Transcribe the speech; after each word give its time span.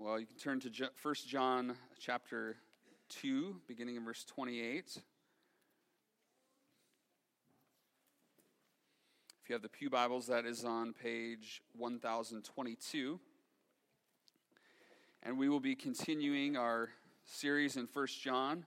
Well, 0.00 0.20
you 0.20 0.26
can 0.26 0.36
turn 0.36 0.60
to 0.60 0.70
1 1.02 1.14
John 1.26 1.74
chapter 1.98 2.54
2, 3.08 3.62
beginning 3.66 3.96
in 3.96 4.04
verse 4.04 4.24
28. 4.24 4.84
If 9.42 9.48
you 9.48 9.54
have 9.54 9.62
the 9.62 9.68
Pew 9.68 9.90
Bibles, 9.90 10.28
that 10.28 10.46
is 10.46 10.64
on 10.64 10.92
page 10.92 11.62
1022. 11.76 13.18
And 15.24 15.36
we 15.36 15.48
will 15.48 15.58
be 15.58 15.74
continuing 15.74 16.56
our 16.56 16.90
series 17.24 17.76
in 17.76 17.88
1 17.92 18.06
John. 18.22 18.66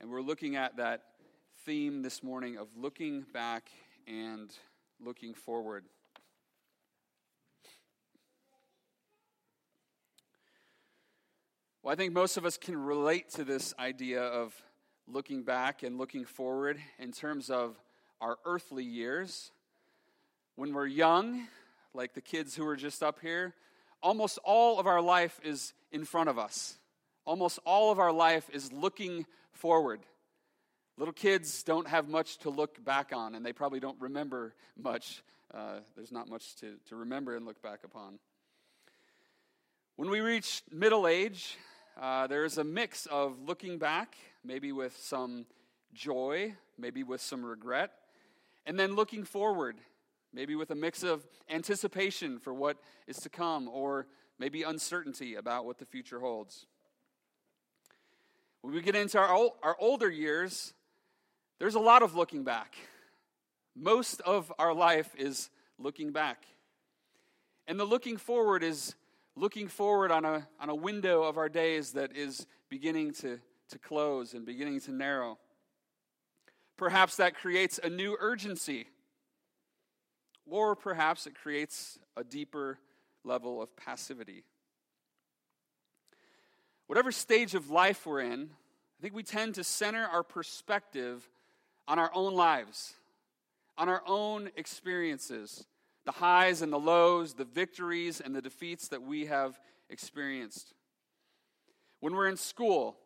And 0.00 0.10
we're 0.10 0.22
looking 0.22 0.54
at 0.54 0.76
that 0.76 1.02
theme 1.66 2.02
this 2.02 2.22
morning 2.22 2.56
of 2.56 2.68
looking 2.76 3.24
back 3.34 3.68
and 4.06 4.48
looking 5.04 5.34
forward. 5.34 5.86
Well, 11.82 11.92
I 11.92 11.96
think 11.96 12.12
most 12.12 12.36
of 12.36 12.44
us 12.44 12.56
can 12.56 12.76
relate 12.76 13.30
to 13.30 13.42
this 13.42 13.74
idea 13.76 14.22
of 14.22 14.54
looking 15.08 15.42
back 15.42 15.82
and 15.82 15.98
looking 15.98 16.24
forward 16.24 16.78
in 17.00 17.10
terms 17.10 17.50
of 17.50 17.76
our 18.20 18.36
earthly 18.44 18.84
years. 18.84 19.50
When 20.54 20.74
we're 20.74 20.86
young, 20.86 21.48
like 21.92 22.14
the 22.14 22.20
kids 22.20 22.54
who 22.54 22.64
are 22.68 22.76
just 22.76 23.02
up 23.02 23.18
here, 23.18 23.54
almost 24.00 24.38
all 24.44 24.78
of 24.78 24.86
our 24.86 25.00
life 25.00 25.40
is 25.42 25.74
in 25.90 26.04
front 26.04 26.28
of 26.28 26.38
us. 26.38 26.78
Almost 27.24 27.58
all 27.66 27.90
of 27.90 27.98
our 27.98 28.12
life 28.12 28.48
is 28.52 28.72
looking 28.72 29.26
forward. 29.50 30.02
Little 30.98 31.12
kids 31.12 31.64
don't 31.64 31.88
have 31.88 32.08
much 32.08 32.38
to 32.38 32.50
look 32.50 32.84
back 32.84 33.10
on, 33.12 33.34
and 33.34 33.44
they 33.44 33.52
probably 33.52 33.80
don't 33.80 34.00
remember 34.00 34.54
much. 34.80 35.24
Uh, 35.52 35.80
there's 35.96 36.12
not 36.12 36.28
much 36.28 36.54
to, 36.60 36.76
to 36.90 36.94
remember 36.94 37.34
and 37.34 37.44
look 37.44 37.60
back 37.60 37.80
upon. 37.82 38.20
When 39.96 40.10
we 40.10 40.20
reach 40.20 40.62
middle 40.70 41.08
age, 41.08 41.56
uh, 42.00 42.26
there's 42.26 42.58
a 42.58 42.64
mix 42.64 43.06
of 43.06 43.38
looking 43.40 43.78
back, 43.78 44.16
maybe 44.44 44.72
with 44.72 44.96
some 44.96 45.46
joy, 45.94 46.54
maybe 46.78 47.02
with 47.02 47.20
some 47.20 47.44
regret, 47.44 47.92
and 48.66 48.78
then 48.78 48.94
looking 48.94 49.24
forward, 49.24 49.76
maybe 50.32 50.54
with 50.54 50.70
a 50.70 50.74
mix 50.74 51.02
of 51.02 51.26
anticipation 51.50 52.38
for 52.38 52.54
what 52.54 52.78
is 53.06 53.16
to 53.18 53.28
come, 53.28 53.68
or 53.68 54.06
maybe 54.38 54.62
uncertainty 54.62 55.34
about 55.34 55.64
what 55.64 55.78
the 55.78 55.84
future 55.84 56.20
holds. 56.20 56.66
When 58.62 58.72
we 58.72 58.80
get 58.80 58.96
into 58.96 59.18
our, 59.18 59.50
our 59.62 59.76
older 59.78 60.08
years, 60.08 60.72
there's 61.58 61.74
a 61.74 61.80
lot 61.80 62.02
of 62.02 62.14
looking 62.14 62.44
back. 62.44 62.74
Most 63.74 64.20
of 64.22 64.52
our 64.58 64.72
life 64.72 65.14
is 65.18 65.50
looking 65.78 66.12
back. 66.12 66.44
And 67.66 67.78
the 67.78 67.84
looking 67.84 68.16
forward 68.16 68.62
is 68.62 68.94
looking 69.36 69.68
forward 69.68 70.10
on 70.10 70.24
a, 70.24 70.46
on 70.60 70.68
a 70.68 70.74
window 70.74 71.22
of 71.22 71.38
our 71.38 71.48
days 71.48 71.92
that 71.92 72.16
is 72.16 72.46
beginning 72.68 73.12
to, 73.12 73.38
to 73.70 73.78
close 73.78 74.34
and 74.34 74.44
beginning 74.44 74.80
to 74.80 74.92
narrow. 74.92 75.38
Perhaps 76.76 77.16
that 77.16 77.34
creates 77.34 77.78
a 77.82 77.88
new 77.88 78.16
urgency, 78.20 78.86
or 80.46 80.74
perhaps 80.74 81.26
it 81.26 81.34
creates 81.34 81.98
a 82.16 82.24
deeper 82.24 82.78
level 83.24 83.62
of 83.62 83.74
passivity. 83.76 84.44
Whatever 86.86 87.12
stage 87.12 87.54
of 87.54 87.70
life 87.70 88.04
we're 88.06 88.20
in, 88.20 88.50
I 88.50 89.02
think 89.02 89.14
we 89.14 89.22
tend 89.22 89.54
to 89.54 89.64
center 89.64 90.04
our 90.04 90.22
perspective 90.22 91.28
on 91.88 91.98
our 91.98 92.10
own 92.14 92.34
lives, 92.34 92.94
on 93.78 93.88
our 93.88 94.02
own 94.06 94.50
experiences 94.56 95.66
the 96.04 96.12
highs 96.12 96.62
and 96.62 96.72
the 96.72 96.78
lows, 96.78 97.34
the 97.34 97.44
victories 97.44 98.20
and 98.20 98.34
the 98.34 98.42
defeats 98.42 98.88
that 98.88 99.02
we 99.02 99.26
have 99.26 99.58
experienced. 99.88 100.74
When 102.00 102.14
we're 102.14 102.28
in 102.28 102.36
school, 102.36 102.96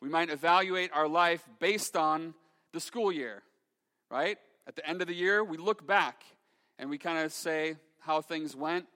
we 0.00 0.08
might 0.08 0.30
evaluate 0.30 0.90
our 0.92 1.06
life 1.06 1.48
based 1.60 1.96
on 1.96 2.34
the 2.72 2.80
school 2.80 3.12
year, 3.12 3.42
right? 4.10 4.38
At 4.66 4.76
the 4.76 4.88
end 4.88 5.00
of 5.00 5.08
the 5.08 5.14
year, 5.14 5.44
we 5.44 5.56
look 5.56 5.86
back 5.86 6.24
and 6.78 6.90
we 6.90 6.98
kind 6.98 7.18
of 7.24 7.32
say 7.32 7.76
how 8.00 8.20
things 8.20 8.56
went, 8.56 8.86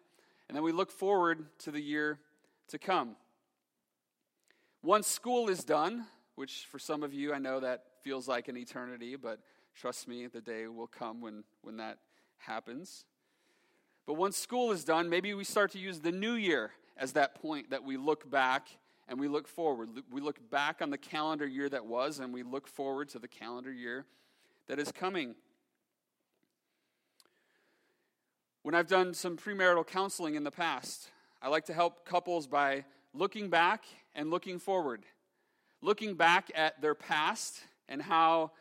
and 0.49 0.57
then 0.57 0.65
we 0.65 0.73
look 0.73 0.91
forward 0.91 1.47
to 1.61 1.71
the 1.71 1.81
year 1.81 2.19
to 2.69 2.79
come. 2.79 3.15
Once 4.83 5.07
school 5.07 5.49
is 5.49 5.63
done, 5.63 6.07
which 6.35 6.67
for 6.71 6.79
some 6.79 7.03
of 7.03 7.15
you, 7.15 7.33
I 7.33 7.39
know 7.39 7.61
that 7.61 7.85
feels 8.03 8.27
like 8.27 8.49
an 8.49 8.57
eternity, 8.57 9.17
but 9.17 9.39
trust 9.75 10.09
me, 10.09 10.27
the 10.27 10.41
day 10.41 10.67
will 10.67 10.87
come 10.87 11.21
when, 11.21 11.45
when 11.63 11.77
that 11.77 11.99
happens. 12.39 13.05
But 14.07 14.15
once 14.15 14.37
school 14.37 14.71
is 14.71 14.85
done, 14.85 15.09
maybe 15.09 15.35
we 15.35 15.45
start 15.45 15.73
to 15.73 15.79
use 15.79 16.01
the 16.01 16.13
new 16.13 16.35
year 16.35 16.71
as 16.97 17.13
that 17.13 17.35
point 17.35 17.71
that 17.71 17.83
we 17.85 17.97
look 17.97 18.31
back 18.31 18.69
and 19.09 19.19
we 19.19 19.29
look 19.29 19.49
forward. 19.49 19.91
We 20.11 20.21
look 20.21 20.51
back 20.51 20.81
on 20.81 20.91
the 20.91 20.99
calendar 20.99 21.47
year 21.47 21.69
that 21.69 21.87
was 21.87 22.21
and 22.21 22.33
we 22.33 22.43
look 22.43 22.69
forward 22.69 23.09
to 23.11 23.19
the 23.19 23.29
calendar 23.29 23.73
year 23.73 24.07
that 24.69 24.79
is 24.79 24.93
coming. 24.93 25.35
When 28.63 28.75
I've 28.75 28.89
done 28.89 29.15
some 29.15 29.37
premarital 29.37 29.87
counseling 29.87 30.35
in 30.35 30.45
the 30.45 30.51
past, 30.51 31.11
I 31.43 31.49
like 31.49 31.67
to 31.67 31.73
help 31.73 32.05
couples 32.05 32.47
by 32.47 32.85
looking 33.13 33.49
back 33.49 33.85
and 34.15 34.31
looking 34.31 34.59
forward. 34.59 35.05
Looking 35.83 36.15
back 36.15 36.51
at 36.55 36.81
their 36.81 36.95
past 36.95 37.61
and 37.89 38.03
how 38.03 38.53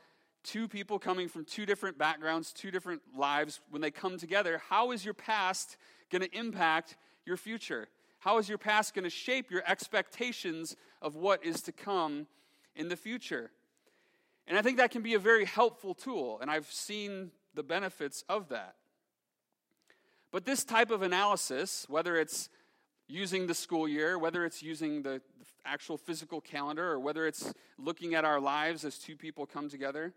two 0.46 0.68
people 0.68 1.00
coming 1.00 1.28
from 1.28 1.44
two 1.44 1.66
different 1.66 1.98
backgrounds, 1.98 2.54
two 2.54 2.72
different 2.72 3.02
lives, 3.18 3.60
when 3.70 3.82
they 3.82 3.92
come 3.92 4.18
together, 4.18 4.62
how 4.70 4.92
is 4.92 5.04
your 5.04 5.14
past 5.14 5.76
going 6.12 6.22
to 6.22 6.38
impact 6.38 6.96
your 7.26 7.36
future? 7.36 7.88
How 8.20 8.38
is 8.38 8.48
your 8.48 8.58
past 8.58 8.94
going 8.94 9.04
to 9.04 9.10
shape 9.10 9.52
your 9.52 9.64
expectations 9.68 10.76
of 11.02 11.16
what 11.16 11.44
is 11.44 11.62
to 11.64 11.72
come 11.72 12.28
in 12.76 12.88
the 12.88 12.96
future? 12.96 13.52
And 14.48 14.58
I 14.58 14.62
think 14.62 14.78
that 14.78 14.92
can 14.92 15.02
be 15.02 15.16
a 15.16 15.20
very 15.20 15.46
helpful 15.46 15.94
tool, 15.94 16.40
and 16.40 16.50
I've 16.50 16.72
seen 16.72 17.32
the 17.56 17.64
benefits 17.64 18.24
of 18.30 18.50
that. 18.50 18.76
But 20.32 20.46
this 20.46 20.64
type 20.64 20.92
of 20.92 21.02
analysis, 21.02 21.86
whether 21.90 22.18
it's 22.18 22.50
using 23.08 23.48
the 23.48 23.54
school 23.54 23.88
year, 23.88 24.18
whether 24.20 24.46
it's 24.46 24.62
using 24.62 25.02
the 25.02 25.22
actual 25.66 25.98
physical 25.98 26.42
calendar, 26.42 26.92
or 26.92 27.00
whether 27.00 27.26
it's 27.26 27.54
looking 27.78 28.14
at 28.16 28.26
our 28.26 28.40
lives 28.40 28.86
as 28.86 28.98
two 28.98 29.16
people 29.16 29.46
come 29.46 29.70
together, 29.70 30.14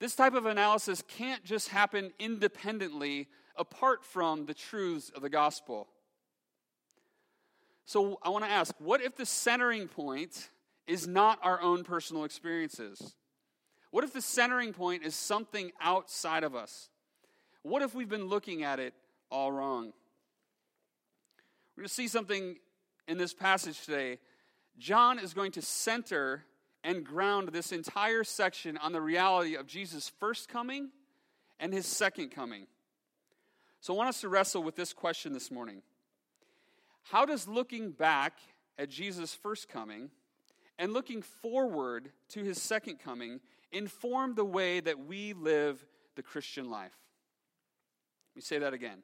this 0.00 0.16
type 0.16 0.34
of 0.34 0.46
analysis 0.46 1.04
can't 1.06 1.44
just 1.44 1.68
happen 1.68 2.12
independently 2.18 3.28
apart 3.54 4.04
from 4.04 4.46
the 4.46 4.54
truths 4.54 5.10
of 5.14 5.22
the 5.22 5.28
gospel. 5.28 5.88
So 7.84 8.18
I 8.22 8.30
want 8.30 8.44
to 8.44 8.50
ask 8.50 8.74
what 8.78 9.02
if 9.02 9.16
the 9.16 9.26
centering 9.26 9.88
point 9.88 10.48
is 10.86 11.06
not 11.06 11.38
our 11.42 11.60
own 11.60 11.84
personal 11.84 12.24
experiences? 12.24 13.14
What 13.90 14.04
if 14.04 14.12
the 14.12 14.22
centering 14.22 14.72
point 14.72 15.04
is 15.04 15.14
something 15.14 15.70
outside 15.80 16.44
of 16.44 16.54
us? 16.54 16.88
What 17.62 17.82
if 17.82 17.94
we've 17.94 18.08
been 18.08 18.26
looking 18.26 18.62
at 18.62 18.80
it 18.80 18.94
all 19.30 19.52
wrong? 19.52 19.92
We're 21.76 21.82
going 21.82 21.88
to 21.88 21.94
see 21.94 22.08
something 22.08 22.56
in 23.06 23.18
this 23.18 23.34
passage 23.34 23.84
today. 23.84 24.18
John 24.78 25.18
is 25.18 25.34
going 25.34 25.52
to 25.52 25.62
center 25.62 26.44
and 26.82 27.04
ground 27.04 27.48
this 27.48 27.72
entire 27.72 28.24
section 28.24 28.76
on 28.78 28.92
the 28.92 29.00
reality 29.00 29.54
of 29.54 29.66
Jesus' 29.66 30.10
first 30.18 30.48
coming 30.48 30.90
and 31.58 31.72
his 31.72 31.86
second 31.86 32.30
coming. 32.30 32.66
So 33.80 33.94
I 33.94 33.96
want 33.96 34.08
us 34.08 34.20
to 34.22 34.28
wrestle 34.28 34.62
with 34.62 34.76
this 34.76 34.92
question 34.92 35.32
this 35.32 35.50
morning 35.50 35.82
How 37.04 37.24
does 37.24 37.46
looking 37.46 37.90
back 37.90 38.38
at 38.78 38.88
Jesus' 38.88 39.34
first 39.34 39.68
coming 39.68 40.10
and 40.78 40.92
looking 40.92 41.22
forward 41.22 42.10
to 42.30 42.42
his 42.42 42.60
second 42.60 42.98
coming 42.98 43.40
inform 43.72 44.34
the 44.34 44.44
way 44.44 44.80
that 44.80 44.98
we 45.06 45.32
live 45.34 45.84
the 46.16 46.22
Christian 46.22 46.70
life? 46.70 46.96
Let 48.32 48.36
me 48.36 48.42
say 48.42 48.58
that 48.58 48.72
again. 48.72 49.02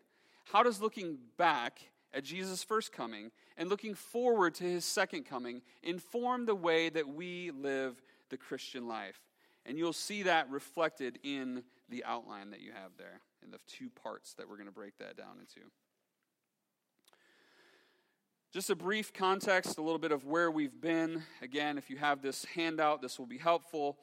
How 0.53 0.63
does 0.63 0.81
looking 0.81 1.19
back 1.37 1.81
at 2.15 2.25
Jesus' 2.25 2.63
first 2.63 2.93
coming 2.93 3.31
and 3.57 3.69
looking 3.69 3.95
forward 3.95 4.55
to 4.57 4.65
his 4.65 4.85
second 4.85 5.25
coming 5.25 5.63
inform 5.83 6.47
the 6.47 6.55
way 6.55 6.89
that 6.89 7.09
we 7.09 7.51
live 7.51 8.01
the 8.31 8.37
Christian 8.37 8.87
life. 8.89 9.21
And 9.65 9.79
you'll 9.79 9.93
see 9.93 10.25
that 10.25 10.51
reflected 10.51 11.19
in 11.23 11.65
the 11.89 12.05
outline 12.05 12.51
that 12.51 12.61
you 12.61 12.73
have 12.73 12.93
there, 12.99 13.21
in 13.45 13.51
the 13.51 13.59
two 13.67 13.91
parts 13.91 14.35
that 14.35 14.49
we're 14.49 14.57
going 14.57 14.69
to 14.69 14.73
break 14.73 14.99
that 14.99 15.17
down 15.17 15.39
into. 15.41 15.67
Just 18.53 18.71
a 18.71 18.77
brief 18.77 19.13
context, 19.13 19.77
a 19.77 19.83
little 19.83 19.99
bit 19.99 20.13
of 20.13 20.25
where 20.25 20.51
we've 20.51 20.81
been. 20.81 21.23
Again, 21.43 21.79
if 21.79 21.91
you 21.91 21.97
have 21.97 22.23
this 22.23 22.45
handout, 22.55 23.03
this 23.03 23.19
will 23.19 23.27
be 23.27 23.39
helpful. 23.39 23.99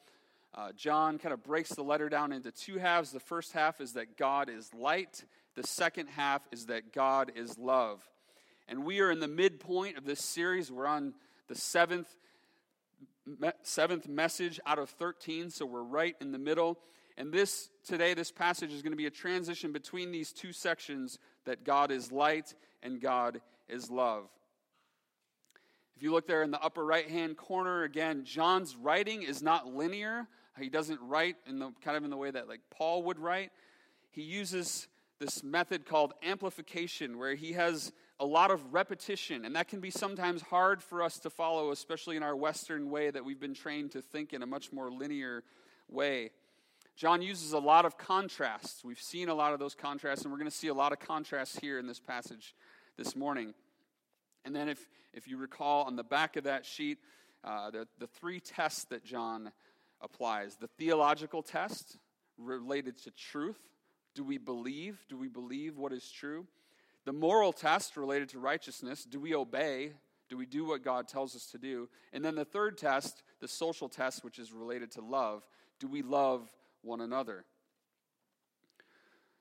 Uh, 0.54 0.70
John 0.76 1.18
kind 1.18 1.32
of 1.32 1.42
breaks 1.42 1.70
the 1.70 1.82
letter 1.82 2.08
down 2.08 2.30
into 2.30 2.52
two 2.52 2.78
halves. 2.78 3.10
The 3.10 3.18
first 3.18 3.52
half 3.52 3.80
is 3.80 3.94
that 3.94 4.16
God 4.16 4.48
is 4.48 4.72
light, 4.72 5.24
the 5.56 5.64
second 5.64 6.08
half 6.08 6.46
is 6.52 6.66
that 6.66 6.92
God 6.92 7.32
is 7.34 7.58
love. 7.58 8.02
And 8.68 8.84
we 8.84 9.00
are 9.00 9.10
in 9.10 9.20
the 9.20 9.28
midpoint 9.28 9.98
of 9.98 10.04
this 10.04 10.20
series. 10.20 10.70
We're 10.70 10.86
on 10.86 11.14
the 11.48 11.54
seventh, 11.54 12.08
seventh 13.62 14.08
message 14.08 14.58
out 14.66 14.78
of 14.78 14.90
13, 14.90 15.50
so 15.50 15.66
we're 15.66 15.82
right 15.82 16.16
in 16.20 16.32
the 16.32 16.38
middle. 16.38 16.78
And 17.16 17.32
this 17.32 17.70
today, 17.86 18.14
this 18.14 18.32
passage 18.32 18.72
is 18.72 18.82
going 18.82 18.92
to 18.92 18.96
be 18.96 19.06
a 19.06 19.10
transition 19.10 19.72
between 19.72 20.10
these 20.10 20.32
two 20.32 20.52
sections 20.52 21.18
that 21.44 21.64
God 21.64 21.90
is 21.90 22.10
light 22.10 22.54
and 22.82 23.00
God 23.00 23.40
is 23.68 23.90
love. 23.90 24.24
If 25.96 26.02
you 26.02 26.10
look 26.10 26.26
there 26.26 26.42
in 26.42 26.50
the 26.50 26.60
upper 26.60 26.84
right 26.84 27.08
hand 27.08 27.36
corner, 27.36 27.84
again, 27.84 28.24
John's 28.24 28.74
writing 28.76 29.22
is 29.22 29.42
not 29.42 29.72
linear. 29.72 30.26
He 30.58 30.68
doesn't 30.68 31.00
write 31.02 31.36
in 31.46 31.58
the 31.58 31.72
kind 31.84 31.96
of 31.96 32.04
in 32.04 32.10
the 32.10 32.16
way 32.16 32.30
that 32.30 32.48
like 32.48 32.60
Paul 32.70 33.04
would 33.04 33.18
write. 33.18 33.50
He 34.10 34.22
uses 34.22 34.88
this 35.20 35.44
method 35.44 35.86
called 35.86 36.12
amplification, 36.22 37.18
where 37.18 37.34
he 37.34 37.52
has 37.52 37.92
a 38.24 38.26
lot 38.26 38.50
of 38.50 38.72
repetition, 38.72 39.44
and 39.44 39.54
that 39.54 39.68
can 39.68 39.80
be 39.80 39.90
sometimes 39.90 40.40
hard 40.40 40.82
for 40.82 41.02
us 41.02 41.18
to 41.18 41.28
follow, 41.28 41.72
especially 41.72 42.16
in 42.16 42.22
our 42.22 42.34
Western 42.34 42.88
way 42.88 43.10
that 43.10 43.22
we've 43.22 43.38
been 43.38 43.52
trained 43.52 43.92
to 43.92 44.00
think 44.00 44.32
in 44.32 44.42
a 44.42 44.46
much 44.46 44.72
more 44.72 44.90
linear 44.90 45.44
way. 45.90 46.30
John 46.96 47.20
uses 47.20 47.52
a 47.52 47.58
lot 47.58 47.84
of 47.84 47.98
contrasts. 47.98 48.82
We've 48.82 48.98
seen 48.98 49.28
a 49.28 49.34
lot 49.34 49.52
of 49.52 49.58
those 49.58 49.74
contrasts, 49.74 50.22
and 50.22 50.32
we're 50.32 50.38
going 50.38 50.50
to 50.50 50.56
see 50.56 50.68
a 50.68 50.74
lot 50.74 50.92
of 50.92 51.00
contrasts 51.00 51.58
here 51.58 51.78
in 51.78 51.86
this 51.86 52.00
passage 52.00 52.54
this 52.96 53.14
morning. 53.14 53.52
And 54.46 54.56
then, 54.56 54.70
if, 54.70 54.78
if 55.12 55.28
you 55.28 55.36
recall, 55.36 55.84
on 55.84 55.96
the 55.96 56.02
back 56.02 56.36
of 56.36 56.44
that 56.44 56.64
sheet, 56.64 56.96
uh, 57.44 57.70
the, 57.72 57.86
the 57.98 58.06
three 58.06 58.40
tests 58.40 58.86
that 58.86 59.04
John 59.04 59.52
applies 60.00 60.56
the 60.56 60.68
theological 60.78 61.42
test 61.42 61.98
related 62.38 62.96
to 63.02 63.10
truth. 63.10 63.60
Do 64.14 64.24
we 64.24 64.38
believe? 64.38 65.04
Do 65.10 65.18
we 65.18 65.28
believe 65.28 65.76
what 65.76 65.92
is 65.92 66.10
true? 66.10 66.46
The 67.04 67.12
moral 67.12 67.52
test 67.52 67.96
related 67.96 68.30
to 68.30 68.38
righteousness. 68.38 69.04
Do 69.04 69.20
we 69.20 69.34
obey? 69.34 69.92
Do 70.28 70.36
we 70.36 70.46
do 70.46 70.64
what 70.64 70.82
God 70.82 71.06
tells 71.08 71.36
us 71.36 71.46
to 71.46 71.58
do? 71.58 71.88
And 72.12 72.24
then 72.24 72.34
the 72.34 72.44
third 72.44 72.78
test, 72.78 73.22
the 73.40 73.48
social 73.48 73.88
test, 73.88 74.24
which 74.24 74.38
is 74.38 74.52
related 74.52 74.90
to 74.92 75.02
love. 75.02 75.46
Do 75.80 75.86
we 75.86 76.02
love 76.02 76.50
one 76.84 77.00
another. 77.00 77.44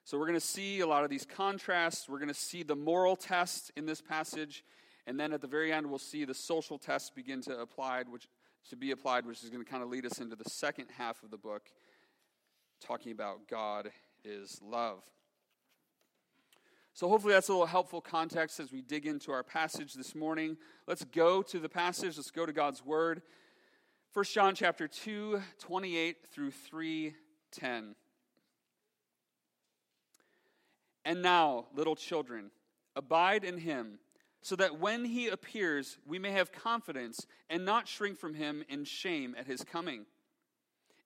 So 0.05 0.17
we're 0.17 0.27
going 0.27 0.39
to 0.39 0.45
see 0.45 0.79
a 0.79 0.87
lot 0.87 1.03
of 1.03 1.09
these 1.09 1.25
contrasts. 1.25 2.09
We're 2.09 2.19
going 2.19 2.27
to 2.29 2.33
see 2.33 2.63
the 2.63 2.75
moral 2.75 3.15
test 3.15 3.71
in 3.75 3.85
this 3.85 4.01
passage, 4.01 4.63
and 5.07 5.19
then 5.19 5.33
at 5.33 5.41
the 5.41 5.47
very 5.47 5.71
end 5.71 5.87
we'll 5.87 5.99
see 5.99 6.25
the 6.25 6.33
social 6.33 6.77
test 6.77 7.15
begin 7.15 7.41
to 7.43 7.59
applied, 7.59 8.09
which 8.09 8.27
to 8.69 8.75
be 8.75 8.91
applied, 8.91 9.25
which 9.25 9.43
is 9.43 9.49
going 9.49 9.63
to 9.63 9.69
kind 9.69 9.83
of 9.83 9.89
lead 9.89 10.05
us 10.05 10.19
into 10.19 10.35
the 10.35 10.49
second 10.49 10.87
half 10.97 11.21
of 11.23 11.31
the 11.31 11.37
book, 11.37 11.63
talking 12.81 13.11
about 13.11 13.47
God 13.49 13.91
is 14.23 14.59
love. 14.61 15.03
So 16.95 17.09
hopefully 17.09 17.33
that's 17.33 17.49
a 17.49 17.51
little 17.51 17.65
helpful 17.65 18.01
context 18.01 18.59
as 18.59 18.71
we 18.71 18.81
dig 18.81 19.07
into 19.07 19.31
our 19.31 19.41
passage 19.41 19.95
this 19.95 20.13
morning. 20.13 20.57
Let's 20.87 21.03
go 21.03 21.41
to 21.41 21.59
the 21.59 21.69
passage. 21.69 22.17
Let's 22.17 22.29
go 22.29 22.45
to 22.45 22.53
God's 22.53 22.85
word. 22.85 23.23
1 24.13 24.25
John 24.25 24.53
chapter 24.53 24.87
2, 24.87 25.41
28 25.57 26.17
through 26.31 26.51
3 26.51 27.15
10. 27.51 27.95
And 31.05 31.21
now, 31.21 31.65
little 31.75 31.95
children, 31.95 32.51
abide 32.95 33.43
in 33.43 33.57
him, 33.57 33.97
so 34.41 34.55
that 34.55 34.79
when 34.79 35.03
he 35.03 35.27
appears, 35.27 35.97
we 36.05 36.19
may 36.19 36.31
have 36.31 36.51
confidence 36.51 37.25
and 37.49 37.65
not 37.65 37.87
shrink 37.87 38.19
from 38.19 38.35
him 38.35 38.63
in 38.69 38.85
shame 38.85 39.35
at 39.37 39.47
his 39.47 39.63
coming. 39.63 40.05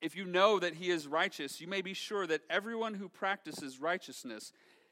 If 0.02 0.16
you 0.16 0.26
know 0.26 0.60
that 0.60 0.76
he 0.76 0.90
is 0.90 1.08
righteous, 1.08 1.62
you 1.62 1.68
may 1.68 1.82
be 1.82 1.94
sure 1.94 2.28
that 2.28 2.42
everyone 2.50 2.94
who 2.94 3.10
practices 3.10 3.80
righteousness 3.80 4.52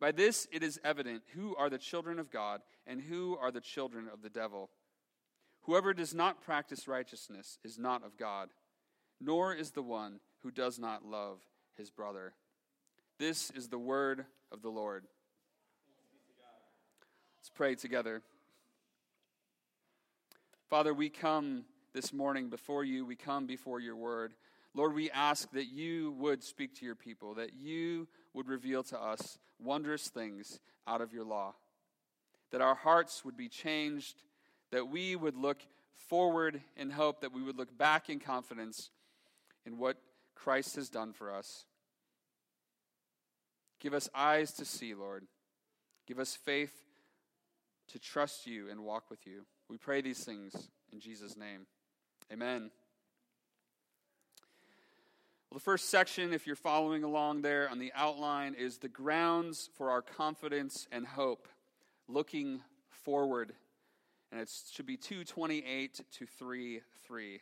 By 0.00 0.12
this 0.12 0.46
it 0.52 0.62
is 0.62 0.80
evident 0.84 1.22
who 1.34 1.56
are 1.56 1.68
the 1.68 1.78
children 1.78 2.18
of 2.18 2.30
God 2.30 2.60
and 2.86 3.00
who 3.00 3.36
are 3.40 3.50
the 3.50 3.60
children 3.60 4.08
of 4.12 4.22
the 4.22 4.30
devil. 4.30 4.70
Whoever 5.62 5.92
does 5.92 6.14
not 6.14 6.42
practice 6.42 6.88
righteousness 6.88 7.58
is 7.64 7.78
not 7.78 8.04
of 8.04 8.16
God, 8.16 8.50
nor 9.20 9.52
is 9.54 9.72
the 9.72 9.82
one 9.82 10.20
who 10.42 10.50
does 10.50 10.78
not 10.78 11.04
love 11.04 11.38
his 11.76 11.90
brother. 11.90 12.32
This 13.18 13.50
is 13.50 13.68
the 13.68 13.78
word 13.78 14.24
of 14.52 14.62
the 14.62 14.70
Lord. 14.70 15.04
Let's 17.36 17.50
pray 17.50 17.74
together. 17.74 18.22
Father, 20.70 20.94
we 20.94 21.08
come 21.08 21.64
this 21.92 22.12
morning 22.12 22.48
before 22.50 22.84
you. 22.84 23.04
We 23.04 23.16
come 23.16 23.46
before 23.46 23.80
your 23.80 23.96
word. 23.96 24.34
Lord, 24.78 24.94
we 24.94 25.10
ask 25.10 25.50
that 25.54 25.66
you 25.66 26.12
would 26.20 26.44
speak 26.44 26.76
to 26.76 26.86
your 26.86 26.94
people, 26.94 27.34
that 27.34 27.50
you 27.60 28.06
would 28.32 28.46
reveal 28.46 28.84
to 28.84 29.02
us 29.02 29.36
wondrous 29.58 30.06
things 30.06 30.60
out 30.86 31.00
of 31.00 31.12
your 31.12 31.24
law, 31.24 31.54
that 32.52 32.60
our 32.60 32.76
hearts 32.76 33.24
would 33.24 33.36
be 33.36 33.48
changed, 33.48 34.22
that 34.70 34.88
we 34.88 35.16
would 35.16 35.34
look 35.34 35.58
forward 36.08 36.62
in 36.76 36.90
hope, 36.90 37.22
that 37.22 37.32
we 37.32 37.42
would 37.42 37.58
look 37.58 37.76
back 37.76 38.08
in 38.08 38.20
confidence 38.20 38.90
in 39.66 39.78
what 39.78 39.96
Christ 40.36 40.76
has 40.76 40.88
done 40.88 41.12
for 41.12 41.34
us. 41.34 41.64
Give 43.80 43.94
us 43.94 44.08
eyes 44.14 44.52
to 44.52 44.64
see, 44.64 44.94
Lord. 44.94 45.24
Give 46.06 46.20
us 46.20 46.36
faith 46.36 46.84
to 47.88 47.98
trust 47.98 48.46
you 48.46 48.70
and 48.70 48.84
walk 48.84 49.10
with 49.10 49.26
you. 49.26 49.44
We 49.68 49.76
pray 49.76 50.02
these 50.02 50.22
things 50.22 50.68
in 50.92 51.00
Jesus' 51.00 51.36
name. 51.36 51.66
Amen. 52.32 52.70
Well, 55.50 55.56
the 55.56 55.64
first 55.64 55.88
section, 55.88 56.34
if 56.34 56.46
you're 56.46 56.56
following 56.56 57.04
along 57.04 57.40
there 57.40 57.70
on 57.70 57.78
the 57.78 57.90
outline, 57.94 58.52
is 58.52 58.78
the 58.78 58.88
grounds 58.88 59.70
for 59.78 59.90
our 59.90 60.02
confidence 60.02 60.86
and 60.92 61.06
hope, 61.06 61.48
looking 62.06 62.60
forward. 62.90 63.54
And 64.30 64.42
it 64.42 64.50
should 64.70 64.84
be 64.84 64.98
228 64.98 66.00
to 66.18 66.26
3 66.26 66.80
3. 67.06 67.40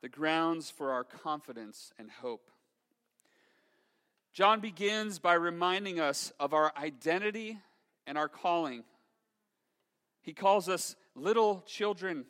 The 0.00 0.08
grounds 0.08 0.70
for 0.70 0.92
our 0.92 1.04
confidence 1.04 1.92
and 1.98 2.10
hope. 2.10 2.50
John 4.32 4.60
begins 4.60 5.18
by 5.18 5.34
reminding 5.34 6.00
us 6.00 6.32
of 6.40 6.54
our 6.54 6.72
identity 6.74 7.58
and 8.06 8.16
our 8.16 8.28
calling. 8.28 8.84
He 10.22 10.32
calls 10.32 10.70
us 10.70 10.96
little 11.14 11.62
children. 11.66 12.24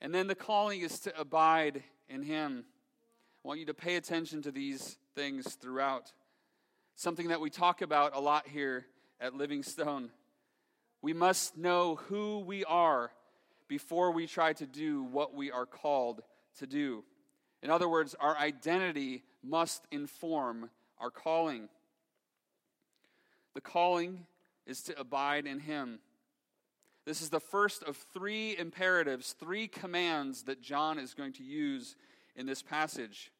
And 0.00 0.14
then 0.14 0.26
the 0.26 0.34
calling 0.34 0.80
is 0.80 1.00
to 1.00 1.20
abide 1.20 1.82
in 2.08 2.22
Him. 2.22 2.64
I 3.44 3.48
want 3.48 3.60
you 3.60 3.66
to 3.66 3.74
pay 3.74 3.96
attention 3.96 4.42
to 4.42 4.52
these 4.52 4.98
things 5.14 5.54
throughout. 5.54 6.12
Something 6.94 7.28
that 7.28 7.40
we 7.40 7.50
talk 7.50 7.82
about 7.82 8.14
a 8.14 8.20
lot 8.20 8.46
here 8.46 8.86
at 9.20 9.34
Livingstone. 9.34 10.10
We 11.02 11.12
must 11.12 11.56
know 11.56 11.96
who 11.96 12.40
we 12.40 12.64
are 12.64 13.10
before 13.68 14.10
we 14.12 14.26
try 14.26 14.52
to 14.54 14.66
do 14.66 15.02
what 15.02 15.34
we 15.34 15.50
are 15.50 15.66
called 15.66 16.22
to 16.58 16.66
do. 16.66 17.04
In 17.62 17.70
other 17.70 17.88
words, 17.88 18.14
our 18.18 18.36
identity 18.36 19.22
must 19.42 19.84
inform 19.90 20.70
our 20.98 21.10
calling. 21.10 21.68
The 23.54 23.60
calling 23.60 24.26
is 24.66 24.82
to 24.82 24.98
abide 24.98 25.46
in 25.46 25.60
Him. 25.60 25.98
This 27.08 27.22
is 27.22 27.30
the 27.30 27.40
first 27.40 27.82
of 27.84 27.96
three 28.12 28.54
imperatives, 28.58 29.32
three 29.32 29.66
commands 29.66 30.42
that 30.42 30.60
John 30.60 30.98
is 30.98 31.14
going 31.14 31.32
to 31.32 31.42
use 31.42 31.96
in 32.36 32.44
this 32.44 32.60
passage. 32.60 33.32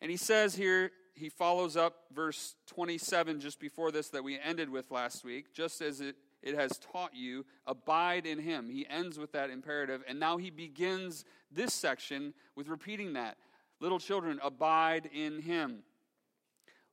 And 0.00 0.10
he 0.10 0.16
says 0.16 0.54
here, 0.54 0.90
he 1.14 1.28
follows 1.28 1.76
up 1.76 1.96
verse 2.14 2.54
27 2.68 3.40
just 3.40 3.60
before 3.60 3.92
this 3.92 4.08
that 4.08 4.24
we 4.24 4.38
ended 4.40 4.70
with 4.70 4.90
last 4.90 5.22
week, 5.22 5.52
just 5.52 5.82
as 5.82 6.00
it, 6.00 6.16
it 6.42 6.54
has 6.54 6.78
taught 6.78 7.14
you, 7.14 7.44
abide 7.66 8.24
in 8.24 8.38
him. 8.38 8.70
He 8.70 8.86
ends 8.88 9.18
with 9.18 9.32
that 9.32 9.50
imperative, 9.50 10.02
and 10.08 10.18
now 10.18 10.38
he 10.38 10.48
begins 10.48 11.26
this 11.52 11.74
section 11.74 12.32
with 12.56 12.68
repeating 12.68 13.12
that. 13.12 13.36
Little 13.80 13.98
children, 13.98 14.40
abide 14.42 15.10
in 15.12 15.42
him. 15.42 15.80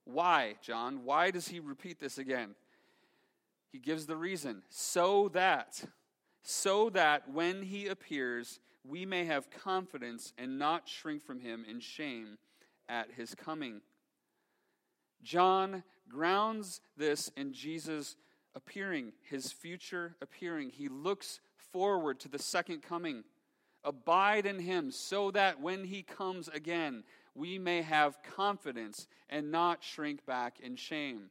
Why, 0.04 0.56
John? 0.62 1.06
Why 1.06 1.32
does 1.32 1.48
he 1.48 1.62
repeat 1.62 2.02
this 2.02 2.18
again? 2.18 2.56
He 3.78 3.84
gives 3.84 4.08
the 4.08 4.18
reason 4.18 4.64
so 4.70 5.30
that, 5.36 5.84
so 6.42 6.90
that 6.90 7.30
when 7.32 7.62
he 7.62 7.86
appears, 7.86 8.60
we 8.84 9.06
may 9.06 9.26
have 9.26 9.52
confidence 9.52 10.34
and 10.36 10.58
not 10.58 10.90
shrink 10.90 11.24
from 11.24 11.42
him 11.42 11.64
in 11.70 11.80
shame 11.80 12.40
at 12.90 13.12
his 13.16 13.36
coming. 13.36 13.82
John 15.22 15.84
grounds 16.10 16.82
this 16.98 17.30
in 17.38 17.54
Jesus' 17.54 18.16
appearing, 18.56 19.12
his 19.30 19.52
future 19.52 20.16
appearing. 20.24 20.72
He 20.72 20.90
looks 20.90 21.40
forward 21.72 22.20
to 22.22 22.30
the 22.30 22.40
second 22.40 22.82
coming. 22.82 23.26
Abide 23.84 24.48
in 24.48 24.58
him 24.58 24.90
so 24.90 25.30
that 25.30 25.62
when 25.62 25.84
he 25.84 26.02
comes 26.02 26.48
again, 26.48 27.04
we 27.36 27.60
may 27.60 27.84
have 27.84 28.24
confidence 28.24 29.08
and 29.30 29.52
not 29.52 29.84
shrink 29.84 30.26
back 30.26 30.60
in 30.62 30.78
shame. 30.78 31.30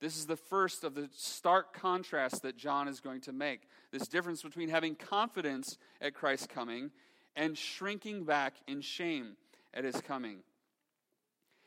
This 0.00 0.16
is 0.16 0.26
the 0.26 0.36
first 0.36 0.84
of 0.84 0.94
the 0.94 1.08
stark 1.14 1.72
contrasts 1.72 2.40
that 2.40 2.56
John 2.56 2.86
is 2.86 3.00
going 3.00 3.22
to 3.22 3.32
make. 3.32 3.62
This 3.92 4.08
difference 4.08 4.42
between 4.42 4.68
having 4.68 4.94
confidence 4.94 5.78
at 6.00 6.14
Christ's 6.14 6.46
coming 6.46 6.90
and 7.34 7.56
shrinking 7.56 8.24
back 8.24 8.54
in 8.66 8.80
shame 8.82 9.36
at 9.72 9.84
his 9.84 10.00
coming. 10.00 10.38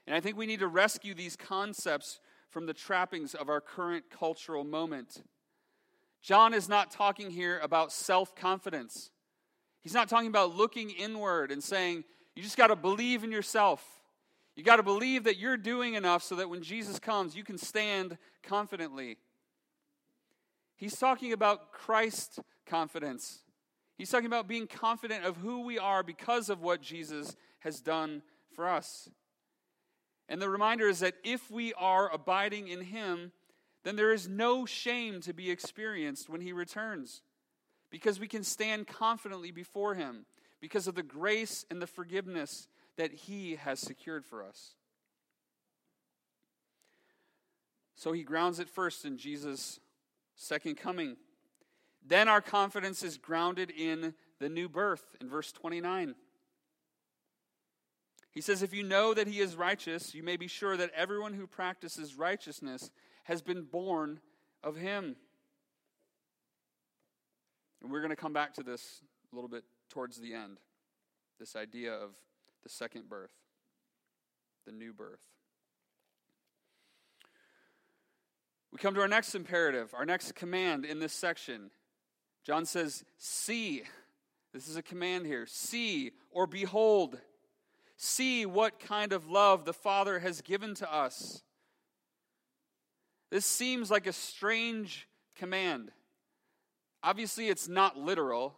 And 0.06 0.16
I 0.16 0.20
think 0.20 0.38
we 0.38 0.46
need 0.46 0.60
to 0.60 0.68
rescue 0.68 1.14
these 1.14 1.36
concepts 1.36 2.20
from 2.50 2.66
the 2.66 2.74
trappings 2.74 3.36
of 3.36 3.50
our 3.50 3.62
current 3.62 4.06
cultural 4.10 4.64
moment. 4.64 5.24
John 6.22 6.54
is 6.54 6.68
not 6.68 6.92
talking 6.92 7.30
here 7.32 7.60
about 7.60 7.92
self 7.92 8.36
confidence. 8.36 9.12
He's 9.82 9.94
not 9.94 10.10
talking 10.10 10.28
about 10.28 10.56
looking 10.56 10.90
inward 10.90 11.52
and 11.52 11.64
saying, 11.64 12.04
you 12.36 12.44
just 12.44 12.58
got 12.58 12.68
to 12.68 12.76
believe 12.76 13.24
in 13.24 13.32
yourself. 13.32 13.99
You 14.60 14.66
got 14.66 14.76
to 14.76 14.84
believe 14.84 15.24
that 15.24 15.38
you're 15.38 15.56
doing 15.56 15.94
enough 15.94 16.22
so 16.22 16.36
that 16.36 16.50
when 16.50 16.62
Jesus 16.62 17.00
comes, 17.00 17.34
you 17.34 17.46
can 17.46 17.58
stand 17.58 18.18
confidently. 18.44 19.16
He's 20.76 20.98
talking 20.98 21.32
about 21.32 21.72
Christ 21.72 22.42
confidence. 22.66 23.40
He's 23.98 24.10
talking 24.10 24.26
about 24.26 24.50
being 24.50 24.68
confident 24.68 25.24
of 25.24 25.38
who 25.38 25.62
we 25.62 25.80
are 25.80 26.04
because 26.04 26.50
of 26.50 26.62
what 26.62 26.82
Jesus 26.82 27.38
has 27.60 27.80
done 27.80 28.22
for 28.54 28.68
us. 28.68 29.08
And 30.28 30.42
the 30.42 30.50
reminder 30.50 30.90
is 30.90 31.00
that 31.00 31.16
if 31.24 31.50
we 31.50 31.74
are 31.76 32.14
abiding 32.14 32.68
in 32.68 32.82
Him, 32.82 33.32
then 33.86 33.96
there 33.96 34.12
is 34.12 34.28
no 34.28 34.66
shame 34.66 35.22
to 35.22 35.32
be 35.32 35.50
experienced 35.50 36.28
when 36.28 36.42
He 36.42 36.52
returns 36.52 37.22
because 37.90 38.20
we 38.20 38.28
can 38.28 38.44
stand 38.44 38.88
confidently 38.88 39.52
before 39.52 39.96
Him 39.96 40.26
because 40.60 40.86
of 40.86 40.96
the 40.96 41.02
grace 41.02 41.64
and 41.72 41.82
the 41.82 41.88
forgiveness 41.88 42.68
that 43.00 43.14
He 43.14 43.56
has 43.56 43.80
secured 43.80 44.26
for 44.26 44.44
us. 44.44 44.74
So 47.96 48.12
He 48.12 48.24
grounds 48.24 48.60
it 48.60 48.70
first 48.70 49.06
in 49.06 49.18
Jesus' 49.18 49.80
second 50.36 50.76
coming. 50.76 51.16
Then 52.06 52.28
our 52.28 52.42
confidence 52.42 53.02
is 53.02 53.18
grounded 53.18 53.72
in 53.72 54.14
the 54.42 54.50
new 54.50 54.68
birth 54.68 55.16
in 55.22 55.30
verse 55.30 55.54
29. 55.54 56.14
He 58.32 58.42
says, 58.42 58.62
If 58.62 58.74
you 58.74 58.84
know 58.84 59.14
that 59.14 59.28
he 59.28 59.40
is 59.40 59.56
righteous, 59.56 60.14
you 60.14 60.22
may 60.22 60.36
be 60.36 60.48
sure 60.48 60.76
that 60.76 60.92
everyone 60.94 61.34
who 61.34 61.48
practices 61.48 62.16
righteousness 62.16 62.90
has 63.24 63.42
been 63.42 63.64
born 63.64 64.20
of 64.62 64.76
him. 64.76 65.16
And 67.82 67.92
we're 67.92 68.02
going 68.02 68.10
to 68.10 68.18
come 68.18 68.34
back 68.34 68.54
to 68.56 68.64
this 68.64 69.02
a 69.32 69.36
little 69.36 69.50
bit 69.50 69.64
towards 69.90 70.18
the 70.18 70.34
end 70.34 70.58
this 71.40 71.56
idea 71.56 71.94
of 71.94 72.12
the 72.64 72.70
second 72.70 73.10
birth, 73.10 73.34
the 74.66 74.72
new 74.72 74.94
birth. 74.94 75.22
We 78.72 78.78
come 78.78 78.94
to 78.96 79.02
our 79.02 79.08
next 79.08 79.34
imperative, 79.36 79.94
our 79.94 80.06
next 80.06 80.36
command 80.36 80.86
in 80.86 81.00
this 81.00 81.14
section. 81.14 81.72
John 82.44 82.66
says, 82.66 83.04
See. 83.18 83.84
This 84.54 84.68
is 84.68 84.78
a 84.78 84.82
command 84.82 85.26
here. 85.26 85.46
See 85.46 86.12
or 86.32 86.48
behold. 86.48 87.20
See 87.98 88.46
what 88.46 88.80
kind 88.80 89.14
of 89.14 89.30
love 89.30 89.66
the 89.66 89.74
Father 89.74 90.20
has 90.20 90.42
given 90.42 90.74
to 90.76 90.92
us. 90.92 91.44
This 93.30 93.46
seems 93.46 93.92
like 93.92 94.08
a 94.08 94.14
strange 94.14 95.08
command. 95.36 95.92
Obviously, 97.04 97.48
it's 97.50 97.68
not 97.68 97.98
literal. 97.98 98.56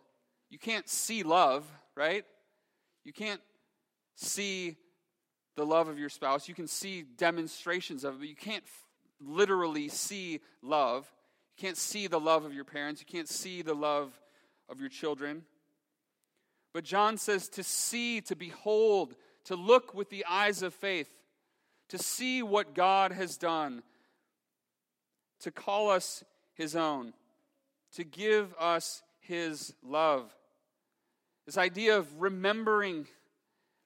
You 0.50 0.58
can't 0.58 0.88
see 0.88 1.24
love, 1.24 1.66
right? 1.96 2.24
You 3.04 3.12
can't 3.12 3.42
see 4.16 4.78
the 5.56 5.66
love 5.66 5.88
of 5.88 6.00
your 6.00 6.10
spouse. 6.10 6.48
You 6.48 6.56
can 6.56 6.68
see 6.68 7.04
demonstrations 7.04 8.04
of 8.04 8.16
it, 8.16 8.20
but 8.20 8.30
you 8.30 8.36
can't 8.36 8.64
f- 8.64 8.86
literally 9.20 9.90
see 9.90 10.40
love. 10.62 11.12
You 11.58 11.68
can't 11.68 11.78
see 11.78 12.08
the 12.08 12.20
love 12.20 12.46
of 12.46 12.54
your 12.54 12.64
parents. 12.64 13.02
You 13.02 13.08
can't 13.08 13.30
see 13.30 13.62
the 13.62 13.74
love 13.74 14.20
of 14.70 14.80
your 14.80 14.90
children. 14.90 15.44
But 16.74 16.84
John 16.84 17.18
says 17.18 17.50
to 17.50 17.64
see, 17.64 18.22
to 18.22 18.36
behold, 18.36 19.16
to 19.46 19.56
look 19.56 19.94
with 19.94 20.10
the 20.10 20.26
eyes 20.30 20.62
of 20.62 20.74
faith, 20.74 21.10
to 21.90 21.98
see 21.98 22.42
what 22.42 22.74
God 22.74 23.12
has 23.12 23.38
done, 23.38 23.84
to 25.42 25.52
call 25.52 25.90
us 25.90 26.24
his 26.54 26.76
own, 26.76 27.14
to 27.96 28.04
give 28.06 28.56
us 28.58 29.04
his 29.20 29.74
love. 29.84 30.34
This 31.46 31.58
idea 31.58 31.98
of 31.98 32.22
remembering. 32.22 33.08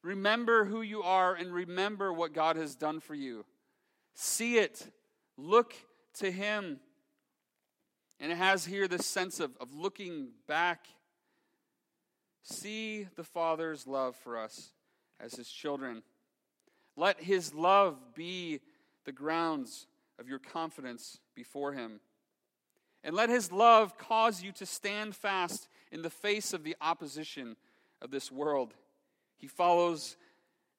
Remember 0.06 0.66
who 0.66 0.84
you 0.84 1.02
are 1.02 1.34
and 1.34 1.52
remember 1.52 2.14
what 2.14 2.32
God 2.32 2.58
has 2.58 2.76
done 2.76 3.00
for 3.00 3.16
you. 3.16 3.44
See 4.14 4.60
it. 4.60 4.88
Look 5.36 5.74
to 6.20 6.30
Him. 6.30 6.80
And 8.20 8.32
it 8.32 8.36
has 8.36 8.66
here 8.66 8.88
this 8.88 9.08
sense 9.08 9.40
of, 9.40 9.58
of 9.60 9.74
looking 9.74 10.28
back. 10.48 10.86
See 12.44 13.08
the 13.16 13.24
Father's 13.24 13.88
love 13.88 14.16
for 14.18 14.38
us 14.38 14.74
as 15.20 15.34
His 15.34 15.50
children. 15.50 16.04
Let 16.96 17.20
His 17.20 17.56
love 17.56 17.98
be 18.14 18.60
the 19.06 19.12
grounds 19.12 19.88
of 20.20 20.30
your 20.30 20.40
confidence 20.40 21.18
before 21.34 21.74
Him. 21.74 22.00
And 23.04 23.16
let 23.16 23.30
His 23.30 23.52
love 23.52 23.98
cause 23.98 24.44
you 24.44 24.52
to 24.52 24.68
stand 24.68 25.16
fast 25.16 25.68
in 25.92 26.04
the 26.04 26.12
face 26.12 26.54
of 26.54 26.64
the 26.64 26.76
opposition 26.80 27.56
of 28.04 28.12
this 28.12 28.32
world. 28.32 28.76
He 29.38 29.48
follows 29.48 30.18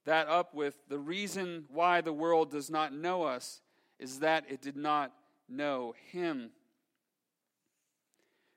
that 0.05 0.29
up 0.29 0.55
with 0.55 0.77
the 0.89 0.99
reason 0.99 1.65
why 1.69 2.01
the 2.01 2.13
world 2.13 2.51
does 2.51 2.71
not 2.71 2.93
know 2.93 3.25
us 3.25 3.61
is 3.99 4.21
that 4.21 4.45
it 4.49 4.63
did 4.63 4.77
not 4.77 5.13
know 5.49 5.95
Him. 6.13 6.51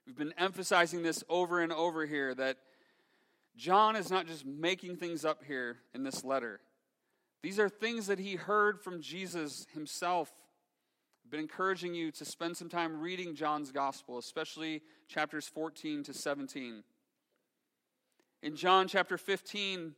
We've 0.05 0.17
been 0.17 0.33
emphasizing 0.37 1.03
this 1.03 1.23
over 1.29 1.61
and 1.61 1.71
over 1.71 2.05
here 2.05 2.33
that 2.35 2.57
John 3.55 3.95
is 3.95 4.09
not 4.09 4.25
just 4.25 4.45
making 4.45 4.97
things 4.97 5.25
up 5.25 5.43
here 5.45 5.77
in 5.93 6.03
this 6.03 6.23
letter. 6.23 6.61
These 7.41 7.59
are 7.59 7.69
things 7.69 8.07
that 8.07 8.19
he 8.19 8.35
heard 8.35 8.81
from 8.81 9.01
Jesus 9.01 9.67
himself. 9.73 10.31
I've 11.23 11.31
been 11.31 11.39
encouraging 11.39 11.93
you 11.93 12.11
to 12.13 12.25
spend 12.25 12.57
some 12.57 12.69
time 12.69 12.99
reading 12.99 13.35
John's 13.35 13.71
gospel, 13.71 14.17
especially 14.17 14.81
chapters 15.07 15.47
14 15.47 16.03
to 16.03 16.13
17. 16.13 16.83
In 18.41 18.55
John 18.55 18.87
chapter 18.87 19.17
15, 19.17 19.93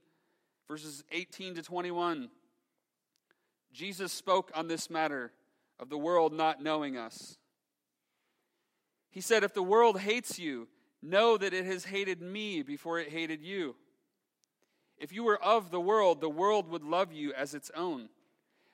verses 0.67 1.03
18 1.11 1.55
to 1.55 1.61
21, 1.61 2.29
Jesus 3.71 4.11
spoke 4.11 4.51
on 4.55 4.67
this 4.67 4.89
matter 4.89 5.31
of 5.79 5.89
the 5.89 5.97
world 5.97 6.33
not 6.33 6.61
knowing 6.61 6.97
us. 6.97 7.37
He 9.11 9.21
said, 9.21 9.43
If 9.43 9.53
the 9.53 9.61
world 9.61 9.99
hates 9.99 10.39
you, 10.39 10.67
know 11.03 11.37
that 11.37 11.53
it 11.53 11.65
has 11.65 11.85
hated 11.85 12.21
me 12.21 12.63
before 12.63 12.99
it 12.99 13.09
hated 13.09 13.43
you. 13.43 13.75
If 14.97 15.13
you 15.13 15.23
were 15.23 15.41
of 15.41 15.69
the 15.69 15.81
world, 15.81 16.19
the 16.19 16.29
world 16.29 16.67
would 16.69 16.83
love 16.83 17.11
you 17.13 17.33
as 17.33 17.53
its 17.53 17.71
own. 17.75 18.09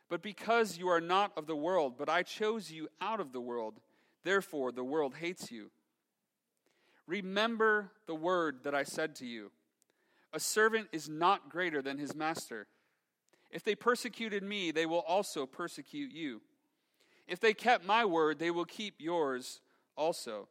But 0.09 0.21
because 0.21 0.77
you 0.77 0.87
are 0.87 1.01
not 1.01 1.31
of 1.37 1.47
the 1.47 1.55
world, 1.55 1.95
but 1.97 2.09
I 2.09 2.23
chose 2.23 2.71
you 2.71 2.87
out 3.01 3.19
of 3.19 3.33
the 3.33 3.41
world, 3.41 3.81
therefore 4.23 4.71
the 4.71 4.83
world 4.83 5.15
hates 5.15 5.51
you. 5.51 5.71
Remember 7.05 7.91
the 8.05 8.15
word 8.15 8.59
that 8.63 8.75
I 8.75 8.83
said 8.83 9.15
to 9.15 9.25
you 9.25 9.51
A 10.37 10.39
servant 10.39 10.89
is 10.91 11.09
not 11.09 11.49
greater 11.49 11.81
than 11.81 11.97
his 11.97 12.13
master. 12.13 12.67
If 13.49 13.63
they 13.63 13.73
persecuted 13.73 14.43
me, 14.43 14.69
they 14.69 14.85
will 14.85 14.99
also 14.99 15.47
persecute 15.47 16.11
you. 16.11 16.43
If 17.27 17.39
they 17.39 17.55
kept 17.55 17.83
my 17.83 18.05
word, 18.05 18.37
they 18.37 18.51
will 18.51 18.63
keep 18.63 18.97
yours 18.99 19.61
also. 19.95 20.47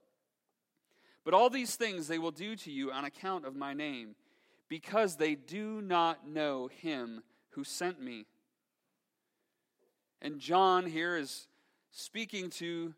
But 1.25 1.35
all 1.35 1.49
these 1.49 1.77
things 1.77 2.09
they 2.09 2.19
will 2.19 2.33
do 2.33 2.57
to 2.57 2.73
you 2.73 2.91
on 2.91 3.05
account 3.05 3.47
of 3.47 3.55
my 3.55 3.75
name, 3.75 4.17
because 4.69 5.15
they 5.15 5.37
do 5.37 5.81
not 5.81 6.29
know 6.29 6.67
him 6.67 7.23
who 7.51 7.63
sent 7.63 8.03
me. 8.03 8.27
And 10.21 10.41
John 10.41 10.87
here 10.87 11.17
is 11.17 11.47
speaking 11.93 12.51
to 12.51 12.93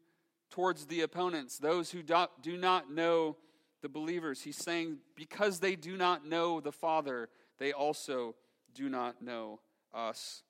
towards 0.49 0.87
the 0.87 1.03
opponents, 1.03 1.59
those 1.59 1.91
who 1.91 2.03
do 2.03 2.57
not 2.57 2.91
know 2.91 3.37
the 3.83 3.89
believers. 3.89 4.43
He's 4.43 4.57
saying, 4.57 4.99
because 5.17 5.61
they 5.61 5.77
do 5.77 5.97
not 5.97 6.27
know 6.27 6.61
the 6.61 6.73
Father, 6.73 7.29
they 7.59 7.73
also 7.73 8.35
do 8.75 8.89
not 8.89 9.23
know 9.23 9.61
us. 9.95 10.43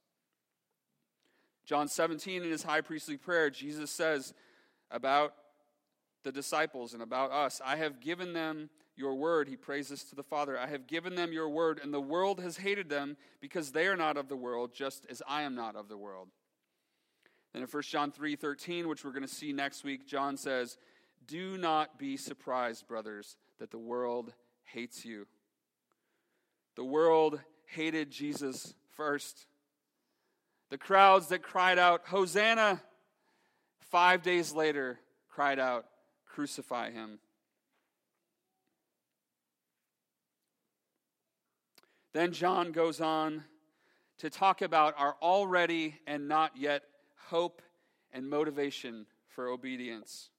John 1.64 1.88
17, 1.88 2.42
in 2.42 2.50
his 2.50 2.62
high 2.62 2.80
priestly 2.80 3.16
prayer, 3.16 3.50
Jesus 3.50 3.90
says 3.90 4.32
about 4.90 5.34
the 6.24 6.32
disciples 6.32 6.94
and 6.94 7.02
about 7.02 7.30
us. 7.30 7.60
I 7.64 7.76
have 7.76 8.00
given 8.00 8.32
them 8.32 8.70
your 8.96 9.14
word. 9.14 9.48
He 9.48 9.56
prays 9.56 9.88
this 9.88 10.02
to 10.04 10.14
the 10.14 10.22
Father. 10.22 10.58
I 10.58 10.66
have 10.66 10.86
given 10.86 11.14
them 11.14 11.32
your 11.32 11.48
word, 11.48 11.80
and 11.82 11.92
the 11.92 12.00
world 12.00 12.40
has 12.40 12.56
hated 12.56 12.88
them 12.88 13.16
because 13.40 13.70
they 13.70 13.86
are 13.86 13.96
not 13.96 14.16
of 14.16 14.28
the 14.28 14.36
world, 14.36 14.72
just 14.74 15.06
as 15.08 15.22
I 15.28 15.42
am 15.42 15.54
not 15.54 15.76
of 15.76 15.88
the 15.88 15.96
world. 15.96 16.28
Then 17.52 17.62
in 17.62 17.68
1 17.68 17.82
John 17.84 18.12
3 18.12 18.36
13, 18.36 18.88
which 18.88 19.04
we're 19.04 19.12
going 19.12 19.22
to 19.22 19.28
see 19.28 19.52
next 19.52 19.84
week, 19.84 20.06
John 20.06 20.36
says, 20.36 20.76
Do 21.28 21.58
not 21.58 21.98
be 21.98 22.16
surprised, 22.16 22.88
brothers, 22.88 23.36
that 23.58 23.70
the 23.70 23.78
world 23.78 24.32
hates 24.64 25.04
you. 25.04 25.26
The 26.74 26.84
world 26.84 27.38
hated 27.66 28.10
Jesus 28.10 28.74
first. 28.96 29.46
The 30.70 30.78
crowds 30.78 31.28
that 31.28 31.42
cried 31.42 31.78
out, 31.78 32.02
Hosanna, 32.06 32.82
five 33.90 34.22
days 34.22 34.52
later 34.52 34.98
cried 35.28 35.58
out, 35.58 35.84
crucify 36.24 36.90
him. 36.90 37.18
Then 42.14 42.32
John 42.32 42.72
goes 42.72 43.02
on 43.02 43.44
to 44.18 44.30
talk 44.30 44.62
about 44.62 44.94
our 44.96 45.14
already 45.20 46.00
and 46.06 46.26
not 46.26 46.56
yet 46.56 46.84
hope 47.26 47.60
and 48.12 48.28
motivation 48.28 49.06
for 49.28 49.48
obedience. 49.48 50.30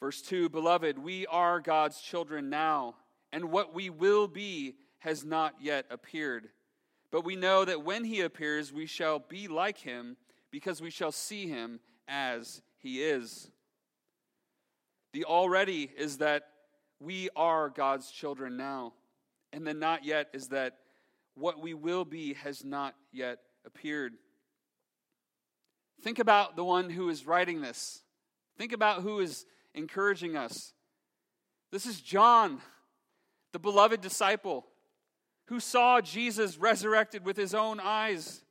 Verse 0.00 0.22
2 0.22 0.48
Beloved, 0.48 0.98
we 0.98 1.26
are 1.26 1.60
God's 1.60 2.00
children 2.00 2.50
now, 2.50 2.94
and 3.32 3.50
what 3.50 3.74
we 3.74 3.90
will 3.90 4.28
be 4.28 4.76
has 5.00 5.24
not 5.24 5.54
yet 5.60 5.86
appeared. 5.90 6.48
But 7.10 7.24
we 7.24 7.36
know 7.36 7.64
that 7.64 7.84
when 7.84 8.04
he 8.04 8.20
appears, 8.20 8.72
we 8.72 8.86
shall 8.86 9.18
be 9.18 9.48
like 9.48 9.78
him, 9.78 10.16
because 10.50 10.80
we 10.80 10.90
shall 10.90 11.12
see 11.12 11.48
him 11.48 11.80
as 12.06 12.62
he 12.78 13.02
is. 13.02 13.50
The 15.12 15.24
already 15.24 15.90
is 15.96 16.18
that 16.18 16.44
we 17.00 17.28
are 17.34 17.70
God's 17.70 18.10
children 18.10 18.56
now. 18.56 18.92
And 19.52 19.66
the 19.66 19.74
not 19.74 20.04
yet 20.04 20.28
is 20.32 20.48
that 20.48 20.78
what 21.34 21.60
we 21.60 21.74
will 21.74 22.04
be 22.04 22.34
has 22.34 22.64
not 22.64 22.94
yet 23.12 23.38
appeared. 23.64 24.14
Think 26.02 26.18
about 26.18 26.56
the 26.56 26.64
one 26.64 26.90
who 26.90 27.08
is 27.08 27.26
writing 27.26 27.60
this. 27.60 28.02
Think 28.56 28.72
about 28.72 29.02
who 29.02 29.20
is 29.20 29.46
encouraging 29.78 30.36
us. 30.36 30.74
This 31.70 31.86
is 31.86 32.00
John, 32.00 32.60
the 33.52 33.58
beloved 33.58 34.00
disciple, 34.00 34.66
who 35.46 35.60
saw 35.60 36.00
Jesus 36.00 36.58
resurrected 36.58 37.24
with 37.24 37.36
his 37.36 37.54
own 37.54 37.80
eyes. 37.80 38.42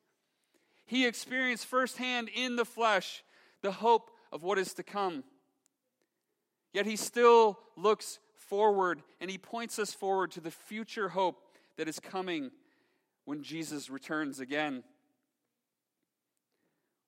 He 0.86 1.06
experienced 1.06 1.66
firsthand 1.66 2.30
in 2.34 2.56
the 2.56 2.66
flesh 2.66 3.24
the 3.62 3.72
hope 3.72 4.10
of 4.32 4.42
what 4.42 4.58
is 4.58 4.74
to 4.76 4.84
come. 4.84 5.24
Yet 6.74 6.86
he 6.86 6.96
still 6.96 7.60
looks 7.76 8.20
forward 8.36 9.02
and 9.20 9.30
he 9.30 9.38
points 9.38 9.78
us 9.78 9.94
forward 9.94 10.32
to 10.32 10.42
the 10.42 10.52
future 10.52 11.10
hope 11.10 11.44
that 11.78 11.88
is 11.88 12.00
coming 12.00 12.52
when 13.26 13.44
Jesus 13.44 13.90
returns 13.90 14.40
again. 14.40 14.84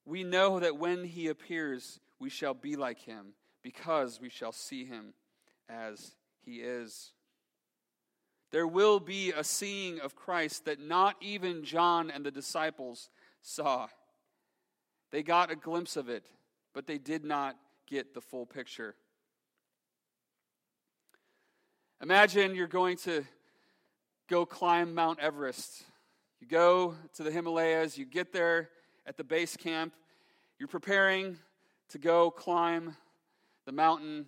We 0.06 0.24
know 0.24 0.60
that 0.60 0.78
when 0.78 1.04
he 1.04 1.28
appears, 1.28 2.00
we 2.20 2.30
shall 2.30 2.54
be 2.54 2.76
like 2.76 3.00
him 3.00 3.34
because 3.64 4.20
we 4.22 4.30
shall 4.30 4.52
see 4.52 4.86
him 4.86 5.14
as 5.68 6.16
he 6.44 6.58
is. 6.58 7.12
There 8.52 8.68
will 8.68 9.00
be 9.00 9.32
a 9.32 9.44
seeing 9.44 10.00
of 10.00 10.16
Christ 10.16 10.66
that 10.66 10.80
not 10.80 11.16
even 11.22 11.64
John 11.64 12.10
and 12.10 12.26
the 12.26 12.32
disciples 12.32 13.10
saw. 13.42 13.88
They 15.12 15.24
got 15.24 15.52
a 15.52 15.56
glimpse 15.56 15.96
of 15.98 16.10
it, 16.10 16.26
but 16.74 16.88
they 16.88 16.98
did 16.98 17.24
not 17.24 17.56
get 17.88 18.14
the 18.14 18.22
full 18.22 18.46
picture. 18.46 18.96
Imagine 22.02 22.56
you're 22.56 22.68
going 22.68 22.98
to 22.98 23.24
go 24.30 24.46
climb 24.46 24.96
Mount 24.96 25.20
Everest. 25.20 25.84
You 26.40 26.48
go 26.48 26.96
to 27.16 27.24
the 27.24 27.32
Himalayas, 27.32 27.98
you 27.98 28.06
get 28.06 28.32
there 28.32 28.70
at 29.06 29.18
the 29.18 29.24
base 29.24 29.58
camp, 29.58 29.94
you're 30.58 30.68
preparing 30.68 31.38
to 31.90 31.98
go 31.98 32.32
climb 32.32 32.96
the 33.66 33.72
mountain, 33.72 34.26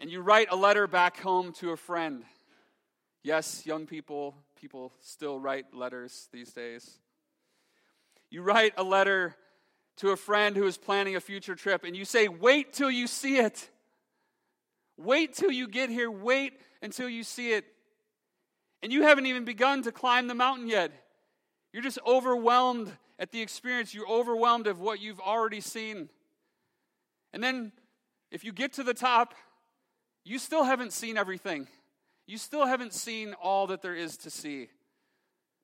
and 0.00 0.10
you 0.10 0.20
write 0.20 0.48
a 0.50 0.56
letter 0.56 0.86
back 0.86 1.18
home 1.20 1.52
to 1.54 1.70
a 1.70 1.76
friend. 1.76 2.24
Yes, 3.22 3.64
young 3.66 3.86
people, 3.86 4.34
people 4.56 4.92
still 5.00 5.38
write 5.38 5.74
letters 5.74 6.28
these 6.32 6.52
days. 6.52 6.98
You 8.30 8.42
write 8.42 8.74
a 8.76 8.82
letter 8.82 9.36
to 9.98 10.10
a 10.10 10.16
friend 10.16 10.56
who 10.56 10.66
is 10.66 10.76
planning 10.76 11.16
a 11.16 11.20
future 11.20 11.54
trip, 11.54 11.84
and 11.84 11.96
you 11.96 12.04
say, 12.04 12.28
Wait 12.28 12.72
till 12.72 12.90
you 12.90 13.06
see 13.06 13.38
it. 13.38 13.68
Wait 14.96 15.34
till 15.34 15.50
you 15.50 15.68
get 15.68 15.90
here. 15.90 16.10
Wait 16.10 16.54
until 16.80 17.08
you 17.08 17.22
see 17.22 17.52
it. 17.52 17.64
And 18.82 18.92
you 18.92 19.02
haven't 19.02 19.26
even 19.26 19.44
begun 19.44 19.82
to 19.82 19.92
climb 19.92 20.26
the 20.26 20.34
mountain 20.34 20.68
yet. 20.68 20.92
You're 21.72 21.82
just 21.82 21.98
overwhelmed 22.06 22.90
at 23.18 23.30
the 23.30 23.40
experience. 23.40 23.94
You're 23.94 24.08
overwhelmed 24.08 24.66
of 24.66 24.80
what 24.80 25.00
you've 25.00 25.20
already 25.20 25.60
seen. 25.60 26.08
And 27.32 27.42
then, 27.42 27.72
if 28.32 28.44
you 28.44 28.52
get 28.52 28.72
to 28.74 28.82
the 28.82 28.94
top, 28.94 29.34
you 30.24 30.38
still 30.38 30.64
haven't 30.64 30.94
seen 30.94 31.18
everything. 31.18 31.68
You 32.26 32.38
still 32.38 32.66
haven't 32.66 32.94
seen 32.94 33.34
all 33.34 33.66
that 33.66 33.82
there 33.82 33.94
is 33.94 34.16
to 34.18 34.30
see. 34.30 34.68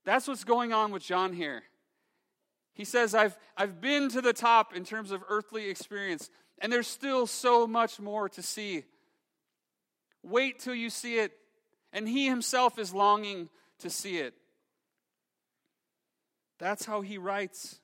That's 0.05 0.29
what's 0.29 0.45
going 0.45 0.73
on 0.73 0.93
with 0.93 1.03
John 1.03 1.33
here. 1.33 1.63
He 2.75 2.85
says, 2.85 3.15
I've, 3.15 3.37
I've 3.57 3.81
been 3.81 4.11
to 4.11 4.21
the 4.21 4.35
top 4.35 4.77
in 4.77 4.85
terms 4.85 5.11
of 5.13 5.25
earthly 5.29 5.71
experience, 5.71 6.29
and 6.61 6.71
there's 6.71 6.87
still 6.87 7.27
so 7.27 7.67
much 7.67 7.99
more 7.99 8.29
to 8.29 8.43
see. 8.43 8.85
Wait 10.23 10.59
till 10.59 10.75
you 10.75 10.91
see 10.91 11.19
it. 11.19 11.33
And 11.93 12.07
he 12.07 12.27
himself 12.27 12.79
is 12.79 12.93
longing 12.93 13.49
to 13.79 13.89
see 13.89 14.19
it. 14.19 14.35
That's 16.59 16.85
how 16.85 17.01
he 17.01 17.17
writes. 17.17 17.81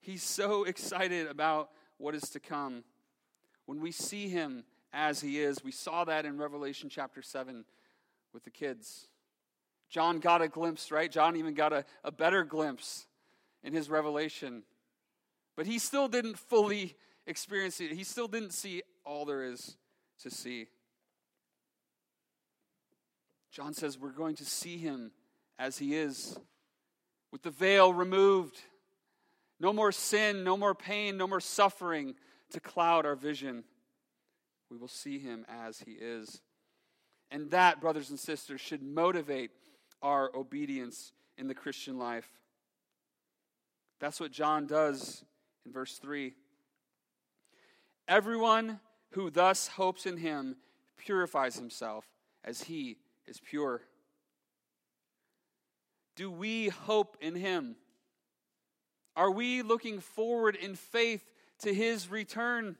He's 0.00 0.22
so 0.22 0.64
excited 0.64 1.26
about 1.26 1.68
what 1.98 2.14
is 2.14 2.30
to 2.30 2.40
come. 2.40 2.82
When 3.66 3.80
we 3.80 3.92
see 3.92 4.28
him 4.28 4.64
as 4.92 5.20
he 5.20 5.40
is, 5.40 5.64
we 5.64 5.72
saw 5.72 6.04
that 6.04 6.24
in 6.24 6.38
Revelation 6.38 6.88
chapter 6.88 7.22
7 7.22 7.64
with 8.32 8.44
the 8.44 8.50
kids. 8.50 9.08
John 9.88 10.18
got 10.18 10.42
a 10.42 10.48
glimpse, 10.48 10.90
right? 10.90 11.10
John 11.10 11.36
even 11.36 11.54
got 11.54 11.72
a, 11.72 11.84
a 12.02 12.12
better 12.12 12.44
glimpse 12.44 13.06
in 13.62 13.72
his 13.72 13.88
revelation. 13.88 14.62
But 15.56 15.66
he 15.66 15.78
still 15.78 16.08
didn't 16.08 16.38
fully 16.38 16.96
experience 17.26 17.80
it. 17.80 17.92
He 17.92 18.04
still 18.04 18.28
didn't 18.28 18.52
see 18.52 18.82
all 19.04 19.24
there 19.24 19.44
is 19.44 19.76
to 20.22 20.30
see. 20.30 20.66
John 23.50 23.72
says 23.72 23.98
we're 23.98 24.10
going 24.10 24.34
to 24.36 24.44
see 24.44 24.78
him 24.78 25.12
as 25.58 25.78
he 25.78 25.94
is, 25.94 26.36
with 27.30 27.42
the 27.42 27.50
veil 27.50 27.92
removed. 27.92 28.60
No 29.60 29.72
more 29.72 29.92
sin, 29.92 30.42
no 30.42 30.56
more 30.56 30.74
pain, 30.74 31.16
no 31.16 31.28
more 31.28 31.40
suffering 31.40 32.16
to 32.54 32.60
cloud 32.60 33.04
our 33.04 33.16
vision. 33.16 33.64
We 34.70 34.76
will 34.76 34.88
see 34.88 35.18
him 35.18 35.44
as 35.48 35.80
he 35.80 35.92
is. 35.92 36.40
And 37.30 37.50
that, 37.50 37.80
brothers 37.80 38.10
and 38.10 38.18
sisters, 38.18 38.60
should 38.60 38.82
motivate 38.82 39.50
our 40.02 40.30
obedience 40.34 41.12
in 41.36 41.48
the 41.48 41.54
Christian 41.54 41.98
life. 41.98 42.28
That's 44.00 44.20
what 44.20 44.32
John 44.32 44.66
does 44.66 45.24
in 45.66 45.72
verse 45.72 45.98
3. 45.98 46.34
Everyone 48.06 48.80
who 49.12 49.30
thus 49.30 49.68
hopes 49.68 50.06
in 50.06 50.16
him 50.16 50.56
purifies 50.96 51.56
himself 51.56 52.04
as 52.44 52.62
he 52.62 52.96
is 53.26 53.40
pure. 53.40 53.80
Do 56.16 56.30
we 56.30 56.68
hope 56.68 57.16
in 57.20 57.34
him? 57.34 57.76
Are 59.16 59.30
we 59.30 59.62
looking 59.62 60.00
forward 60.00 60.56
in 60.56 60.74
faith 60.74 61.24
to 61.64 61.74
his 61.74 62.10
return? 62.10 62.76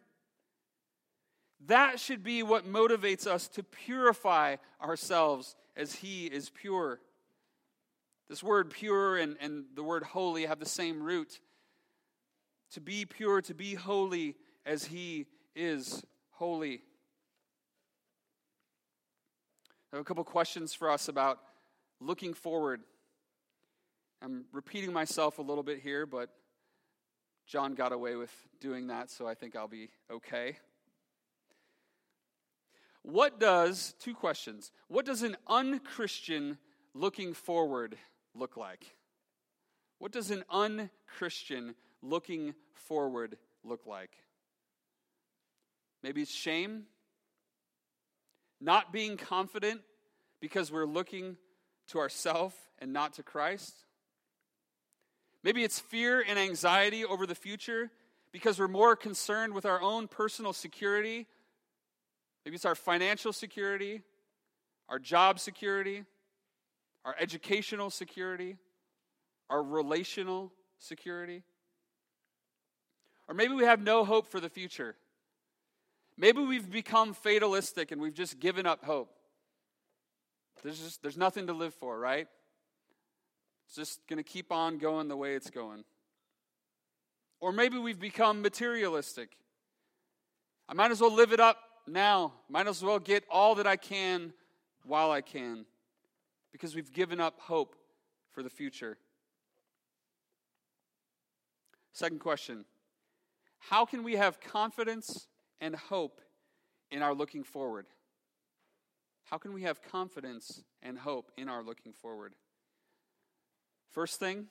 That 1.66 1.98
should 1.98 2.22
be 2.22 2.42
what 2.42 2.66
motivates 2.66 3.26
us 3.26 3.48
to 3.48 3.62
purify 3.62 4.56
ourselves 4.82 5.56
as 5.76 5.94
he 5.94 6.26
is 6.26 6.50
pure. 6.50 7.00
This 8.28 8.42
word 8.42 8.70
pure 8.70 9.16
and, 9.16 9.36
and 9.40 9.64
the 9.74 9.82
word 9.82 10.02
holy 10.02 10.46
have 10.46 10.58
the 10.58 10.66
same 10.66 11.02
root. 11.02 11.40
To 12.72 12.80
be 12.80 13.04
pure, 13.04 13.40
to 13.42 13.54
be 13.54 13.74
holy 13.74 14.36
as 14.66 14.84
he 14.84 15.26
is 15.56 16.04
holy. 16.30 16.82
I 19.92 19.96
have 19.96 20.00
a 20.00 20.04
couple 20.04 20.24
questions 20.24 20.74
for 20.74 20.90
us 20.90 21.08
about 21.08 21.38
looking 22.00 22.34
forward. 22.34 22.82
I'm 24.20 24.44
repeating 24.52 24.92
myself 24.92 25.38
a 25.38 25.42
little 25.42 25.62
bit 25.62 25.80
here, 25.80 26.04
but 26.04 26.30
John 27.46 27.74
got 27.74 27.92
away 27.92 28.16
with 28.16 28.32
doing 28.60 28.86
that, 28.88 29.10
so 29.10 29.26
I 29.26 29.34
think 29.34 29.54
I'll 29.54 29.68
be 29.68 29.90
okay. 30.10 30.56
What 33.02 33.38
does, 33.38 33.94
two 34.00 34.14
questions, 34.14 34.72
what 34.88 35.04
does 35.04 35.22
an 35.22 35.36
unchristian 35.46 36.56
looking 36.94 37.34
forward 37.34 37.96
look 38.34 38.56
like? 38.56 38.96
What 39.98 40.10
does 40.10 40.30
an 40.30 40.44
unchristian 40.50 41.74
looking 42.02 42.54
forward 42.72 43.36
look 43.62 43.86
like? 43.86 44.10
Maybe 46.02 46.22
it's 46.22 46.34
shame, 46.34 46.84
not 48.60 48.92
being 48.92 49.16
confident 49.16 49.82
because 50.40 50.72
we're 50.72 50.86
looking 50.86 51.36
to 51.88 51.98
ourselves 51.98 52.54
and 52.78 52.92
not 52.92 53.14
to 53.14 53.22
Christ. 53.22 53.74
Maybe 55.44 55.62
it's 55.62 55.78
fear 55.78 56.24
and 56.26 56.38
anxiety 56.38 57.04
over 57.04 57.26
the 57.26 57.34
future 57.34 57.90
because 58.32 58.58
we're 58.58 58.66
more 58.66 58.96
concerned 58.96 59.52
with 59.52 59.66
our 59.66 59.80
own 59.82 60.08
personal 60.08 60.54
security. 60.54 61.26
Maybe 62.44 62.54
it's 62.54 62.64
our 62.64 62.74
financial 62.74 63.30
security, 63.30 64.00
our 64.88 64.98
job 64.98 65.38
security, 65.38 66.04
our 67.04 67.14
educational 67.20 67.90
security, 67.90 68.56
our 69.50 69.62
relational 69.62 70.50
security. 70.78 71.42
Or 73.28 73.34
maybe 73.34 73.52
we 73.52 73.64
have 73.64 73.82
no 73.82 74.06
hope 74.06 74.26
for 74.26 74.40
the 74.40 74.48
future. 74.48 74.96
Maybe 76.16 76.40
we've 76.40 76.70
become 76.70 77.12
fatalistic 77.12 77.92
and 77.92 78.00
we've 78.00 78.14
just 78.14 78.40
given 78.40 78.64
up 78.66 78.82
hope. 78.82 79.10
There's 80.62 80.80
just 80.80 81.02
there's 81.02 81.18
nothing 81.18 81.48
to 81.48 81.52
live 81.52 81.74
for, 81.74 81.98
right? 81.98 82.28
It's 83.66 83.76
just 83.76 84.06
going 84.08 84.18
to 84.18 84.22
keep 84.22 84.52
on 84.52 84.78
going 84.78 85.08
the 85.08 85.16
way 85.16 85.34
it's 85.34 85.50
going. 85.50 85.84
Or 87.40 87.52
maybe 87.52 87.78
we've 87.78 88.00
become 88.00 88.42
materialistic. 88.42 89.36
I 90.68 90.74
might 90.74 90.90
as 90.90 91.00
well 91.00 91.12
live 91.12 91.32
it 91.32 91.40
up 91.40 91.58
now. 91.86 92.32
Might 92.48 92.66
as 92.66 92.82
well 92.82 92.98
get 92.98 93.24
all 93.30 93.54
that 93.56 93.66
I 93.66 93.76
can 93.76 94.32
while 94.84 95.10
I 95.10 95.20
can 95.20 95.66
because 96.52 96.74
we've 96.74 96.92
given 96.92 97.20
up 97.20 97.40
hope 97.40 97.74
for 98.32 98.42
the 98.42 98.50
future. 98.50 98.96
Second 101.92 102.20
question 102.20 102.64
How 103.58 103.84
can 103.84 104.02
we 104.02 104.14
have 104.16 104.40
confidence 104.40 105.26
and 105.60 105.74
hope 105.74 106.20
in 106.90 107.02
our 107.02 107.14
looking 107.14 107.44
forward? 107.44 107.86
How 109.24 109.38
can 109.38 109.52
we 109.52 109.62
have 109.62 109.82
confidence 109.82 110.62
and 110.82 110.98
hope 110.98 111.32
in 111.36 111.48
our 111.48 111.62
looking 111.62 111.92
forward? 111.92 112.34
First 113.94 114.18
thing, 114.18 114.48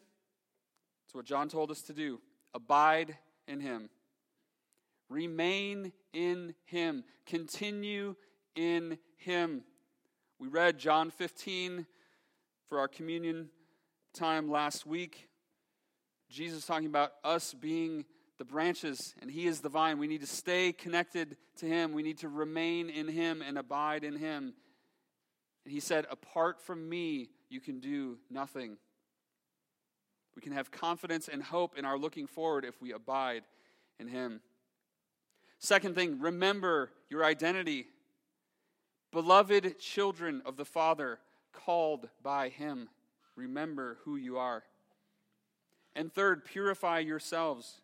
it's 1.06 1.13
what 1.13 1.25
John 1.25 1.49
told 1.49 1.69
us 1.69 1.82
to 1.84 1.93
do 1.93 2.21
abide 2.53 3.17
in 3.45 3.60
Him. 3.60 3.89
Remain 5.10 5.91
in 6.13 6.56
Him. 6.63 7.03
Continue 7.25 8.15
in 8.56 8.97
Him. 9.17 9.63
We 10.39 10.47
read 10.47 10.77
John 10.79 11.12
15 11.12 11.86
for 12.69 12.79
our 12.79 12.88
communion 12.88 13.49
time 14.13 14.49
last 14.49 14.86
week. 14.86 15.27
Jesus 16.29 16.65
talking 16.65 16.88
about 16.88 17.12
us 17.25 17.53
being 17.53 18.06
the 18.38 18.45
branches 18.45 19.13
and 19.21 19.29
He 19.29 19.45
is 19.45 19.60
the 19.60 19.67
vine. 19.67 19.97
We 19.97 20.08
need 20.08 20.21
to 20.21 20.27
stay 20.27 20.71
connected 20.71 21.36
to 21.58 21.65
Him. 21.65 21.91
We 21.91 22.01
need 22.01 22.19
to 22.19 22.29
remain 22.29 22.89
in 22.89 23.10
Him 23.10 23.43
and 23.45 23.58
abide 23.58 24.06
in 24.06 24.15
Him. 24.15 24.53
And 25.65 25.73
He 25.73 25.82
said, 25.82 26.06
Apart 26.10 26.62
from 26.62 26.88
me, 26.88 27.27
you 27.49 27.60
can 27.60 27.82
do 27.82 28.19
nothing. 28.32 28.77
We 30.36 30.41
can 30.41 30.54
have 30.54 30.72
confidence 30.72 31.28
and 31.28 31.43
hope 31.43 31.78
in 31.78 31.86
our 31.86 31.98
looking 31.98 32.28
forward 32.28 32.65
if 32.65 32.82
we 32.82 32.91
abide 32.91 33.43
in 34.00 34.08
Him. 34.08 34.41
Second 35.60 35.96
thing, 35.96 36.19
remember 36.19 36.91
your 37.10 37.24
identity. 37.24 37.88
Beloved 39.12 39.80
children 39.80 40.41
of 40.46 40.58
the 40.58 40.65
Father, 40.65 41.19
called 41.52 42.10
by 42.22 42.50
Him, 42.50 42.89
remember 43.36 44.00
who 44.04 44.15
you 44.15 44.38
are. 44.38 44.63
And 45.96 46.12
third, 46.12 46.43
purify 46.43 47.00
yourselves. 47.00 47.82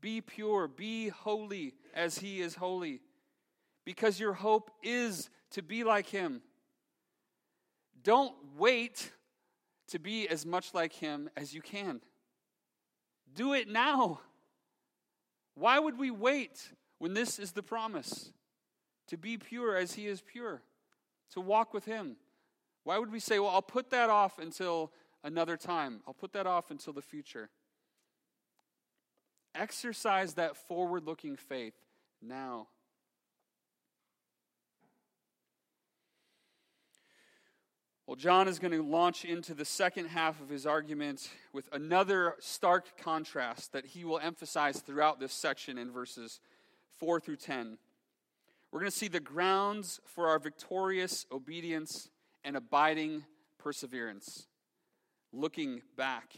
Be 0.00 0.20
pure, 0.20 0.68
be 0.68 1.08
holy 1.08 1.74
as 1.94 2.18
He 2.18 2.42
is 2.42 2.54
holy, 2.56 3.00
because 3.86 4.20
your 4.20 4.34
hope 4.34 4.70
is 4.82 5.30
to 5.52 5.62
be 5.62 5.82
like 5.82 6.06
Him. 6.06 6.42
Don't 8.02 8.34
wait 8.58 9.10
to 9.88 9.98
be 9.98 10.28
as 10.28 10.44
much 10.46 10.74
like 10.74 10.92
Him 10.92 11.28
as 11.36 11.54
you 11.54 11.60
can. 11.60 12.00
Do 13.34 13.52
it 13.52 13.68
now. 13.68 14.20
Why 15.54 15.78
would 15.78 15.98
we 15.98 16.10
wait 16.10 16.72
when 16.98 17.14
this 17.14 17.38
is 17.38 17.52
the 17.52 17.62
promise? 17.62 18.32
To 19.08 19.18
be 19.18 19.36
pure 19.36 19.76
as 19.76 19.94
He 19.94 20.06
is 20.06 20.22
pure, 20.22 20.62
to 21.32 21.40
walk 21.40 21.74
with 21.74 21.84
Him. 21.84 22.16
Why 22.84 22.98
would 22.98 23.12
we 23.12 23.20
say, 23.20 23.38
well, 23.38 23.50
I'll 23.50 23.62
put 23.62 23.90
that 23.90 24.10
off 24.10 24.38
until 24.38 24.92
another 25.22 25.56
time? 25.56 26.00
I'll 26.06 26.14
put 26.14 26.32
that 26.32 26.46
off 26.46 26.70
until 26.70 26.92
the 26.92 27.02
future. 27.02 27.50
Exercise 29.54 30.34
that 30.34 30.56
forward 30.56 31.04
looking 31.04 31.36
faith 31.36 31.74
now. 32.20 32.68
Well, 38.06 38.16
John 38.16 38.48
is 38.48 38.58
going 38.58 38.72
to 38.72 38.82
launch 38.82 39.24
into 39.24 39.54
the 39.54 39.64
second 39.64 40.08
half 40.08 40.38
of 40.42 40.50
his 40.50 40.66
argument 40.66 41.30
with 41.54 41.70
another 41.72 42.34
stark 42.38 42.98
contrast 42.98 43.72
that 43.72 43.86
he 43.86 44.04
will 44.04 44.18
emphasize 44.18 44.80
throughout 44.80 45.20
this 45.20 45.32
section 45.32 45.78
in 45.78 45.90
verses 45.90 46.38
4 46.98 47.18
through 47.18 47.36
10. 47.36 47.78
We're 48.70 48.80
going 48.80 48.92
to 48.92 48.96
see 48.96 49.08
the 49.08 49.20
grounds 49.20 50.00
for 50.04 50.28
our 50.28 50.38
victorious 50.38 51.24
obedience 51.32 52.10
and 52.44 52.56
abiding 52.56 53.24
perseverance, 53.56 54.48
looking 55.32 55.80
back. 55.96 56.34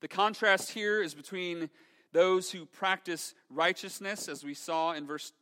The 0.00 0.08
contrast 0.08 0.70
here 0.70 1.02
is 1.02 1.12
between 1.12 1.68
those 2.12 2.50
who 2.50 2.64
practice 2.64 3.34
righteousness, 3.50 4.26
as 4.26 4.42
we 4.42 4.54
saw 4.54 4.92
in 4.92 5.06
verse 5.06 5.34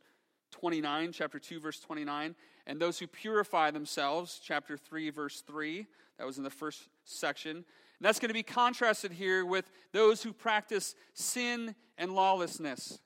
29, 0.50 1.12
chapter 1.12 1.38
2, 1.38 1.60
verse 1.60 1.78
29, 1.78 2.34
and 2.70 2.78
those 2.78 3.00
who 3.00 3.08
purify 3.08 3.72
themselves, 3.72 4.40
chapter 4.40 4.76
3, 4.76 5.10
verse 5.10 5.40
3. 5.44 5.88
That 6.18 6.26
was 6.26 6.38
in 6.38 6.44
the 6.44 6.50
first 6.50 6.88
section. 7.02 7.56
And 7.56 7.64
that's 8.00 8.20
going 8.20 8.28
to 8.28 8.32
be 8.34 8.44
contrasted 8.44 9.10
here 9.10 9.44
with 9.44 9.68
those 9.90 10.22
who 10.22 10.32
practice 10.32 10.94
sin 11.12 11.74
and 11.98 12.14
lawlessness. 12.14 13.00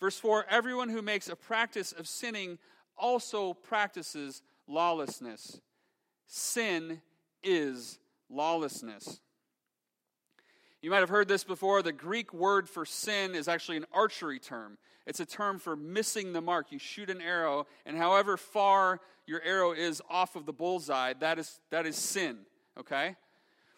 Verse 0.00 0.18
4 0.18 0.46
Everyone 0.50 0.88
who 0.88 1.02
makes 1.02 1.28
a 1.28 1.36
practice 1.36 1.92
of 1.92 2.08
sinning 2.08 2.58
also 2.98 3.54
practices 3.54 4.42
lawlessness. 4.66 5.60
Sin 6.26 7.00
is 7.44 8.00
lawlessness. 8.28 9.20
You 10.82 10.90
might 10.90 11.00
have 11.00 11.08
heard 11.08 11.28
this 11.28 11.44
before. 11.44 11.82
The 11.82 11.92
Greek 11.92 12.32
word 12.32 12.68
for 12.68 12.84
sin 12.84 13.34
is 13.34 13.48
actually 13.48 13.78
an 13.78 13.86
archery 13.92 14.38
term. 14.38 14.78
It's 15.06 15.20
a 15.20 15.26
term 15.26 15.58
for 15.58 15.76
missing 15.76 16.32
the 16.32 16.40
mark. 16.40 16.70
You 16.70 16.78
shoot 16.78 17.10
an 17.10 17.20
arrow, 17.20 17.66
and 17.84 17.96
however 17.96 18.36
far 18.36 19.00
your 19.26 19.40
arrow 19.42 19.72
is 19.72 20.02
off 20.08 20.36
of 20.36 20.46
the 20.46 20.52
bullseye, 20.52 21.14
that 21.20 21.38
is, 21.38 21.60
that 21.70 21.86
is 21.86 21.96
sin, 21.96 22.38
okay? 22.78 23.16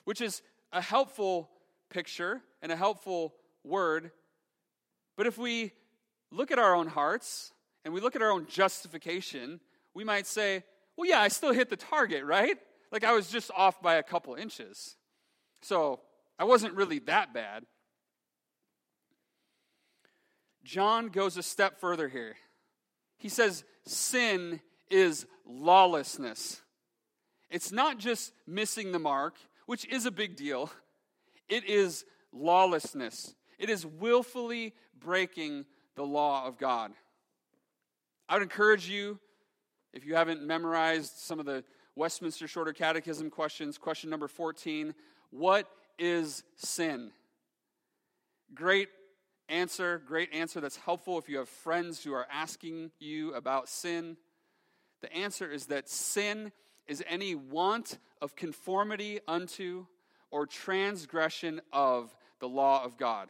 Which 0.04 0.20
is 0.20 0.42
a 0.72 0.80
helpful 0.80 1.50
picture 1.90 2.42
and 2.62 2.72
a 2.72 2.76
helpful 2.76 3.34
word. 3.64 4.10
But 5.16 5.26
if 5.26 5.38
we 5.38 5.72
look 6.30 6.50
at 6.50 6.58
our 6.58 6.74
own 6.74 6.88
hearts 6.88 7.52
and 7.84 7.94
we 7.94 8.00
look 8.00 8.16
at 8.16 8.22
our 8.22 8.30
own 8.30 8.46
justification, 8.46 9.60
we 9.94 10.04
might 10.04 10.26
say, 10.26 10.64
well, 10.96 11.08
yeah, 11.08 11.20
I 11.20 11.28
still 11.28 11.52
hit 11.52 11.70
the 11.70 11.76
target, 11.76 12.24
right? 12.24 12.58
Like 12.90 13.04
I 13.04 13.12
was 13.12 13.30
just 13.30 13.50
off 13.56 13.80
by 13.80 13.94
a 13.94 14.02
couple 14.02 14.34
inches. 14.34 14.96
So 15.62 16.00
I 16.38 16.44
wasn't 16.44 16.74
really 16.74 17.00
that 17.00 17.34
bad. 17.34 17.64
John 20.64 21.08
goes 21.08 21.36
a 21.36 21.42
step 21.42 21.80
further 21.80 22.08
here. 22.08 22.36
He 23.16 23.28
says, 23.28 23.64
Sin 23.86 24.60
is 24.90 25.26
lawlessness. 25.46 26.60
It's 27.50 27.72
not 27.72 27.98
just 27.98 28.32
missing 28.46 28.92
the 28.92 28.98
mark, 28.98 29.36
which 29.66 29.86
is 29.86 30.06
a 30.06 30.10
big 30.10 30.36
deal, 30.36 30.70
it 31.48 31.64
is 31.64 32.04
lawlessness. 32.32 33.34
It 33.58 33.70
is 33.70 33.84
willfully 33.84 34.74
breaking 35.00 35.64
the 35.96 36.04
law 36.04 36.46
of 36.46 36.58
God. 36.58 36.92
I 38.28 38.34
would 38.34 38.42
encourage 38.42 38.88
you, 38.88 39.18
if 39.92 40.04
you 40.04 40.14
haven't 40.14 40.42
memorized 40.42 41.16
some 41.16 41.40
of 41.40 41.46
the 41.46 41.64
Westminster 41.96 42.46
Shorter 42.46 42.72
Catechism 42.72 43.30
questions, 43.30 43.78
question 43.78 44.10
number 44.10 44.28
14 44.28 44.94
What 45.30 45.66
is 45.98 46.42
sin? 46.56 47.10
Great 48.54 48.88
answer, 49.48 50.00
great 50.06 50.32
answer 50.32 50.60
that's 50.60 50.76
helpful 50.76 51.18
if 51.18 51.28
you 51.28 51.38
have 51.38 51.48
friends 51.48 52.02
who 52.02 52.12
are 52.12 52.26
asking 52.30 52.90
you 52.98 53.34
about 53.34 53.68
sin. 53.68 54.16
The 55.00 55.12
answer 55.12 55.50
is 55.50 55.66
that 55.66 55.88
sin 55.88 56.52
is 56.86 57.02
any 57.08 57.34
want 57.34 57.98
of 58.20 58.36
conformity 58.36 59.20
unto 59.28 59.86
or 60.30 60.46
transgression 60.46 61.60
of 61.72 62.14
the 62.40 62.48
law 62.48 62.84
of 62.84 62.96
God. 62.96 63.28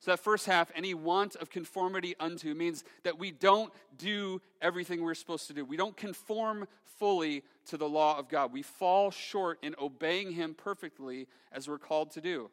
So, 0.00 0.12
that 0.12 0.20
first 0.20 0.46
half, 0.46 0.70
any 0.76 0.94
want 0.94 1.34
of 1.36 1.50
conformity 1.50 2.14
unto, 2.20 2.54
means 2.54 2.84
that 3.02 3.18
we 3.18 3.32
don't 3.32 3.72
do 3.96 4.40
everything 4.62 5.02
we're 5.02 5.14
supposed 5.14 5.48
to 5.48 5.52
do. 5.52 5.64
We 5.64 5.76
don't 5.76 5.96
conform 5.96 6.68
fully 6.98 7.42
to 7.66 7.76
the 7.76 7.88
law 7.88 8.18
of 8.18 8.28
God. 8.28 8.52
We 8.52 8.62
fall 8.62 9.10
short 9.10 9.58
in 9.62 9.74
obeying 9.80 10.32
Him 10.32 10.54
perfectly 10.54 11.26
as 11.52 11.68
we're 11.68 11.78
called 11.78 12.12
to 12.12 12.20
do. 12.20 12.50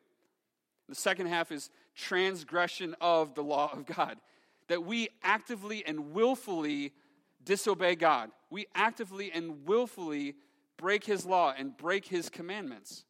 The 0.89 0.95
second 0.95 1.27
half 1.27 1.51
is 1.51 1.69
transgression 1.95 2.95
of 2.99 3.35
the 3.35 3.43
law 3.43 3.71
of 3.71 3.85
God, 3.85 4.17
that 4.67 4.83
we 4.83 5.09
actively 5.23 5.85
and 5.85 6.13
willfully 6.13 6.93
disobey 7.43 7.95
God. 7.95 8.31
We 8.49 8.65
actively 8.73 9.31
and 9.31 9.65
willfully 9.65 10.35
break 10.77 11.05
His 11.05 11.25
law 11.25 11.53
and 11.57 11.75
break 11.77 12.07
His 12.07 12.29
commandments. 12.29 13.05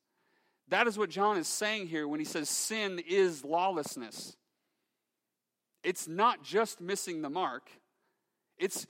That 0.70 0.88
is 0.88 0.98
what 0.98 1.10
John 1.10 1.38
is 1.38 1.48
saying 1.48 1.88
here 1.88 2.08
when 2.08 2.20
he 2.20 2.26
says 2.26 2.50
sin 2.50 3.00
is 3.08 3.44
lawlessness. 3.44 4.36
It's 5.84 6.08
not 6.08 6.44
just 6.44 6.82
missing 6.82 7.22
the 7.22 7.30
mark, 7.30 7.70
it's 8.58 8.88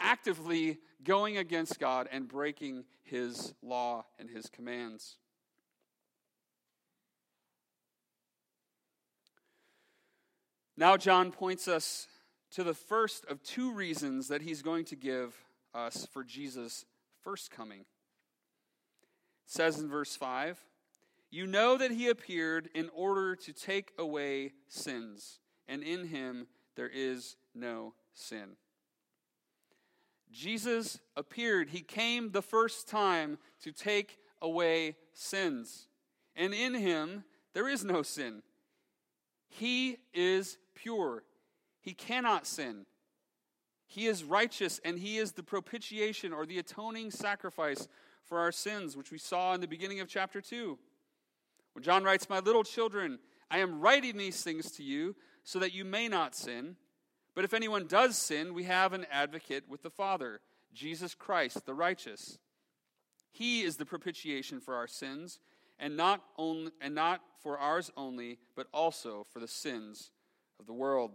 actively 0.00 0.78
going 1.04 1.36
against 1.36 1.78
God 1.78 2.08
and 2.10 2.26
breaking 2.26 2.84
his 3.02 3.54
law 3.62 4.06
and 4.18 4.30
his 4.30 4.48
commands. 4.48 5.16
Now, 10.76 10.96
John 10.96 11.30
points 11.30 11.68
us 11.68 12.08
to 12.52 12.64
the 12.64 12.74
first 12.74 13.24
of 13.26 13.42
two 13.42 13.72
reasons 13.72 14.28
that 14.28 14.42
he's 14.42 14.62
going 14.62 14.86
to 14.86 14.96
give 14.96 15.34
us 15.74 16.06
for 16.12 16.24
Jesus' 16.24 16.84
first 17.22 17.50
coming. 17.50 17.80
It 17.80 17.86
says 19.46 19.78
in 19.78 19.88
verse 19.88 20.16
5 20.16 20.58
you 21.32 21.46
know 21.46 21.78
that 21.78 21.90
he 21.90 22.08
appeared 22.08 22.68
in 22.74 22.90
order 22.94 23.34
to 23.34 23.52
take 23.54 23.92
away 23.98 24.52
sins, 24.68 25.40
and 25.66 25.82
in 25.82 26.06
him 26.08 26.46
there 26.76 26.90
is 26.92 27.36
no 27.54 27.94
sin. 28.12 28.56
Jesus 30.30 31.00
appeared. 31.16 31.70
He 31.70 31.80
came 31.80 32.30
the 32.30 32.42
first 32.42 32.86
time 32.86 33.38
to 33.62 33.72
take 33.72 34.18
away 34.42 34.94
sins, 35.14 35.88
and 36.36 36.52
in 36.52 36.74
him 36.74 37.24
there 37.54 37.68
is 37.68 37.82
no 37.82 38.02
sin. 38.02 38.42
He 39.48 39.96
is 40.12 40.58
pure. 40.74 41.24
He 41.80 41.94
cannot 41.94 42.46
sin. 42.46 42.84
He 43.86 44.06
is 44.06 44.22
righteous, 44.22 44.80
and 44.84 44.98
he 44.98 45.16
is 45.16 45.32
the 45.32 45.42
propitiation 45.42 46.34
or 46.34 46.44
the 46.44 46.58
atoning 46.58 47.10
sacrifice 47.10 47.88
for 48.22 48.38
our 48.38 48.52
sins, 48.52 48.98
which 48.98 49.10
we 49.10 49.18
saw 49.18 49.54
in 49.54 49.62
the 49.62 49.66
beginning 49.66 50.00
of 50.00 50.08
chapter 50.08 50.42
2. 50.42 50.78
When 51.72 51.82
John 51.82 52.04
writes, 52.04 52.28
My 52.28 52.40
little 52.40 52.64
children, 52.64 53.18
I 53.50 53.58
am 53.58 53.80
writing 53.80 54.16
these 54.16 54.42
things 54.42 54.70
to 54.72 54.82
you 54.82 55.16
so 55.44 55.58
that 55.58 55.74
you 55.74 55.84
may 55.84 56.08
not 56.08 56.34
sin. 56.34 56.76
But 57.34 57.44
if 57.44 57.54
anyone 57.54 57.86
does 57.86 58.16
sin, 58.16 58.54
we 58.54 58.64
have 58.64 58.92
an 58.92 59.06
advocate 59.10 59.64
with 59.68 59.82
the 59.82 59.90
Father, 59.90 60.40
Jesus 60.74 61.14
Christ, 61.14 61.64
the 61.64 61.74
righteous. 61.74 62.38
He 63.30 63.62
is 63.62 63.76
the 63.76 63.86
propitiation 63.86 64.60
for 64.60 64.74
our 64.74 64.86
sins, 64.86 65.40
and 65.78 65.96
not, 65.96 66.22
only, 66.36 66.72
and 66.80 66.94
not 66.94 67.22
for 67.42 67.58
ours 67.58 67.90
only, 67.96 68.38
but 68.54 68.66
also 68.72 69.26
for 69.32 69.40
the 69.40 69.48
sins 69.48 70.10
of 70.60 70.66
the 70.66 70.72
world. 70.72 71.12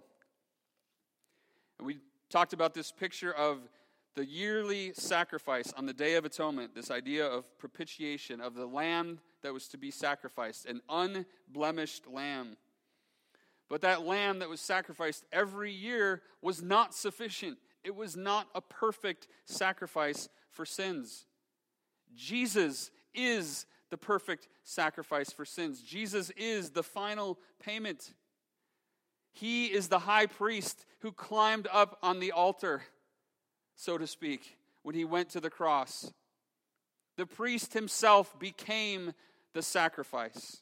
And 1.77 1.85
we 1.85 1.99
talked 2.29 2.53
about 2.53 2.73
this 2.73 2.91
picture 2.91 3.31
of 3.31 3.59
the 4.17 4.25
yearly 4.25 4.91
sacrifice 4.95 5.71
on 5.77 5.85
the 5.85 5.93
Day 5.93 6.15
of 6.15 6.25
Atonement, 6.25 6.73
this 6.73 6.89
idea 6.89 7.23
of 7.23 7.55
propitiation, 7.59 8.41
of 8.41 8.55
the 8.55 8.65
lamb 8.65 9.19
that 9.43 9.53
was 9.53 9.67
to 9.67 9.77
be 9.77 9.91
sacrificed, 9.91 10.65
an 10.65 10.81
unblemished 10.89 12.07
lamb. 12.07 12.57
But 13.69 13.81
that 13.81 14.07
lamb 14.07 14.39
that 14.39 14.49
was 14.49 14.59
sacrificed 14.59 15.23
every 15.31 15.71
year 15.71 16.23
was 16.41 16.63
not 16.63 16.95
sufficient. 16.95 17.59
It 17.83 17.95
was 17.95 18.17
not 18.17 18.47
a 18.55 18.61
perfect 18.61 19.27
sacrifice 19.45 20.29
for 20.49 20.65
sins. 20.65 21.27
Jesus 22.15 22.89
is 23.13 23.67
the 23.91 23.97
perfect 23.97 24.47
sacrifice 24.63 25.31
for 25.31 25.45
sins. 25.45 25.83
Jesus 25.83 26.31
is 26.31 26.71
the 26.71 26.81
final 26.81 27.37
payment. 27.63 28.13
He 29.31 29.67
is 29.67 29.89
the 29.89 29.99
high 29.99 30.25
priest 30.25 30.87
who 31.01 31.11
climbed 31.11 31.67
up 31.71 31.99
on 32.01 32.19
the 32.19 32.31
altar 32.31 32.81
so 33.77 33.97
to 33.97 34.05
speak, 34.05 34.57
when 34.81 34.95
he 34.95 35.05
went 35.05 35.29
to 35.29 35.39
the 35.39 35.49
cross. 35.49 36.11
The 37.15 37.25
priest 37.25 37.73
himself 37.73 38.37
became 38.37 39.13
the 39.53 39.61
sacrifice. 39.61 40.61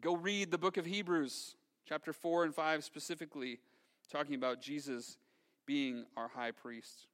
Go 0.00 0.16
read 0.16 0.50
the 0.50 0.58
book 0.58 0.76
of 0.76 0.86
Hebrews, 0.86 1.56
chapter 1.86 2.12
4 2.12 2.44
and 2.44 2.54
5 2.54 2.84
specifically, 2.84 3.58
talking 4.10 4.36
about 4.36 4.62
Jesus 4.62 5.18
being 5.66 6.04
our 6.16 6.28
high 6.28 6.52
priest. 6.52 7.06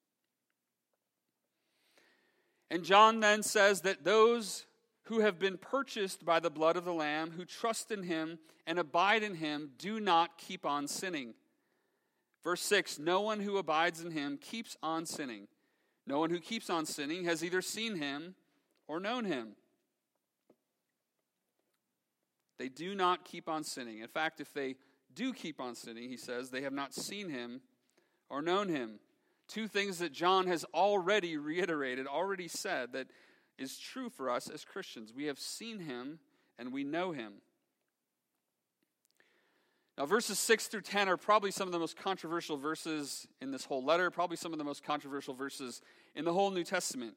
And 2.70 2.84
John 2.84 3.20
then 3.20 3.42
says 3.42 3.80
that 3.82 4.04
those 4.04 4.66
who 5.04 5.20
have 5.20 5.38
been 5.38 5.56
purchased 5.56 6.24
by 6.24 6.40
the 6.40 6.50
blood 6.50 6.76
of 6.76 6.84
the 6.84 6.92
Lamb, 6.92 7.30
who 7.30 7.44
trust 7.44 7.90
in 7.90 8.02
him 8.02 8.38
and 8.66 8.78
abide 8.78 9.22
in 9.22 9.36
him, 9.36 9.70
do 9.78 10.00
not 10.00 10.36
keep 10.36 10.66
on 10.66 10.88
sinning. 10.88 11.34
Verse 12.46 12.62
6 12.62 13.00
No 13.00 13.22
one 13.22 13.40
who 13.40 13.58
abides 13.58 14.00
in 14.00 14.12
him 14.12 14.38
keeps 14.38 14.76
on 14.80 15.04
sinning. 15.04 15.48
No 16.06 16.20
one 16.20 16.30
who 16.30 16.38
keeps 16.38 16.70
on 16.70 16.86
sinning 16.86 17.24
has 17.24 17.42
either 17.42 17.60
seen 17.60 17.96
him 17.96 18.36
or 18.86 19.00
known 19.00 19.24
him. 19.24 19.56
They 22.56 22.68
do 22.68 22.94
not 22.94 23.24
keep 23.24 23.48
on 23.48 23.64
sinning. 23.64 23.98
In 23.98 24.06
fact, 24.06 24.40
if 24.40 24.54
they 24.54 24.76
do 25.12 25.32
keep 25.32 25.60
on 25.60 25.74
sinning, 25.74 26.08
he 26.08 26.16
says, 26.16 26.50
they 26.50 26.62
have 26.62 26.72
not 26.72 26.94
seen 26.94 27.30
him 27.30 27.62
or 28.30 28.42
known 28.42 28.68
him. 28.68 29.00
Two 29.48 29.66
things 29.66 29.98
that 29.98 30.12
John 30.12 30.46
has 30.46 30.64
already 30.72 31.36
reiterated, 31.36 32.06
already 32.06 32.46
said, 32.46 32.92
that 32.92 33.08
is 33.58 33.76
true 33.76 34.08
for 34.08 34.30
us 34.30 34.48
as 34.48 34.64
Christians. 34.64 35.12
We 35.12 35.24
have 35.24 35.40
seen 35.40 35.80
him 35.80 36.20
and 36.60 36.72
we 36.72 36.84
know 36.84 37.10
him. 37.10 37.42
Now, 39.98 40.04
verses 40.04 40.38
6 40.38 40.66
through 40.66 40.82
10 40.82 41.08
are 41.08 41.16
probably 41.16 41.50
some 41.50 41.66
of 41.66 41.72
the 41.72 41.78
most 41.78 41.96
controversial 41.96 42.58
verses 42.58 43.26
in 43.40 43.50
this 43.50 43.64
whole 43.64 43.82
letter, 43.82 44.10
probably 44.10 44.36
some 44.36 44.52
of 44.52 44.58
the 44.58 44.64
most 44.64 44.84
controversial 44.84 45.32
verses 45.32 45.80
in 46.14 46.26
the 46.26 46.34
whole 46.34 46.50
New 46.50 46.64
Testament. 46.64 47.14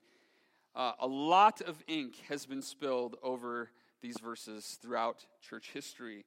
Uh, 0.73 0.93
a 0.99 1.07
lot 1.07 1.61
of 1.61 1.83
ink 1.87 2.15
has 2.29 2.45
been 2.45 2.61
spilled 2.61 3.17
over 3.21 3.69
these 4.01 4.17
verses 4.23 4.77
throughout 4.81 5.25
church 5.41 5.71
history. 5.73 6.23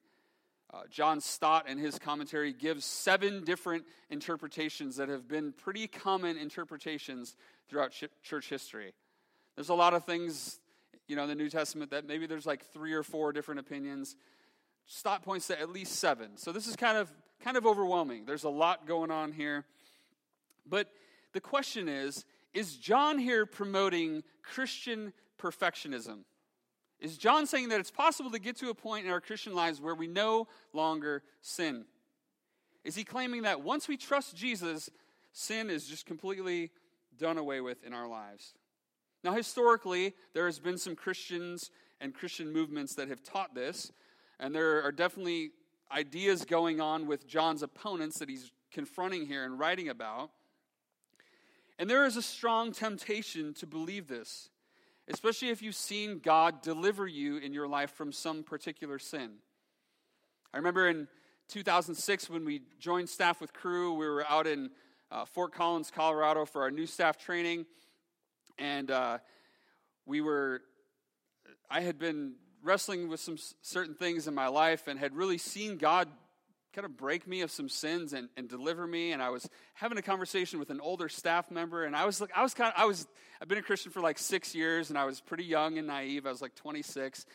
Uh, 0.71 0.81
John 0.91 1.21
Stott, 1.21 1.67
in 1.67 1.79
his 1.79 1.97
commentary, 1.97 2.53
gives 2.53 2.85
seven 2.85 3.43
different 3.43 3.85
interpretations 4.11 4.97
that 4.97 5.09
have 5.09 5.27
been 5.27 5.53
pretty 5.53 5.87
common 5.87 6.37
interpretations 6.37 7.35
throughout 7.67 7.91
ch- 7.91 8.05
church 8.21 8.49
history. 8.49 8.93
There's 9.55 9.69
a 9.69 9.75
lot 9.75 9.95
of 9.95 10.05
things, 10.05 10.59
you 11.07 11.15
know, 11.15 11.23
in 11.23 11.29
the 11.29 11.35
New 11.35 11.49
Testament 11.49 11.89
that 11.91 12.07
maybe 12.07 12.27
there's 12.27 12.45
like 12.45 12.65
three 12.73 12.93
or 12.93 13.03
four 13.03 13.31
different 13.31 13.59
opinions. 13.59 14.15
Stott 14.85 15.23
points 15.23 15.47
to 15.47 15.59
at 15.59 15.69
least 15.69 15.93
seven. 15.93 16.37
So 16.37 16.51
this 16.51 16.67
is 16.67 16.75
kind 16.75 16.97
of 16.97 17.11
kind 17.43 17.57
of 17.57 17.65
overwhelming. 17.65 18.25
There's 18.25 18.43
a 18.43 18.49
lot 18.49 18.87
going 18.87 19.11
on 19.11 19.31
here. 19.31 19.65
But 20.65 20.89
the 21.33 21.41
question 21.41 21.89
is, 21.89 22.25
is 22.53 22.77
John 22.77 23.17
here 23.17 23.45
promoting 23.45 24.23
Christian 24.41 25.13
perfectionism? 25.39 26.19
Is 26.99 27.17
John 27.17 27.45
saying 27.47 27.69
that 27.69 27.81
it's 27.81 27.91
possible 27.91 28.31
to 28.31 28.39
get 28.39 28.55
to 28.57 28.69
a 28.69 28.73
point 28.73 29.05
in 29.05 29.11
our 29.11 29.19
Christian 29.19 29.53
lives 29.53 29.81
where 29.81 29.95
we 29.95 30.07
no 30.07 30.47
longer 30.71 31.23
sin? 31.41 31.85
Is 32.85 32.95
he 32.95 33.03
claiming 33.03 33.41
that 33.41 33.61
once 33.61 33.87
we 33.87 33.97
trust 33.97 34.35
Jesus, 34.35 34.89
sin 35.33 35.69
is 35.69 35.85
just 35.85 36.05
completely 36.05 36.71
done 37.17 37.37
away 37.37 37.59
with 37.59 37.83
in 37.83 37.93
our 37.93 38.07
lives? 38.07 38.53
Now, 39.23 39.33
historically, 39.33 40.13
there 40.33 40.45
has 40.45 40.59
been 40.59 40.77
some 40.77 40.95
Christians 40.95 41.71
and 41.99 42.13
Christian 42.13 42.51
movements 42.51 42.95
that 42.95 43.07
have 43.07 43.23
taught 43.23 43.55
this. 43.55 43.91
And 44.39 44.53
there 44.53 44.83
are 44.83 44.91
definitely 44.91 45.51
ideas 45.91 46.45
going 46.45 46.81
on 46.81 47.07
with 47.07 47.27
John's 47.27 47.63
opponents 47.63 48.19
that 48.19 48.29
he's 48.29 48.51
confronting 48.71 49.27
here 49.27 49.45
and 49.45 49.59
writing 49.59 49.89
about. 49.89 50.31
And 51.79 51.89
there 51.89 52.05
is 52.05 52.17
a 52.17 52.21
strong 52.21 52.71
temptation 52.71 53.53
to 53.55 53.67
believe 53.67 54.07
this, 54.07 54.49
especially 55.07 55.49
if 55.49 55.61
you've 55.61 55.75
seen 55.75 56.19
God 56.19 56.61
deliver 56.61 57.07
you 57.07 57.37
in 57.37 57.53
your 57.53 57.67
life 57.67 57.91
from 57.91 58.11
some 58.11 58.43
particular 58.43 58.99
sin. 58.99 59.33
I 60.53 60.57
remember 60.57 60.87
in 60.87 61.07
2006 61.49 62.29
when 62.29 62.45
we 62.45 62.61
joined 62.79 63.09
staff 63.09 63.41
with 63.41 63.53
Cru, 63.53 63.93
we 63.93 64.07
were 64.07 64.25
out 64.29 64.47
in 64.47 64.69
uh, 65.11 65.25
Fort 65.25 65.53
Collins, 65.53 65.91
Colorado 65.93 66.45
for 66.45 66.61
our 66.61 66.71
new 66.71 66.85
staff 66.85 67.17
training. 67.17 67.65
And 68.57 68.91
uh, 68.91 69.17
we 70.05 70.21
were, 70.21 70.61
I 71.69 71.81
had 71.81 71.97
been 71.97 72.33
wrestling 72.63 73.09
with 73.09 73.19
some 73.19 73.37
certain 73.61 73.93
things 73.93 74.27
in 74.27 74.33
my 74.33 74.47
life 74.47 74.87
and 74.87 74.97
had 74.97 75.15
really 75.15 75.37
seen 75.37 75.77
God 75.77 76.07
kind 76.73 76.85
of 76.85 76.97
break 76.97 77.27
me 77.27 77.41
of 77.41 77.51
some 77.51 77.69
sins 77.69 78.13
and, 78.13 78.29
and 78.35 78.49
deliver 78.49 78.85
me. 78.85 79.11
And 79.11 79.21
I 79.21 79.29
was 79.29 79.47
having 79.75 79.97
a 79.97 80.01
conversation 80.01 80.59
with 80.59 80.71
an 80.71 80.81
older 80.81 81.07
staff 81.07 81.51
member, 81.51 81.85
and 81.85 81.95
I 81.95 82.05
was 82.05 82.19
like, 82.19 82.31
I 82.35 82.41
was 82.41 82.53
kind 82.53 82.73
of, 82.75 82.81
I 82.81 82.85
was, 82.85 83.07
I've 83.41 83.47
been 83.47 83.59
a 83.59 83.63
Christian 83.63 83.91
for 83.91 84.01
like 84.01 84.17
six 84.17 84.55
years, 84.55 84.89
and 84.89 84.97
I 84.97 85.05
was 85.05 85.21
pretty 85.21 85.43
young 85.43 85.77
and 85.77 85.87
naive. 85.87 86.25
I 86.25 86.29
was 86.29 86.41
like 86.41 86.55
26, 86.55 87.25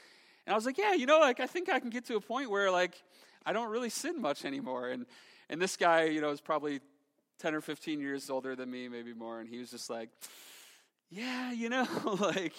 and 0.47 0.53
I 0.53 0.57
was 0.57 0.67
like, 0.67 0.79
yeah, 0.79 0.95
you 0.95 1.07
know, 1.07 1.21
like 1.21 1.41
I 1.41 1.47
think 1.47 1.69
I 1.69 1.79
can 1.79 1.91
get 1.91 2.07
to 2.07 2.17
a 2.17 2.21
point 2.21 2.51
where 2.51 2.71
like 2.71 3.01
I 3.47 3.53
don't 3.53 3.71
really 3.71 3.91
sin 3.91 4.21
much 4.21 4.45
anymore. 4.45 4.89
And 4.89 5.07
and 5.49 5.63
this 5.63 5.77
guy, 5.77 6.05
you 6.05 6.21
know, 6.21 6.31
is 6.31 6.41
probably 6.41 6.81
10 7.39 7.55
or 7.55 7.61
15 7.61 8.01
years 8.01 8.29
older 8.29 8.57
than 8.57 8.71
me, 8.71 8.89
maybe 8.89 9.15
more, 9.15 9.41
and 9.41 9.49
he 9.49 9.59
was 9.59 9.71
just 9.71 9.89
like. 9.89 10.11
Yeah, 11.11 11.53
you 11.53 11.71
know, 11.71 11.87
like, 12.21 12.53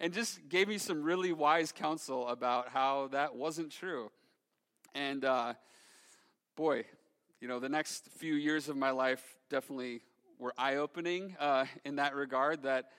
and 0.00 0.12
just 0.12 0.48
gave 0.50 0.68
me 0.68 0.76
some 0.76 1.02
really 1.02 1.32
wise 1.32 1.72
counsel 1.72 2.28
about 2.28 2.68
how 2.68 3.08
that 3.12 3.34
wasn't 3.34 3.72
true. 3.72 4.10
And 4.94 5.24
uh, 5.24 5.54
boy, 6.56 6.84
you 7.40 7.48
know, 7.48 7.58
the 7.58 7.70
next 7.70 8.08
few 8.18 8.34
years 8.34 8.68
of 8.68 8.76
my 8.76 8.90
life 8.90 9.22
definitely 9.48 10.02
were 10.38 10.52
eye 10.58 10.76
opening 10.76 11.36
uh, 11.40 11.64
in 11.86 11.96
that 11.96 12.14
regard. 12.14 12.64
That, 12.64 12.90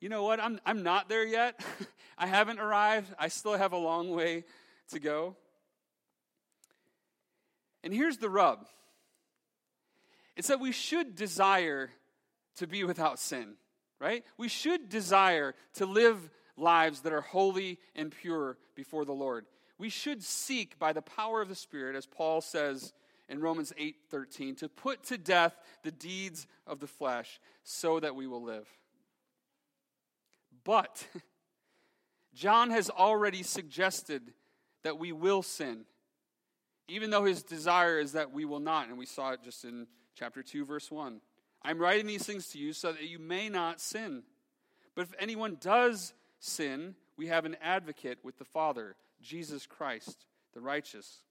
you 0.00 0.08
know 0.08 0.24
what, 0.24 0.40
I'm, 0.40 0.58
I'm 0.66 0.82
not 0.82 1.08
there 1.08 1.24
yet. 1.24 1.64
I 2.18 2.26
haven't 2.26 2.58
arrived. 2.58 3.14
I 3.20 3.28
still 3.28 3.56
have 3.56 3.72
a 3.72 3.78
long 3.78 4.10
way 4.10 4.44
to 4.90 4.98
go. 4.98 5.36
And 7.84 7.94
here's 7.94 8.16
the 8.16 8.28
rub 8.28 8.66
it's 10.36 10.48
that 10.48 10.58
we 10.58 10.72
should 10.72 11.14
desire 11.14 11.90
to 12.56 12.66
be 12.66 12.82
without 12.82 13.20
sin, 13.20 13.54
right? 14.00 14.24
We 14.36 14.48
should 14.48 14.88
desire 14.88 15.54
to 15.74 15.86
live 15.86 16.30
lives 16.56 17.00
that 17.00 17.12
are 17.12 17.20
holy 17.20 17.78
and 17.94 18.10
pure 18.10 18.56
before 18.74 19.04
the 19.04 19.12
Lord 19.12 19.46
we 19.78 19.88
should 19.88 20.22
seek 20.22 20.78
by 20.78 20.92
the 20.92 21.02
power 21.02 21.42
of 21.42 21.48
the 21.48 21.54
Spirit, 21.54 21.96
as 21.96 22.06
Paul 22.06 22.40
says 22.40 22.92
in 23.28 23.40
Romans 23.40 23.72
8:13, 23.76 24.56
to 24.56 24.68
put 24.68 25.02
to 25.04 25.18
death 25.18 25.58
the 25.82 25.90
deeds 25.90 26.46
of 26.66 26.80
the 26.80 26.86
flesh 26.86 27.40
so 27.62 28.00
that 28.00 28.14
we 28.14 28.26
will 28.26 28.42
live. 28.42 28.68
But 30.64 31.06
John 32.34 32.70
has 32.70 32.90
already 32.90 33.42
suggested 33.42 34.34
that 34.82 34.98
we 34.98 35.12
will 35.12 35.42
sin, 35.42 35.86
even 36.88 37.10
though 37.10 37.24
his 37.24 37.42
desire 37.42 37.98
is 37.98 38.12
that 38.12 38.30
we 38.30 38.44
will 38.44 38.60
not. 38.60 38.88
And 38.88 38.96
we 38.96 39.06
saw 39.06 39.32
it 39.32 39.42
just 39.42 39.64
in 39.64 39.88
chapter 40.14 40.42
2, 40.42 40.64
verse 40.64 40.90
1. 40.90 41.20
I'm 41.66 41.80
writing 41.80 42.06
these 42.06 42.24
things 42.24 42.46
to 42.50 42.58
you 42.58 42.72
so 42.72 42.92
that 42.92 43.02
you 43.02 43.18
may 43.18 43.48
not 43.48 43.80
sin. 43.80 44.22
But 44.94 45.02
if 45.02 45.14
anyone 45.18 45.56
does 45.60 46.14
sin, 46.38 46.94
we 47.16 47.26
have 47.26 47.44
an 47.44 47.56
advocate 47.60 48.18
with 48.22 48.38
the 48.38 48.44
Father 48.44 48.94
Jesus 49.20 49.66
Christ, 49.66 50.26
the 50.54 50.60
righteous. 50.60 51.22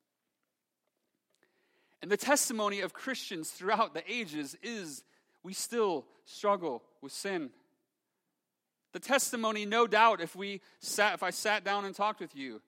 And 2.02 2.12
the 2.12 2.18
testimony 2.18 2.82
of 2.82 2.92
Christians 2.92 3.50
throughout 3.50 3.94
the 3.94 4.04
ages 4.12 4.58
is 4.62 5.06
we 5.42 5.54
still 5.54 6.06
struggle 6.26 6.84
with 7.02 7.14
sin. 7.14 7.52
The 8.92 9.00
testimony, 9.00 9.66
no 9.66 9.88
doubt, 9.88 10.20
if 10.20 10.36
we 10.36 10.60
sat, 10.80 11.14
if 11.14 11.24
I 11.24 11.30
sat 11.30 11.64
down 11.64 11.86
and 11.86 11.96
talked 11.96 12.20
with 12.20 12.36
you, 12.36 12.62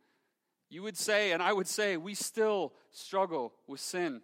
you 0.70 0.84
would 0.84 0.98
say, 0.98 1.34
and 1.34 1.44
I 1.44 1.52
would 1.52 1.68
say, 1.68 1.98
we 1.98 2.14
still 2.14 2.72
struggle 2.92 3.52
with 3.68 3.82
sin. 3.82 4.22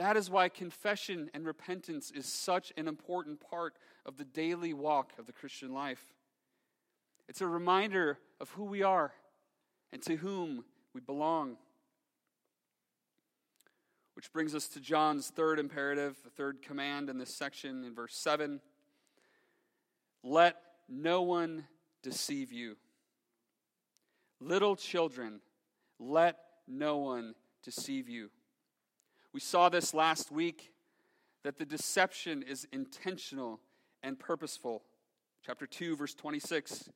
That 0.00 0.16
is 0.16 0.30
why 0.30 0.48
confession 0.48 1.28
and 1.34 1.44
repentance 1.44 2.10
is 2.10 2.24
such 2.24 2.72
an 2.78 2.88
important 2.88 3.38
part 3.38 3.74
of 4.06 4.16
the 4.16 4.24
daily 4.24 4.72
walk 4.72 5.12
of 5.18 5.26
the 5.26 5.32
Christian 5.32 5.74
life. 5.74 6.02
It's 7.28 7.42
a 7.42 7.46
reminder 7.46 8.16
of 8.40 8.48
who 8.52 8.64
we 8.64 8.82
are 8.82 9.12
and 9.92 10.00
to 10.04 10.16
whom 10.16 10.64
we 10.94 11.02
belong. 11.02 11.58
Which 14.14 14.32
brings 14.32 14.54
us 14.54 14.68
to 14.68 14.80
John's 14.80 15.28
third 15.28 15.58
imperative, 15.58 16.16
the 16.24 16.30
third 16.30 16.62
command 16.62 17.10
in 17.10 17.18
this 17.18 17.34
section 17.34 17.84
in 17.84 17.94
verse 17.94 18.16
7. 18.16 18.62
Let 20.22 20.56
no 20.88 21.20
one 21.20 21.66
deceive 22.02 22.52
you. 22.52 22.78
Little 24.40 24.76
children, 24.76 25.42
let 25.98 26.38
no 26.66 26.96
one 26.96 27.34
deceive 27.62 28.08
you. 28.08 28.30
We 29.32 29.40
saw 29.40 29.68
this 29.68 29.94
last 29.94 30.32
week 30.32 30.72
that 31.42 31.58
the 31.58 31.64
deception 31.64 32.42
is 32.42 32.66
intentional 32.72 33.60
and 34.02 34.18
purposeful. 34.18 34.82
Chapter 35.44 35.66
2, 35.66 35.96
verse 35.96 36.14
26. 36.14 36.90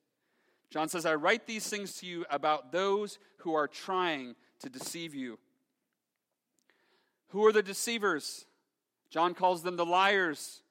John 0.71 0.89
says, 0.89 1.07
I 1.07 1.15
write 1.15 1.47
these 1.47 1.69
things 1.69 1.97
to 1.99 2.07
you 2.07 2.25
about 2.31 2.73
those 2.73 3.19
who 3.39 3.55
are 3.55 3.69
trying 3.69 4.35
to 4.61 4.69
deceive 4.69 5.15
you. 5.15 5.39
Who 7.29 7.47
are 7.47 7.53
the 7.53 7.63
deceivers? 7.63 8.47
John 9.11 9.35
calls 9.35 9.63
them 9.63 9.77
the 9.77 9.87
liars, 9.87 10.63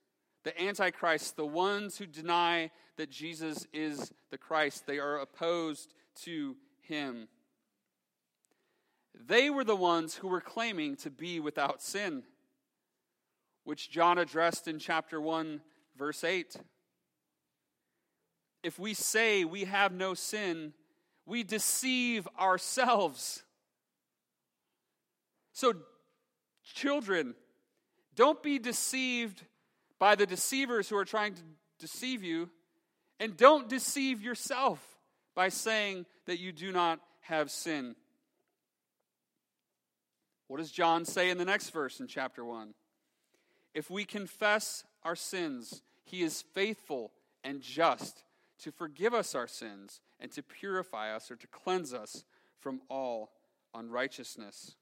the 0.43 0.59
antichrists, 0.61 1.31
the 1.31 1.45
ones 1.45 1.97
who 1.97 2.05
deny 2.05 2.71
that 2.97 3.09
Jesus 3.09 3.65
is 3.73 4.11
the 4.29 4.37
Christ. 4.37 4.85
They 4.85 4.99
are 4.99 5.19
opposed 5.19 5.93
to 6.23 6.57
him. 6.81 7.27
They 9.13 9.49
were 9.49 9.63
the 9.63 9.75
ones 9.75 10.15
who 10.15 10.27
were 10.27 10.41
claiming 10.41 10.95
to 10.97 11.09
be 11.09 11.39
without 11.39 11.81
sin, 11.81 12.23
which 13.63 13.89
John 13.89 14.17
addressed 14.17 14.67
in 14.67 14.79
chapter 14.79 15.21
1, 15.21 15.61
verse 15.97 16.23
8 16.23 16.57
if 18.63 18.79
we 18.79 18.93
say 18.93 19.43
we 19.43 19.65
have 19.65 19.91
no 19.91 20.13
sin, 20.13 20.73
we 21.25 21.43
deceive 21.43 22.27
ourselves. 22.39 23.43
So, 25.51 25.73
children, 26.73 27.35
don't 28.15 28.41
be 28.41 28.57
deceived 28.57 29.43
by 29.99 30.15
the 30.15 30.25
deceivers 30.25 30.89
who 30.89 30.97
are 30.97 31.05
trying 31.05 31.35
to 31.35 31.41
deceive 31.77 32.23
you, 32.23 32.49
and 33.19 33.35
don't 33.37 33.69
deceive 33.69 34.21
yourself 34.21 34.79
by 35.35 35.49
saying 35.49 36.05
that 36.25 36.39
you 36.39 36.51
do 36.51 36.71
not 36.71 36.99
have 37.21 37.51
sin. 37.51 37.95
What 40.47 40.57
does 40.57 40.71
John 40.71 41.05
say 41.05 41.29
in 41.29 41.37
the 41.37 41.45
next 41.45 41.69
verse 41.69 41.99
in 41.99 42.07
chapter 42.07 42.43
1? 42.43 42.73
If 43.73 43.89
we 43.89 44.05
confess 44.05 44.83
our 45.03 45.15
sins, 45.15 45.81
he 46.03 46.21
is 46.21 46.43
faithful 46.53 47.11
and 47.43 47.61
just 47.61 48.23
to 48.59 48.71
forgive 48.71 49.13
us 49.13 49.35
our 49.35 49.47
sins 49.47 49.99
and 50.19 50.31
to 50.31 50.43
purify 50.43 51.13
us 51.13 51.31
or 51.31 51.35
to 51.35 51.47
cleanse 51.47 51.93
us 51.93 52.23
from 52.59 52.81
all 52.89 53.31
unrighteousness. 53.73 54.75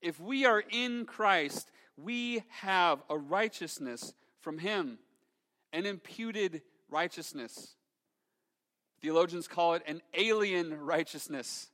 If 0.00 0.20
we 0.20 0.44
are 0.44 0.62
in 0.70 1.06
Christ, 1.06 1.70
we 1.96 2.42
have 2.60 3.02
a 3.08 3.16
righteousness 3.16 4.14
from 4.40 4.58
Him, 4.58 4.98
an 5.72 5.86
imputed 5.86 6.62
righteousness. 6.88 7.74
Theologians 9.00 9.48
call 9.48 9.74
it 9.74 9.82
an 9.86 10.02
alien 10.14 10.78
righteousness. 10.80 11.68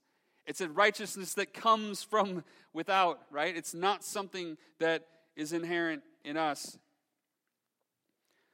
It's 0.46 0.60
a 0.60 0.68
righteousness 0.68 1.34
that 1.34 1.54
comes 1.54 2.02
from 2.02 2.44
without, 2.72 3.20
right? 3.30 3.56
It's 3.56 3.74
not 3.74 4.04
something 4.04 4.56
that 4.78 5.06
is 5.36 5.52
inherent 5.52 6.02
in 6.24 6.36
us. 6.36 6.78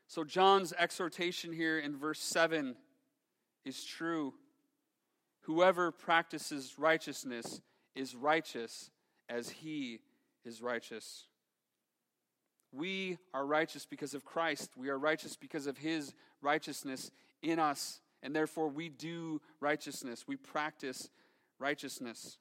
So, 0.08 0.22
John's 0.22 0.72
exhortation 0.78 1.52
here 1.52 1.78
in 1.78 1.96
verse 1.96 2.20
7 2.20 2.76
is 3.64 3.84
true. 3.84 4.34
Whoever 5.42 5.90
practices 5.90 6.74
righteousness 6.78 7.60
is 7.94 8.14
righteous 8.14 8.90
as 9.28 9.50
he 9.50 10.00
is 10.44 10.62
righteous. 10.62 11.24
We 12.72 13.18
are 13.32 13.46
righteous 13.46 13.86
because 13.86 14.14
of 14.14 14.24
Christ. 14.24 14.70
We 14.76 14.90
are 14.90 14.98
righteous 14.98 15.36
because 15.36 15.66
of 15.66 15.78
his 15.78 16.14
righteousness 16.40 17.10
in 17.42 17.58
us. 17.58 18.00
And 18.22 18.34
therefore, 18.34 18.68
we 18.68 18.88
do 18.88 19.40
righteousness. 19.60 20.24
We 20.26 20.36
practice 20.36 21.10
righteousness. 21.58 22.38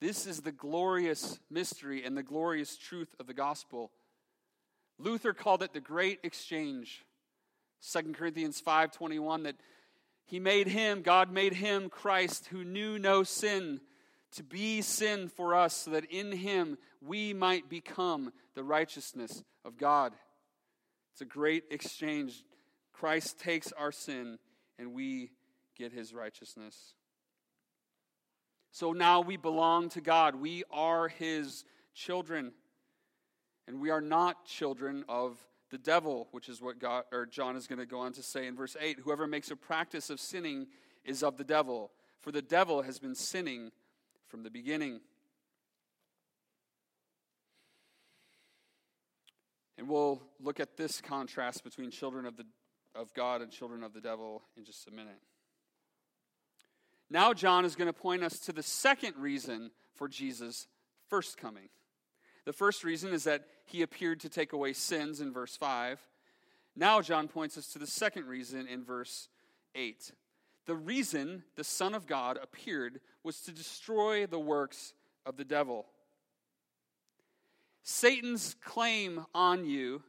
This 0.00 0.26
is 0.26 0.42
the 0.42 0.52
glorious 0.52 1.38
mystery 1.50 2.04
and 2.04 2.16
the 2.16 2.22
glorious 2.22 2.76
truth 2.76 3.14
of 3.18 3.26
the 3.26 3.34
gospel 3.34 3.90
Luther 4.98 5.34
called 5.34 5.62
it 5.62 5.72
the 5.72 5.80
great 5.80 6.20
exchange. 6.22 7.04
2 7.80 8.14
Corinthians 8.14 8.60
5:21 8.60 9.42
that 9.44 9.56
he 10.24 10.40
made 10.40 10.66
him, 10.66 11.02
God 11.02 11.30
made 11.30 11.52
him 11.52 11.88
Christ 11.88 12.46
who 12.46 12.64
knew 12.64 12.98
no 12.98 13.22
sin 13.22 13.80
to 14.32 14.42
be 14.42 14.82
sin 14.82 15.28
for 15.28 15.54
us 15.54 15.76
so 15.76 15.92
that 15.92 16.06
in 16.06 16.32
him 16.32 16.78
we 17.00 17.32
might 17.32 17.68
become 17.68 18.32
the 18.54 18.64
righteousness 18.64 19.44
of 19.64 19.76
God. 19.76 20.18
It's 21.12 21.20
a 21.20 21.26
great 21.26 21.64
exchange. 21.70 22.44
Christ 22.92 23.38
takes 23.38 23.70
our 23.72 23.92
sin 23.92 24.38
and 24.78 24.94
we 24.94 25.30
get 25.76 25.92
his 25.92 26.12
righteousness. 26.12 26.95
So 28.76 28.92
now 28.92 29.22
we 29.22 29.38
belong 29.38 29.88
to 29.90 30.02
God. 30.02 30.34
We 30.34 30.62
are 30.70 31.08
his 31.08 31.64
children. 31.94 32.52
And 33.66 33.80
we 33.80 33.88
are 33.88 34.02
not 34.02 34.44
children 34.44 35.02
of 35.08 35.38
the 35.70 35.78
devil, 35.78 36.28
which 36.32 36.50
is 36.50 36.60
what 36.60 36.78
God, 36.78 37.04
or 37.10 37.24
John 37.24 37.56
is 37.56 37.66
going 37.66 37.78
to 37.78 37.86
go 37.86 38.00
on 38.00 38.12
to 38.12 38.22
say 38.22 38.46
in 38.46 38.54
verse 38.54 38.76
8 38.78 38.98
whoever 39.02 39.26
makes 39.26 39.50
a 39.50 39.56
practice 39.56 40.10
of 40.10 40.20
sinning 40.20 40.66
is 41.06 41.22
of 41.22 41.38
the 41.38 41.42
devil, 41.42 41.90
for 42.20 42.30
the 42.30 42.42
devil 42.42 42.82
has 42.82 42.98
been 42.98 43.14
sinning 43.14 43.72
from 44.28 44.42
the 44.42 44.50
beginning. 44.50 45.00
And 49.78 49.88
we'll 49.88 50.20
look 50.38 50.60
at 50.60 50.76
this 50.76 51.00
contrast 51.00 51.64
between 51.64 51.90
children 51.90 52.26
of, 52.26 52.36
the, 52.36 52.44
of 52.94 53.14
God 53.14 53.40
and 53.40 53.50
children 53.50 53.82
of 53.82 53.94
the 53.94 54.02
devil 54.02 54.42
in 54.54 54.66
just 54.66 54.86
a 54.86 54.90
minute. 54.90 55.16
Now, 57.08 57.32
John 57.32 57.64
is 57.64 57.76
going 57.76 57.86
to 57.86 57.92
point 57.92 58.24
us 58.24 58.38
to 58.40 58.52
the 58.52 58.62
second 58.62 59.14
reason 59.16 59.70
for 59.94 60.08
Jesus' 60.08 60.66
first 61.08 61.38
coming. 61.38 61.68
The 62.44 62.52
first 62.52 62.84
reason 62.84 63.12
is 63.12 63.24
that 63.24 63.46
he 63.64 63.82
appeared 63.82 64.20
to 64.20 64.28
take 64.28 64.52
away 64.52 64.72
sins 64.72 65.20
in 65.20 65.32
verse 65.32 65.56
5. 65.56 66.00
Now, 66.74 67.00
John 67.00 67.28
points 67.28 67.56
us 67.56 67.68
to 67.68 67.78
the 67.78 67.86
second 67.86 68.26
reason 68.26 68.66
in 68.66 68.84
verse 68.84 69.28
8. 69.74 70.12
The 70.66 70.74
reason 70.74 71.44
the 71.54 71.64
Son 71.64 71.94
of 71.94 72.06
God 72.06 72.38
appeared 72.42 73.00
was 73.22 73.40
to 73.42 73.52
destroy 73.52 74.26
the 74.26 74.38
works 74.38 74.94
of 75.24 75.36
the 75.36 75.44
devil. 75.44 75.86
Satan's 77.82 78.56
claim 78.64 79.24
on 79.32 79.64
you 79.64 80.02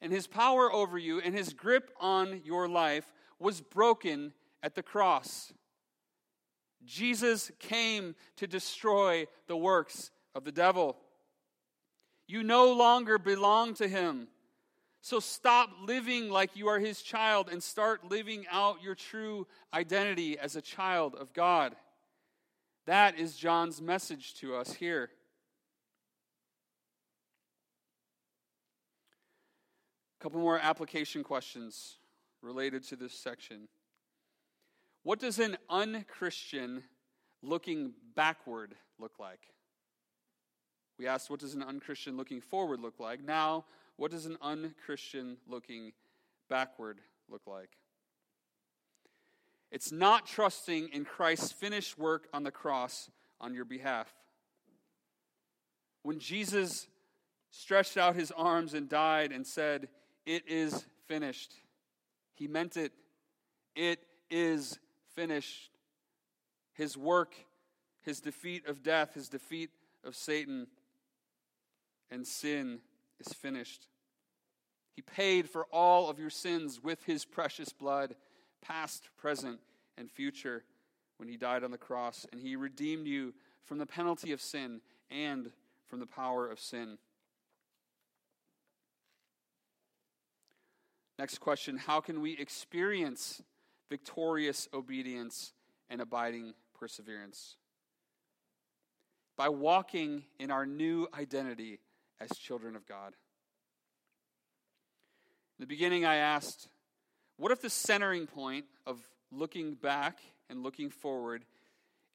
and 0.00 0.12
his 0.12 0.26
power 0.26 0.72
over 0.72 0.98
you 0.98 1.20
and 1.20 1.34
his 1.34 1.52
grip 1.52 1.90
on 2.00 2.42
your 2.44 2.68
life 2.68 3.12
was 3.38 3.60
broken 3.60 4.32
at 4.62 4.74
the 4.74 4.82
cross. 4.82 5.52
Jesus 6.88 7.52
came 7.58 8.14
to 8.36 8.46
destroy 8.46 9.26
the 9.46 9.56
works 9.56 10.10
of 10.34 10.44
the 10.44 10.52
devil. 10.52 10.96
You 12.26 12.42
no 12.42 12.72
longer 12.72 13.18
belong 13.18 13.74
to 13.74 13.86
him. 13.86 14.28
So 15.02 15.20
stop 15.20 15.70
living 15.84 16.30
like 16.30 16.56
you 16.56 16.68
are 16.68 16.78
his 16.78 17.02
child 17.02 17.48
and 17.50 17.62
start 17.62 18.10
living 18.10 18.46
out 18.50 18.82
your 18.82 18.94
true 18.94 19.46
identity 19.72 20.38
as 20.38 20.56
a 20.56 20.62
child 20.62 21.14
of 21.14 21.32
God. 21.32 21.76
That 22.86 23.18
is 23.18 23.36
John's 23.36 23.82
message 23.82 24.34
to 24.36 24.56
us 24.56 24.72
here. 24.72 25.10
A 30.18 30.22
couple 30.22 30.40
more 30.40 30.58
application 30.58 31.22
questions 31.22 31.98
related 32.42 32.82
to 32.84 32.96
this 32.96 33.12
section. 33.12 33.68
What 35.02 35.18
does 35.18 35.38
an 35.38 35.56
unchristian 35.70 36.82
looking 37.42 37.92
backward 38.14 38.74
look 38.98 39.18
like? 39.18 39.40
We 40.98 41.06
asked, 41.06 41.30
what 41.30 41.40
does 41.40 41.54
an 41.54 41.62
unchristian 41.62 42.16
looking 42.16 42.40
forward 42.40 42.80
look 42.80 42.98
like? 42.98 43.22
Now, 43.22 43.64
what 43.96 44.10
does 44.10 44.26
an 44.26 44.36
unchristian 44.42 45.38
looking 45.46 45.92
backward 46.48 47.00
look 47.28 47.46
like? 47.46 47.70
It's 49.70 49.92
not 49.92 50.26
trusting 50.26 50.88
in 50.92 51.04
Christ's 51.04 51.52
finished 51.52 51.98
work 51.98 52.26
on 52.32 52.42
the 52.42 52.50
cross 52.50 53.10
on 53.40 53.54
your 53.54 53.64
behalf. 53.64 54.12
When 56.02 56.18
Jesus 56.18 56.88
stretched 57.50 57.96
out 57.96 58.16
his 58.16 58.30
arms 58.32 58.74
and 58.74 58.88
died 58.88 59.30
and 59.30 59.46
said, 59.46 59.88
it 60.26 60.48
is 60.48 60.84
finished. 61.06 61.54
He 62.34 62.48
meant 62.48 62.76
it. 62.76 62.92
It 63.76 64.00
is 64.30 64.78
finished. 65.18 65.70
His 66.74 66.96
work, 66.96 67.34
his 68.02 68.20
defeat 68.20 68.68
of 68.68 68.84
death, 68.84 69.14
his 69.14 69.28
defeat 69.28 69.70
of 70.04 70.14
Satan 70.14 70.68
and 72.08 72.24
sin 72.24 72.78
is 73.18 73.32
finished. 73.32 73.88
He 74.94 75.02
paid 75.02 75.50
for 75.50 75.64
all 75.72 76.08
of 76.08 76.20
your 76.20 76.30
sins 76.30 76.80
with 76.80 77.02
his 77.04 77.24
precious 77.24 77.72
blood, 77.72 78.14
past, 78.62 79.08
present, 79.16 79.58
and 79.96 80.08
future, 80.08 80.62
when 81.16 81.28
he 81.28 81.36
died 81.36 81.64
on 81.64 81.72
the 81.72 81.78
cross, 81.78 82.24
and 82.30 82.40
he 82.40 82.54
redeemed 82.54 83.08
you 83.08 83.34
from 83.64 83.78
the 83.78 83.86
penalty 83.86 84.30
of 84.30 84.40
sin 84.40 84.80
and 85.10 85.50
from 85.88 85.98
the 85.98 86.06
power 86.06 86.48
of 86.48 86.60
sin. 86.60 86.96
Next 91.18 91.38
question 91.38 91.76
How 91.76 92.00
can 92.00 92.20
we 92.20 92.34
experience 92.38 93.42
victorious 93.88 94.68
obedience 94.72 95.52
and 95.88 96.00
abiding 96.00 96.54
perseverance? 96.78 97.56
By 99.36 99.48
walking 99.48 100.24
in 100.38 100.50
our 100.50 100.66
new 100.66 101.06
identity 101.14 101.80
as 102.20 102.30
children 102.36 102.74
of 102.76 102.86
God. 102.86 103.14
In 105.58 105.62
the 105.62 105.66
beginning, 105.66 106.04
I 106.04 106.16
asked, 106.16 106.68
what 107.36 107.52
if 107.52 107.60
the 107.60 107.70
centering 107.70 108.26
point 108.26 108.64
of 108.86 108.98
looking 109.30 109.74
back 109.74 110.18
and 110.50 110.62
looking 110.62 110.90
forward 110.90 111.44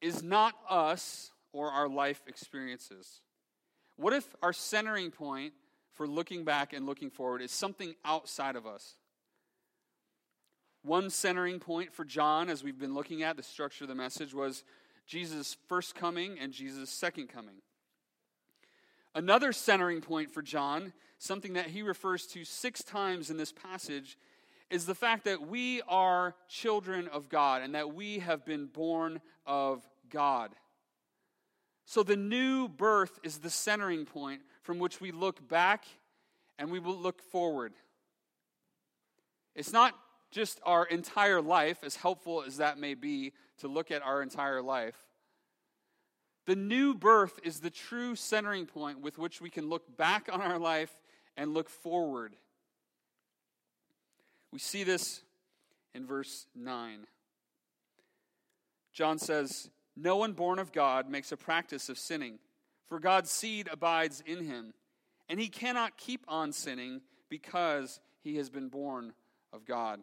is 0.00 0.22
not 0.22 0.54
us 0.68 1.30
or 1.52 1.70
our 1.70 1.88
life 1.88 2.22
experiences? 2.26 3.20
What 3.96 4.12
if 4.12 4.26
our 4.42 4.52
centering 4.52 5.10
point 5.10 5.54
for 5.94 6.06
looking 6.06 6.44
back 6.44 6.72
and 6.72 6.86
looking 6.86 7.10
forward 7.10 7.40
is 7.40 7.52
something 7.52 7.94
outside 8.04 8.56
of 8.56 8.66
us. 8.66 8.96
One 10.84 11.08
centering 11.08 11.60
point 11.60 11.94
for 11.94 12.04
John, 12.04 12.50
as 12.50 12.62
we've 12.62 12.78
been 12.78 12.92
looking 12.92 13.22
at 13.22 13.38
the 13.38 13.42
structure 13.42 13.84
of 13.84 13.88
the 13.88 13.94
message, 13.94 14.34
was 14.34 14.64
Jesus' 15.06 15.56
first 15.66 15.94
coming 15.94 16.38
and 16.38 16.52
Jesus' 16.52 16.90
second 16.90 17.30
coming. 17.30 17.54
Another 19.14 19.50
centering 19.54 20.02
point 20.02 20.30
for 20.30 20.42
John, 20.42 20.92
something 21.18 21.54
that 21.54 21.68
he 21.68 21.80
refers 21.80 22.26
to 22.28 22.44
six 22.44 22.84
times 22.84 23.30
in 23.30 23.38
this 23.38 23.50
passage, 23.50 24.18
is 24.68 24.84
the 24.84 24.94
fact 24.94 25.24
that 25.24 25.48
we 25.48 25.80
are 25.88 26.34
children 26.48 27.08
of 27.08 27.30
God 27.30 27.62
and 27.62 27.74
that 27.74 27.94
we 27.94 28.18
have 28.18 28.44
been 28.44 28.66
born 28.66 29.22
of 29.46 29.88
God. 30.10 30.50
So 31.86 32.02
the 32.02 32.14
new 32.14 32.68
birth 32.68 33.18
is 33.22 33.38
the 33.38 33.48
centering 33.48 34.04
point 34.04 34.42
from 34.60 34.78
which 34.78 35.00
we 35.00 35.12
look 35.12 35.48
back 35.48 35.86
and 36.58 36.70
we 36.70 36.78
will 36.78 36.96
look 36.96 37.22
forward. 37.22 37.72
It's 39.54 39.72
not 39.72 39.94
just 40.34 40.60
our 40.64 40.84
entire 40.84 41.40
life, 41.40 41.78
as 41.84 41.94
helpful 41.94 42.42
as 42.44 42.56
that 42.56 42.76
may 42.76 42.94
be 42.94 43.32
to 43.58 43.68
look 43.68 43.92
at 43.92 44.02
our 44.02 44.20
entire 44.20 44.60
life. 44.60 44.96
The 46.46 46.56
new 46.56 46.92
birth 46.92 47.38
is 47.44 47.60
the 47.60 47.70
true 47.70 48.16
centering 48.16 48.66
point 48.66 49.00
with 49.00 49.16
which 49.16 49.40
we 49.40 49.48
can 49.48 49.68
look 49.68 49.96
back 49.96 50.28
on 50.30 50.42
our 50.42 50.58
life 50.58 50.90
and 51.36 51.54
look 51.54 51.70
forward. 51.70 52.34
We 54.52 54.58
see 54.58 54.82
this 54.82 55.22
in 55.94 56.04
verse 56.04 56.46
9. 56.56 57.06
John 58.92 59.18
says, 59.18 59.70
No 59.96 60.16
one 60.16 60.32
born 60.32 60.58
of 60.58 60.72
God 60.72 61.08
makes 61.08 61.30
a 61.30 61.36
practice 61.36 61.88
of 61.88 61.96
sinning 61.96 62.40
for 62.88 62.98
God's 62.98 63.30
seed 63.30 63.68
abides 63.70 64.22
in 64.26 64.44
him, 64.44 64.74
and 65.28 65.38
he 65.38 65.48
cannot 65.48 65.96
keep 65.96 66.24
on 66.28 66.52
sinning 66.52 67.02
because 67.30 68.00
he 68.20 68.36
has 68.36 68.50
been 68.50 68.68
born 68.68 69.12
of 69.52 69.64
God. 69.64 70.02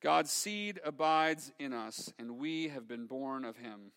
God's 0.00 0.30
seed 0.30 0.80
abides 0.84 1.52
in 1.58 1.72
us, 1.72 2.12
and 2.18 2.38
we 2.38 2.68
have 2.68 2.86
been 2.86 3.06
born 3.06 3.44
of 3.44 3.56
him. 3.56 3.92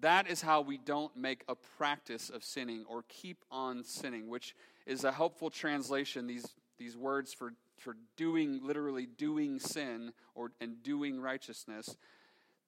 That 0.00 0.28
is 0.28 0.40
how 0.40 0.60
we 0.60 0.78
don't 0.78 1.16
make 1.16 1.44
a 1.48 1.54
practice 1.54 2.30
of 2.30 2.44
sinning 2.44 2.84
or 2.88 3.04
keep 3.08 3.44
on 3.50 3.84
sinning, 3.84 4.28
which 4.28 4.54
is 4.86 5.04
a 5.04 5.12
helpful 5.12 5.50
translation. 5.50 6.26
These, 6.26 6.46
these 6.78 6.96
words 6.96 7.32
for, 7.32 7.52
for 7.78 7.96
doing, 8.16 8.60
literally 8.62 9.06
doing 9.06 9.58
sin 9.58 10.12
or, 10.34 10.52
and 10.60 10.82
doing 10.82 11.20
righteousness 11.20 11.96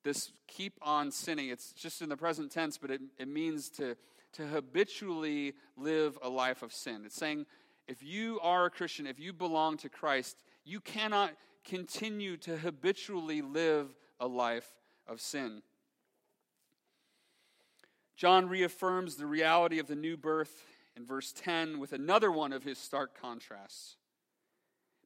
this 0.05 0.33
keep 0.47 0.79
on 0.83 1.11
sinning. 1.11 1.49
It's 1.49 1.73
just 1.73 2.03
in 2.03 2.09
the 2.11 2.17
present 2.17 2.53
tense, 2.53 2.79
but 2.79 2.91
it, 2.91 3.01
it 3.19 3.27
means 3.27 3.71
to, 3.71 3.97
to 4.35 4.47
habitually 4.47 5.55
live 5.77 6.19
a 6.23 6.29
life 6.29 6.63
of 6.63 6.73
sin. 6.73 7.03
It's 7.07 7.17
saying 7.17 7.47
if 7.89 8.03
you 8.03 8.39
are 8.43 8.67
a 8.67 8.71
Christian, 8.71 9.07
if 9.07 9.19
you 9.19 9.33
belong 9.33 9.79
to 9.79 9.89
Christ, 9.89 10.37
you 10.65 10.81
cannot 10.81 11.33
continue 11.65 12.37
to 12.39 12.59
habitually 12.59 13.43
live 13.43 13.95
a 14.21 14.27
life 14.27 14.69
of 15.07 15.21
sin. 15.21 15.63
John 18.17 18.49
reaffirms 18.49 19.17
the 19.17 19.27
reality 19.27 19.79
of 19.79 19.89
the 19.89 19.97
new 19.97 20.17
birth 20.17 20.65
in 20.97 21.05
verse 21.05 21.33
10 21.33 21.81
with 21.81 21.93
another 21.93 22.31
one 22.31 22.53
of 22.53 22.63
his 22.63 22.79
stark 22.79 23.21
contrasts. 23.21 23.97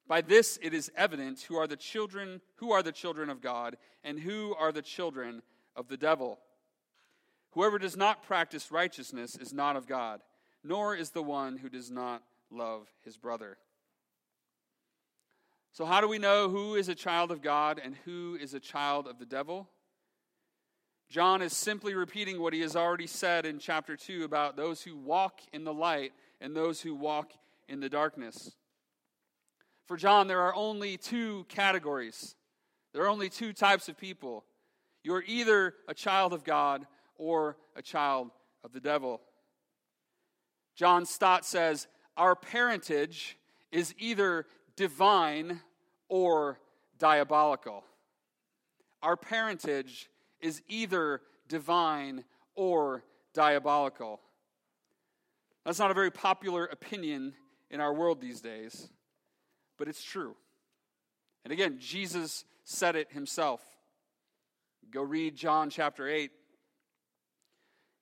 By 0.07 0.21
this 0.21 0.59
it 0.63 0.75
is 0.75 0.91
evident 0.97 1.43
who 1.43 1.57
are 1.57 1.67
the 1.67 1.77
children 1.77 2.41
who 2.57 2.73
are 2.73 2.83
the 2.83 2.93
children 2.93 3.31
of 3.31 3.41
God 3.41 3.77
and 4.05 4.19
who 4.19 4.55
are 4.59 4.73
the 4.73 4.83
children 4.83 5.43
of 5.77 5.89
the 5.89 5.97
devil. 5.97 6.39
Whoever 7.53 7.79
does 7.79 7.97
not 7.97 8.23
practice 8.23 8.71
righteousness 8.71 9.37
is 9.37 9.53
not 9.53 9.77
of 9.77 9.87
God, 9.87 10.21
nor 10.63 10.95
is 10.95 11.11
the 11.11 11.23
one 11.23 11.57
who 11.57 11.69
does 11.69 11.91
not 11.91 12.23
love 12.51 12.89
his 13.05 13.17
brother. 13.17 13.59
So, 15.79 15.85
how 15.85 16.01
do 16.01 16.09
we 16.09 16.19
know 16.19 16.49
who 16.49 16.75
is 16.75 16.89
a 16.89 16.95
child 16.97 17.31
of 17.31 17.41
God 17.41 17.81
and 17.81 17.95
who 18.05 18.37
is 18.41 18.53
a 18.53 18.59
child 18.59 19.07
of 19.07 19.21
the 19.21 19.25
devil? 19.25 19.69
John 21.09 21.41
is 21.41 21.57
simply 21.57 21.95
repeating 21.95 22.43
what 22.43 22.53
he 22.53 22.63
has 22.63 22.75
already 22.75 23.07
said 23.07 23.47
in 23.47 23.61
chapter 23.61 23.97
2 23.97 24.25
about 24.25 24.57
those 24.57 24.83
who 24.83 24.97
walk 24.97 25.39
in 25.53 25.63
the 25.63 25.73
light 25.73 26.15
and 26.41 26.53
those 26.53 26.81
who 26.81 26.97
walk 26.97 27.31
in 27.69 27.79
the 27.79 27.89
darkness. 27.89 28.57
For 29.87 29.97
John, 29.97 30.27
there 30.27 30.41
are 30.41 30.55
only 30.57 30.97
two 30.97 31.47
categories. 31.49 32.35
There 32.93 33.05
are 33.05 33.09
only 33.09 33.29
two 33.29 33.53
types 33.53 33.89
of 33.89 33.97
people. 33.97 34.45
you're 35.05 35.23
either 35.29 35.75
a 35.87 35.95
child 35.95 36.33
of 36.33 36.43
God 36.43 36.89
or 37.15 37.57
a 37.77 37.83
child 37.83 38.33
of 38.65 38.73
the 38.73 38.81
devil. 38.81 39.21
John 40.75 41.07
Stott 41.07 41.47
says, 41.47 41.87
Our 42.17 42.35
parentage 42.35 43.39
is 43.71 43.95
either 43.97 44.45
divine 44.75 45.61
or 46.09 46.59
diabolical. 46.99 47.85
Our 49.03 49.17
parentage 49.17 50.09
is 50.41 50.63
either 50.69 51.21
divine 51.49 52.25
or 52.55 53.05
diabolical. 53.35 54.21
That's 55.65 55.79
not 55.79 55.91
a 55.91 55.95
very 55.95 56.11
popular 56.11 56.65
opinion 56.65 57.35
in 57.71 57.81
our 57.81 57.93
world 57.93 58.21
these 58.21 58.41
days, 58.41 58.89
but 59.77 59.89
it's 59.89 60.03
true. 60.03 60.35
And 61.45 61.53
again, 61.53 61.77
Jesus 61.79 62.45
said 62.65 62.97
it 62.97 63.13
himself. 63.13 63.63
Go 64.91 65.03
read 65.03 65.37
John 65.37 65.71
chapter 65.71 66.09
8. 66.09 66.31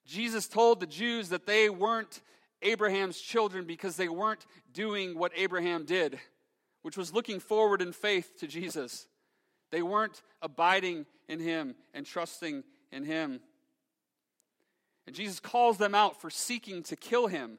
Jesus 0.04 0.46
told 0.46 0.80
the 0.80 0.86
Jews 0.86 1.30
that 1.30 1.46
they 1.46 1.68
weren't 1.68 2.22
Abraham's 2.62 3.20
children 3.20 3.66
because 3.66 3.96
they 3.96 4.08
weren't 4.08 4.46
doing 4.72 5.18
what 5.18 5.32
Abraham 5.36 5.84
did, 5.84 6.18
which 6.86 6.96
was 6.96 7.12
looking 7.12 7.40
forward 7.40 7.82
in 7.82 7.90
faith 7.90 8.38
to 8.38 8.46
Jesus. 8.46 9.08
They 9.72 9.82
weren't 9.82 10.22
abiding 10.40 11.06
in 11.28 11.40
him 11.40 11.74
and 11.92 12.06
trusting 12.06 12.62
in 12.92 13.04
him. 13.04 13.40
And 15.04 15.16
Jesus 15.16 15.40
calls 15.40 15.78
them 15.78 15.96
out 15.96 16.20
for 16.20 16.30
seeking 16.30 16.84
to 16.84 16.94
kill 16.94 17.26
him 17.26 17.58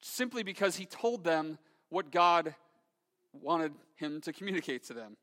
simply 0.00 0.42
because 0.42 0.76
he 0.76 0.86
told 0.86 1.24
them 1.24 1.58
what 1.90 2.10
God 2.10 2.54
wanted 3.34 3.74
him 3.96 4.22
to 4.22 4.32
communicate 4.32 4.84
to 4.84 4.94
them. 4.94 5.18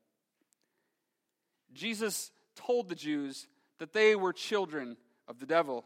Jesus 1.74 2.30
told 2.54 2.88
the 2.88 2.94
Jews 2.94 3.48
that 3.80 3.92
they 3.92 4.14
were 4.14 4.32
children 4.32 4.96
of 5.26 5.40
the 5.40 5.46
devil. 5.46 5.84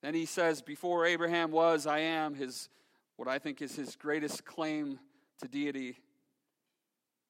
Then 0.00 0.14
he 0.14 0.24
says, 0.24 0.62
Before 0.62 1.04
Abraham 1.04 1.50
was, 1.50 1.86
I 1.86 1.98
am, 1.98 2.34
his, 2.34 2.70
what 3.16 3.28
I 3.28 3.38
think 3.38 3.60
is 3.60 3.76
his 3.76 3.96
greatest 3.96 4.46
claim 4.46 4.98
to 5.40 5.48
deity. 5.48 5.96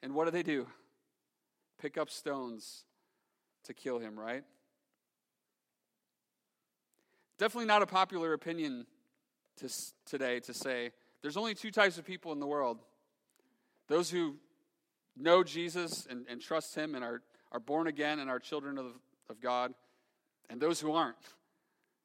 And 0.03 0.15
what 0.15 0.27
do 0.27 0.31
they 0.31 0.43
do? 0.43 0.67
Pick 1.81 1.99
up 1.99 2.11
stones 2.11 2.85
to 3.65 3.75
kill 3.75 3.99
him, 3.99 4.19
right? 4.19 4.45
Definitely 7.39 7.67
not 7.67 7.83
a 7.83 7.87
popular 7.87 8.33
opinion 8.33 8.87
to, 9.57 9.69
today 10.07 10.41
to 10.41 10.55
say 10.55 10.93
there's 11.23 11.37
only 11.37 11.55
two 11.55 11.71
types 11.71 11.99
of 11.99 12.05
people 12.05 12.33
in 12.33 12.41
the 12.41 12.47
world 12.47 12.81
those 13.89 14.11
who 14.11 14.37
know 15.17 15.45
Jesus 15.45 16.07
and, 16.09 16.27
and 16.29 16.41
trust 16.41 16.75
him 16.75 16.95
and 16.95 17.05
are, 17.05 17.23
are 17.53 17.61
born 17.61 17.87
again 17.87 18.19
and 18.19 18.31
are 18.31 18.39
children 18.39 18.79
of, 18.79 18.87
of 19.29 19.41
God, 19.41 19.75
and 20.49 20.61
those 20.61 20.81
who 20.81 20.93
aren't. 20.93 21.17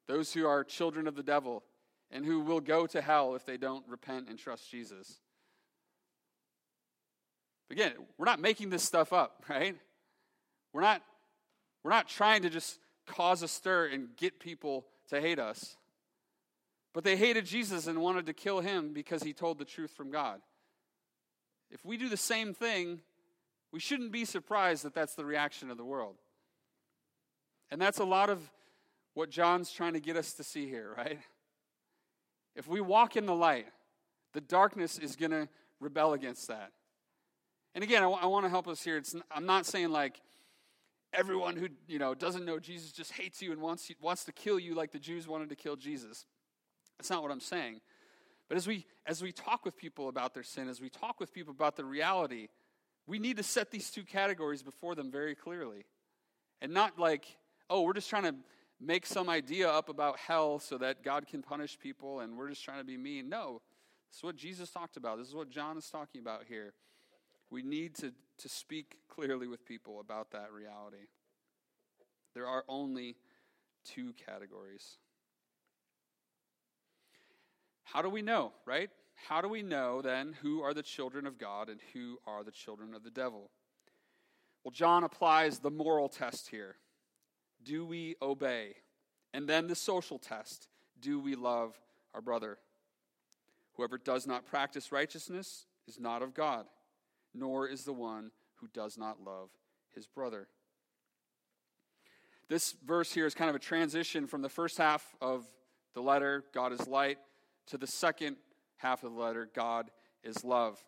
Those 0.07 0.33
who 0.33 0.45
are 0.45 0.63
children 0.63 1.07
of 1.07 1.15
the 1.15 1.23
devil 1.23 1.63
and 2.11 2.25
who 2.25 2.41
will 2.41 2.59
go 2.59 2.87
to 2.87 3.01
hell 3.01 3.35
if 3.35 3.45
they 3.45 3.57
don't 3.57 3.87
repent 3.87 4.27
and 4.27 4.37
trust 4.37 4.69
Jesus. 4.69 5.19
Again, 7.71 7.93
we're 8.17 8.25
not 8.25 8.39
making 8.39 8.69
this 8.69 8.83
stuff 8.83 9.13
up, 9.13 9.45
right? 9.49 9.75
We're 10.73 10.81
not, 10.81 11.01
we're 11.83 11.91
not 11.91 12.07
trying 12.07 12.43
to 12.43 12.49
just 12.49 12.79
cause 13.05 13.41
a 13.41 13.47
stir 13.47 13.87
and 13.87 14.15
get 14.17 14.39
people 14.39 14.85
to 15.09 15.19
hate 15.19 15.39
us. 15.39 15.75
But 16.93 17.03
they 17.03 17.15
hated 17.15 17.45
Jesus 17.45 17.87
and 17.87 17.99
wanted 18.01 18.25
to 18.27 18.33
kill 18.33 18.61
him 18.61 18.93
because 18.93 19.23
he 19.23 19.33
told 19.33 19.57
the 19.57 19.65
truth 19.65 19.91
from 19.91 20.11
God. 20.11 20.41
If 21.71 21.85
we 21.85 21.97
do 21.97 22.09
the 22.09 22.17
same 22.17 22.53
thing, 22.53 23.01
we 23.71 23.79
shouldn't 23.79 24.11
be 24.11 24.25
surprised 24.25 24.83
that 24.83 24.95
that's 24.95 25.13
the 25.13 25.25
reaction 25.25 25.69
of 25.69 25.77
the 25.77 25.85
world. 25.85 26.15
And 27.69 27.79
that's 27.79 27.99
a 27.99 28.03
lot 28.03 28.29
of 28.29 28.51
what 29.13 29.29
John's 29.29 29.71
trying 29.71 29.93
to 29.93 29.99
get 29.99 30.15
us 30.15 30.33
to 30.33 30.43
see 30.43 30.67
here, 30.67 30.93
right? 30.97 31.19
If 32.55 32.67
we 32.67 32.81
walk 32.81 33.15
in 33.15 33.27
the 33.27 33.35
light, 33.35 33.67
the 34.33 34.41
darkness 34.41 34.97
is 34.97 35.15
going 35.15 35.31
to 35.31 35.47
rebel 35.79 36.13
against 36.13 36.47
that. 36.47 36.71
And 37.79 37.85
again, 37.85 38.01
I, 38.01 38.07
w- 38.07 38.21
I 38.21 38.25
want 38.25 38.43
to 38.43 38.49
help 38.49 38.67
us 38.67 38.83
here. 38.83 38.97
It's, 38.97 39.15
I'm 39.31 39.45
not 39.45 39.65
saying 39.65 39.89
like 39.89 40.19
everyone 41.13 41.55
who 41.55 41.69
you 41.87 41.97
know 41.97 42.13
doesn't 42.13 42.43
know 42.43 42.59
Jesus 42.59 42.91
just 42.91 43.13
hates 43.13 43.41
you 43.41 43.53
and 43.53 43.61
wants, 43.61 43.89
you, 43.89 43.95
wants 44.01 44.25
to 44.25 44.33
kill 44.33 44.59
you 44.59 44.75
like 44.75 44.91
the 44.91 44.99
Jews 44.99 45.29
wanted 45.29 45.47
to 45.47 45.55
kill 45.55 45.77
Jesus. 45.77 46.25
That's 46.97 47.09
not 47.09 47.21
what 47.21 47.31
I'm 47.31 47.39
saying. 47.39 47.79
But 48.49 48.57
as 48.57 48.67
we 48.67 48.85
as 49.05 49.21
we 49.21 49.31
talk 49.31 49.63
with 49.63 49.77
people 49.77 50.09
about 50.09 50.33
their 50.33 50.43
sin, 50.43 50.67
as 50.67 50.81
we 50.81 50.89
talk 50.89 51.21
with 51.21 51.33
people 51.33 51.53
about 51.53 51.77
the 51.77 51.85
reality, 51.85 52.49
we 53.07 53.17
need 53.17 53.37
to 53.37 53.43
set 53.43 53.71
these 53.71 53.89
two 53.89 54.03
categories 54.03 54.61
before 54.61 54.93
them 54.93 55.09
very 55.09 55.33
clearly. 55.33 55.85
And 56.61 56.73
not 56.73 56.99
like, 56.99 57.37
oh, 57.69 57.83
we're 57.83 57.93
just 57.93 58.09
trying 58.09 58.23
to 58.23 58.35
make 58.81 59.05
some 59.05 59.29
idea 59.29 59.69
up 59.69 59.87
about 59.87 60.19
hell 60.19 60.59
so 60.59 60.77
that 60.79 61.01
God 61.01 61.27
can 61.27 61.41
punish 61.41 61.79
people 61.79 62.19
and 62.19 62.37
we're 62.37 62.49
just 62.49 62.65
trying 62.65 62.79
to 62.79 62.83
be 62.83 62.97
mean. 62.97 63.29
No. 63.29 63.61
This 64.11 64.17
is 64.17 64.23
what 64.25 64.35
Jesus 64.35 64.69
talked 64.69 64.97
about. 64.97 65.17
This 65.17 65.29
is 65.29 65.33
what 65.33 65.49
John 65.49 65.77
is 65.77 65.89
talking 65.89 66.19
about 66.19 66.43
here. 66.45 66.73
We 67.51 67.61
need 67.61 67.95
to, 67.95 68.13
to 68.39 68.49
speak 68.49 68.97
clearly 69.09 69.47
with 69.47 69.65
people 69.65 69.99
about 69.99 70.31
that 70.31 70.51
reality. 70.51 71.07
There 72.33 72.47
are 72.47 72.63
only 72.67 73.15
two 73.83 74.13
categories. 74.13 74.97
How 77.83 78.01
do 78.01 78.09
we 78.09 78.21
know, 78.21 78.53
right? 78.65 78.89
How 79.27 79.41
do 79.41 79.49
we 79.49 79.63
know 79.63 80.01
then 80.01 80.35
who 80.41 80.61
are 80.61 80.73
the 80.73 80.83
children 80.83 81.25
of 81.25 81.37
God 81.37 81.69
and 81.69 81.79
who 81.93 82.19
are 82.27 82.43
the 82.43 82.51
children 82.51 82.93
of 82.93 83.03
the 83.03 83.09
devil? 83.09 83.49
Well, 84.63 84.71
John 84.71 85.03
applies 85.03 85.59
the 85.59 85.71
moral 85.71 86.07
test 86.07 86.49
here. 86.49 86.75
Do 87.63 87.85
we 87.85 88.15
obey? 88.21 88.75
And 89.33 89.47
then 89.47 89.67
the 89.67 89.75
social 89.75 90.19
test. 90.19 90.67
Do 90.99 91.19
we 91.19 91.35
love 91.35 91.79
our 92.13 92.21
brother? 92.21 92.57
Whoever 93.73 93.97
does 93.97 94.27
not 94.27 94.45
practice 94.45 94.91
righteousness 94.91 95.65
is 95.87 95.99
not 95.99 96.21
of 96.21 96.33
God, 96.33 96.65
nor 97.33 97.67
is 97.67 97.83
the 97.83 97.93
one 97.93 98.31
who 98.55 98.67
does 98.73 98.97
not 98.97 99.21
love 99.23 99.49
his 99.93 100.07
brother. 100.07 100.47
This 102.49 102.75
verse 102.85 103.13
here 103.13 103.25
is 103.25 103.35
kind 103.35 103.49
of 103.49 103.55
a 103.55 103.59
transition 103.59 104.27
from 104.27 104.41
the 104.41 104.49
first 104.49 104.77
half 104.77 105.05
of 105.21 105.45
the 105.93 106.01
letter, 106.01 106.43
God 106.53 106.73
is 106.73 106.87
light, 106.87 107.17
to 107.67 107.77
the 107.77 107.87
second 107.87 108.37
half 108.77 109.03
of 109.03 109.13
the 109.13 109.19
letter, 109.19 109.49
God 109.53 109.91
is 110.23 110.43
love. 110.43 110.79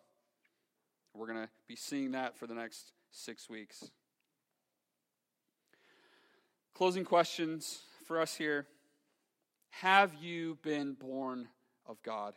We're 1.14 1.26
going 1.26 1.42
to 1.42 1.48
be 1.68 1.76
seeing 1.76 2.12
that 2.12 2.36
for 2.36 2.46
the 2.46 2.54
next 2.54 2.92
six 3.10 3.48
weeks. 3.48 3.90
Closing 6.74 7.04
questions 7.04 7.82
for 8.06 8.20
us 8.20 8.34
here 8.34 8.66
Have 9.70 10.14
you 10.20 10.58
been 10.62 10.94
born 10.94 11.48
of 11.86 12.02
God? 12.02 12.34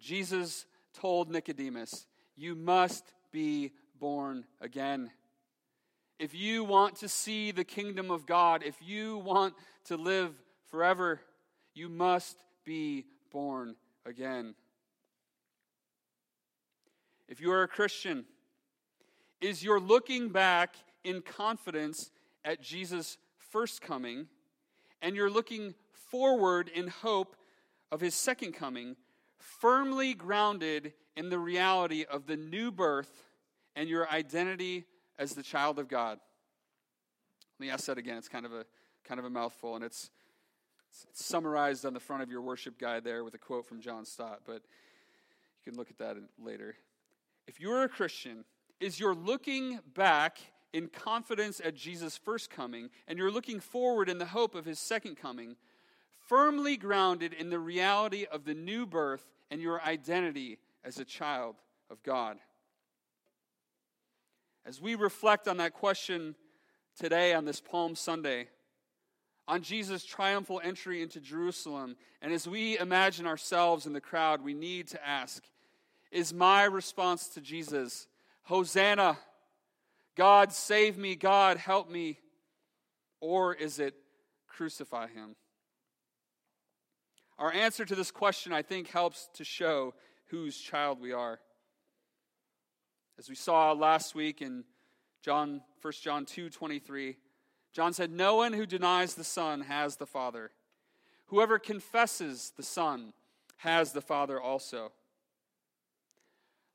Jesus 0.00 0.66
told 0.94 1.30
Nicodemus, 1.30 2.06
You 2.40 2.54
must 2.54 3.04
be 3.32 3.72
born 3.98 4.46
again. 4.62 5.10
If 6.18 6.34
you 6.34 6.64
want 6.64 6.96
to 7.00 7.08
see 7.08 7.50
the 7.50 7.64
kingdom 7.64 8.10
of 8.10 8.24
God, 8.24 8.62
if 8.64 8.76
you 8.80 9.18
want 9.18 9.52
to 9.88 9.98
live 9.98 10.32
forever, 10.70 11.20
you 11.74 11.90
must 11.90 12.42
be 12.64 13.04
born 13.30 13.76
again. 14.06 14.54
If 17.28 17.42
you 17.42 17.52
are 17.52 17.62
a 17.62 17.68
Christian, 17.68 18.24
is 19.42 19.62
your 19.62 19.78
looking 19.78 20.30
back 20.30 20.76
in 21.04 21.20
confidence 21.20 22.10
at 22.42 22.62
Jesus' 22.62 23.18
first 23.36 23.82
coming, 23.82 24.28
and 25.02 25.14
you're 25.14 25.28
looking 25.28 25.74
forward 25.92 26.70
in 26.70 26.88
hope 26.88 27.36
of 27.92 28.00
his 28.00 28.14
second 28.14 28.52
coming, 28.52 28.96
firmly 29.40 30.14
grounded 30.14 30.92
in 31.16 31.30
the 31.30 31.38
reality 31.38 32.04
of 32.08 32.26
the 32.26 32.36
new 32.36 32.70
birth 32.70 33.10
and 33.74 33.88
your 33.88 34.08
identity 34.08 34.84
as 35.18 35.34
the 35.34 35.42
child 35.42 35.78
of 35.78 35.88
God. 35.88 36.18
Let 37.58 37.66
me 37.66 37.70
ask 37.70 37.86
that 37.86 37.98
again. 37.98 38.16
It's 38.16 38.28
kind 38.28 38.46
of 38.46 38.52
a 38.52 38.64
kind 39.04 39.18
of 39.18 39.26
a 39.26 39.30
mouthful, 39.30 39.74
and 39.74 39.84
it's 39.84 40.10
it's 40.88 41.24
summarized 41.24 41.84
on 41.84 41.94
the 41.94 42.00
front 42.00 42.22
of 42.22 42.30
your 42.30 42.40
worship 42.40 42.78
guide 42.78 43.04
there 43.04 43.22
with 43.24 43.34
a 43.34 43.38
quote 43.38 43.66
from 43.66 43.80
John 43.80 44.04
Stott, 44.04 44.40
but 44.44 44.62
you 45.64 45.72
can 45.72 45.76
look 45.76 45.90
at 45.90 45.98
that 45.98 46.16
later. 46.42 46.76
If 47.46 47.60
you're 47.60 47.82
a 47.82 47.88
Christian, 47.88 48.44
is 48.80 48.98
you're 48.98 49.14
looking 49.14 49.78
back 49.94 50.38
in 50.72 50.88
confidence 50.88 51.60
at 51.62 51.74
Jesus' 51.74 52.16
first 52.16 52.50
coming, 52.50 52.90
and 53.06 53.18
you're 53.18 53.30
looking 53.30 53.60
forward 53.60 54.08
in 54.08 54.18
the 54.18 54.26
hope 54.26 54.54
of 54.54 54.64
his 54.64 54.78
second 54.78 55.16
coming, 55.16 55.56
firmly 56.30 56.76
grounded 56.76 57.32
in 57.32 57.50
the 57.50 57.58
reality 57.58 58.24
of 58.30 58.44
the 58.44 58.54
new 58.54 58.86
birth 58.86 59.26
and 59.50 59.60
your 59.60 59.82
identity 59.82 60.58
as 60.84 60.96
a 61.00 61.04
child 61.04 61.56
of 61.90 62.00
God. 62.04 62.38
As 64.64 64.80
we 64.80 64.94
reflect 64.94 65.48
on 65.48 65.56
that 65.56 65.72
question 65.72 66.36
today 66.96 67.34
on 67.34 67.46
this 67.46 67.60
Palm 67.60 67.96
Sunday, 67.96 68.46
on 69.48 69.62
Jesus' 69.62 70.04
triumphal 70.04 70.60
entry 70.62 71.02
into 71.02 71.18
Jerusalem, 71.18 71.96
and 72.22 72.32
as 72.32 72.46
we 72.46 72.78
imagine 72.78 73.26
ourselves 73.26 73.84
in 73.84 73.92
the 73.92 74.00
crowd, 74.00 74.40
we 74.40 74.54
need 74.54 74.86
to 74.88 75.04
ask 75.04 75.42
Is 76.12 76.32
my 76.32 76.62
response 76.62 77.26
to 77.30 77.40
Jesus, 77.40 78.06
Hosanna? 78.42 79.18
God, 80.16 80.52
save 80.52 80.96
me, 80.96 81.16
God, 81.16 81.56
help 81.56 81.90
me? 81.90 82.20
Or 83.20 83.52
is 83.52 83.80
it 83.80 83.94
crucify 84.46 85.08
him? 85.08 85.34
Our 87.40 87.50
answer 87.54 87.86
to 87.86 87.94
this 87.94 88.10
question, 88.10 88.52
I 88.52 88.60
think, 88.60 88.88
helps 88.88 89.30
to 89.34 89.44
show 89.44 89.94
whose 90.26 90.58
child 90.58 91.00
we 91.00 91.12
are. 91.12 91.40
As 93.18 93.30
we 93.30 93.34
saw 93.34 93.72
last 93.72 94.14
week 94.14 94.42
in 94.42 94.64
John 95.22 95.62
1 95.80 95.92
John 96.02 96.26
2 96.26 96.50
23, 96.50 97.16
John 97.72 97.94
said, 97.94 98.10
No 98.10 98.36
one 98.36 98.52
who 98.52 98.66
denies 98.66 99.14
the 99.14 99.24
Son 99.24 99.62
has 99.62 99.96
the 99.96 100.06
Father. 100.06 100.50
Whoever 101.28 101.58
confesses 101.58 102.52
the 102.58 102.62
Son 102.62 103.14
has 103.56 103.92
the 103.92 104.02
Father 104.02 104.38
also. 104.38 104.92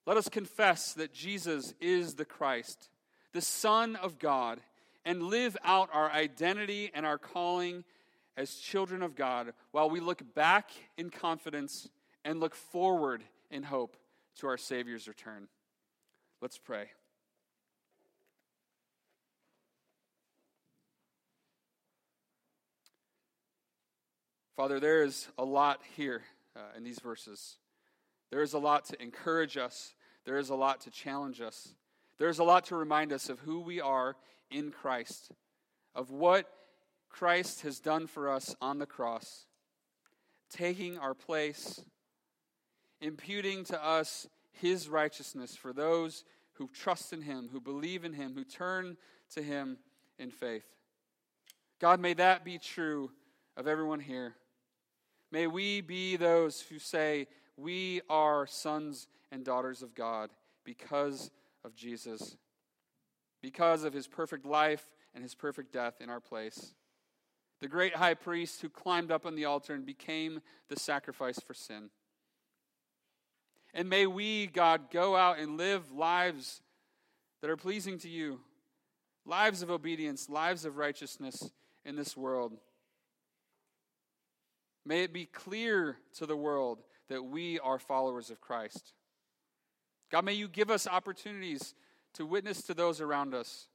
Let 0.08 0.18
us 0.18 0.30
confess 0.30 0.94
that 0.94 1.14
Jesus 1.14 1.76
is 1.80 2.16
the 2.16 2.26
Christ, 2.26 2.90
the 3.34 3.42
Son 3.42 3.96
of 3.98 4.18
God, 4.18 4.62
and 5.06 5.22
live 5.22 5.56
out 5.64 5.90
our 5.94 6.12
identity 6.12 6.90
and 6.92 7.06
our 7.06 7.20
calling 7.20 7.84
as 8.38 8.56
children 8.56 9.02
of 9.02 9.16
God 9.16 9.54
while 9.72 9.90
we 9.90 10.00
look 10.00 10.34
back 10.34 10.72
in 10.98 11.10
confidence 11.10 11.90
and 12.24 12.40
look 12.40 12.56
forward 12.56 13.24
in 13.50 13.64
hope 13.64 13.98
to 14.40 14.48
our 14.48 14.58
Savior's 14.58 15.08
return. 15.08 15.48
Let's 16.42 16.58
pray. 16.58 16.90
Father, 24.56 24.80
there 24.80 25.04
is 25.04 25.28
a 25.38 25.44
lot 25.44 25.82
here 25.98 26.22
uh, 26.56 26.60
in 26.78 26.84
these 26.84 27.00
verses. 27.00 27.58
There 28.32 28.42
is 28.42 28.54
a 28.54 28.60
lot 28.60 28.86
to 28.86 29.02
encourage 29.02 29.58
us, 29.58 29.94
there 30.26 30.38
is 30.38 30.50
a 30.50 30.56
lot 30.56 30.82
to 30.82 30.92
challenge 30.92 31.42
us, 31.42 31.76
there 32.18 32.30
is 32.30 32.40
a 32.40 32.44
lot 32.44 32.66
to 32.66 32.76
remind 32.76 33.12
us 33.12 33.30
of 33.30 33.40
who 33.40 33.60
we 33.60 33.82
are 33.82 34.16
in 34.50 34.72
Christ, 34.72 35.32
of 35.94 36.10
what 36.10 36.50
Christ 37.18 37.62
has 37.62 37.80
done 37.80 38.08
for 38.08 38.30
us 38.30 38.58
on 38.62 38.78
the 38.78 38.86
cross, 38.86 39.46
taking 40.50 40.98
our 40.98 41.14
place, 41.14 41.82
imputing 43.00 43.64
to 43.66 43.82
us 43.82 44.28
his 44.52 44.90
righteousness 44.90 45.56
for 45.56 45.72
those 45.72 46.26
who 46.56 46.70
trust 46.74 47.14
in 47.14 47.22
him, 47.22 47.48
who 47.54 47.62
believe 47.62 48.04
in 48.04 48.12
him, 48.12 48.34
who 48.36 48.44
turn 48.44 48.98
to 49.34 49.42
him 49.42 49.78
in 50.20 50.30
faith. 50.30 50.66
God, 51.80 52.02
may 52.02 52.14
that 52.16 52.44
be 52.44 52.58
true 52.58 53.10
of 53.56 53.66
everyone 53.66 54.02
here. 54.02 54.36
May 55.32 55.48
we 55.48 55.80
be 55.80 56.18
those 56.18 56.60
who 56.60 56.80
say, 56.80 57.28
We 57.56 58.02
are 58.10 58.46
sons 58.46 59.08
and 59.32 59.46
daughters 59.46 59.82
of 59.82 59.96
God 59.96 60.32
because 60.66 61.32
of 61.64 61.76
Jesus, 61.76 62.36
because 63.42 63.86
of 63.86 63.94
his 63.94 64.06
perfect 64.06 64.46
life 64.46 64.92
and 65.14 65.24
his 65.24 65.34
perfect 65.34 65.72
death 65.72 66.02
in 66.02 66.10
our 66.10 66.20
place. 66.20 66.74
The 67.62 67.68
great 67.68 67.96
high 67.96 68.14
priest 68.14 68.62
who 68.62 68.70
climbed 68.70 69.12
up 69.12 69.26
on 69.26 69.36
the 69.36 69.46
altar 69.46 69.74
and 69.74 69.86
became 69.86 70.42
the 70.70 70.80
sacrifice 70.80 71.40
for 71.40 71.54
sin. 71.54 71.90
And 73.74 73.90
may 73.90 74.08
we, 74.08 74.48
God, 74.48 74.92
go 74.92 75.16
out 75.16 75.40
and 75.40 75.58
live 75.58 75.92
lives 75.92 76.62
that 77.42 77.50
are 77.50 77.58
pleasing 77.58 77.98
to 78.00 78.10
you, 78.10 78.40
lives 79.26 79.62
of 79.62 79.70
obedience, 79.70 80.30
lives 80.30 80.66
of 80.66 80.78
righteousness 80.78 81.52
in 81.84 81.96
this 81.96 82.16
world. 82.16 82.54
May 84.86 85.04
it 85.04 85.14
be 85.14 85.26
clear 85.26 85.98
to 86.18 86.26
the 86.26 86.38
world 86.38 86.84
that 87.10 87.24
we 87.24 87.60
are 87.60 87.80
followers 87.80 88.30
of 88.30 88.40
Christ. 88.40 88.94
God, 90.12 90.26
may 90.26 90.34
you 90.34 90.48
give 90.48 90.70
us 90.70 90.88
opportunities 90.88 91.74
to 92.14 92.26
witness 92.26 92.62
to 92.64 92.74
those 92.74 93.02
around 93.02 93.34
us 93.34 93.68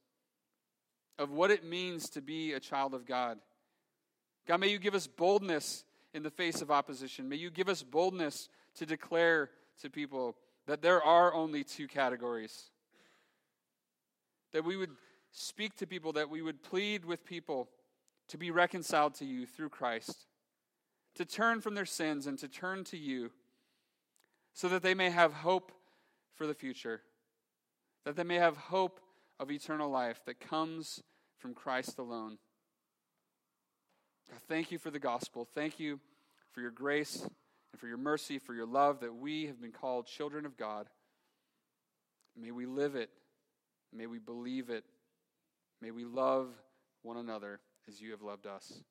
of 1.19 1.31
what 1.31 1.51
it 1.51 1.63
means 1.63 2.09
to 2.09 2.21
be 2.21 2.53
a 2.53 2.59
child 2.59 2.93
of 2.93 3.05
God. 3.05 3.37
God, 4.47 4.59
may 4.59 4.69
you 4.69 4.79
give 4.79 4.95
us 4.95 5.07
boldness 5.07 5.83
in 6.13 6.23
the 6.23 6.29
face 6.29 6.61
of 6.61 6.71
opposition. 6.71 7.29
May 7.29 7.37
you 7.37 7.49
give 7.49 7.69
us 7.69 7.83
boldness 7.83 8.49
to 8.75 8.85
declare 8.85 9.49
to 9.81 9.89
people 9.89 10.35
that 10.67 10.81
there 10.81 11.01
are 11.01 11.33
only 11.33 11.63
two 11.63 11.87
categories. 11.87 12.71
That 14.51 14.65
we 14.65 14.75
would 14.75 14.91
speak 15.31 15.77
to 15.77 15.87
people, 15.87 16.13
that 16.13 16.29
we 16.29 16.41
would 16.41 16.61
plead 16.63 17.05
with 17.05 17.25
people 17.25 17.69
to 18.27 18.37
be 18.37 18.51
reconciled 18.51 19.15
to 19.15 19.25
you 19.25 19.45
through 19.45 19.69
Christ 19.69 20.27
to 21.15 21.25
turn 21.25 21.61
from 21.61 21.75
their 21.75 21.85
sins 21.85 22.27
and 22.27 22.37
to 22.39 22.47
turn 22.47 22.83
to 22.85 22.97
you 22.97 23.31
so 24.53 24.69
that 24.69 24.81
they 24.81 24.93
may 24.93 25.09
have 25.09 25.33
hope 25.33 25.71
for 26.35 26.47
the 26.47 26.53
future, 26.53 27.01
that 28.05 28.15
they 28.15 28.23
may 28.23 28.35
have 28.35 28.57
hope 28.57 28.99
of 29.39 29.51
eternal 29.51 29.89
life 29.89 30.21
that 30.25 30.39
comes 30.39 31.03
from 31.37 31.53
Christ 31.53 31.97
alone. 31.97 32.37
God, 34.29 34.39
thank 34.47 34.71
you 34.71 34.77
for 34.77 34.91
the 34.91 34.99
gospel. 34.99 35.47
Thank 35.53 35.79
you 35.79 35.99
for 36.53 36.61
your 36.61 36.71
grace 36.71 37.21
and 37.21 37.79
for 37.79 37.87
your 37.87 37.97
mercy, 37.97 38.39
for 38.39 38.53
your 38.53 38.65
love 38.65 38.99
that 39.01 39.15
we 39.15 39.47
have 39.47 39.61
been 39.61 39.71
called 39.71 40.07
children 40.07 40.45
of 40.45 40.57
God. 40.57 40.87
May 42.39 42.51
we 42.51 42.65
live 42.65 42.95
it. 42.95 43.09
May 43.93 44.07
we 44.07 44.19
believe 44.19 44.69
it. 44.69 44.85
May 45.81 45.91
we 45.91 46.05
love 46.05 46.49
one 47.01 47.17
another 47.17 47.59
as 47.87 48.01
you 48.01 48.11
have 48.11 48.21
loved 48.21 48.45
us. 48.45 48.81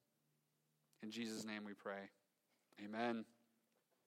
In 1.02 1.10
Jesus' 1.10 1.44
name 1.44 1.64
we 1.64 1.72
pray. 1.72 2.10
Amen. 2.84 3.24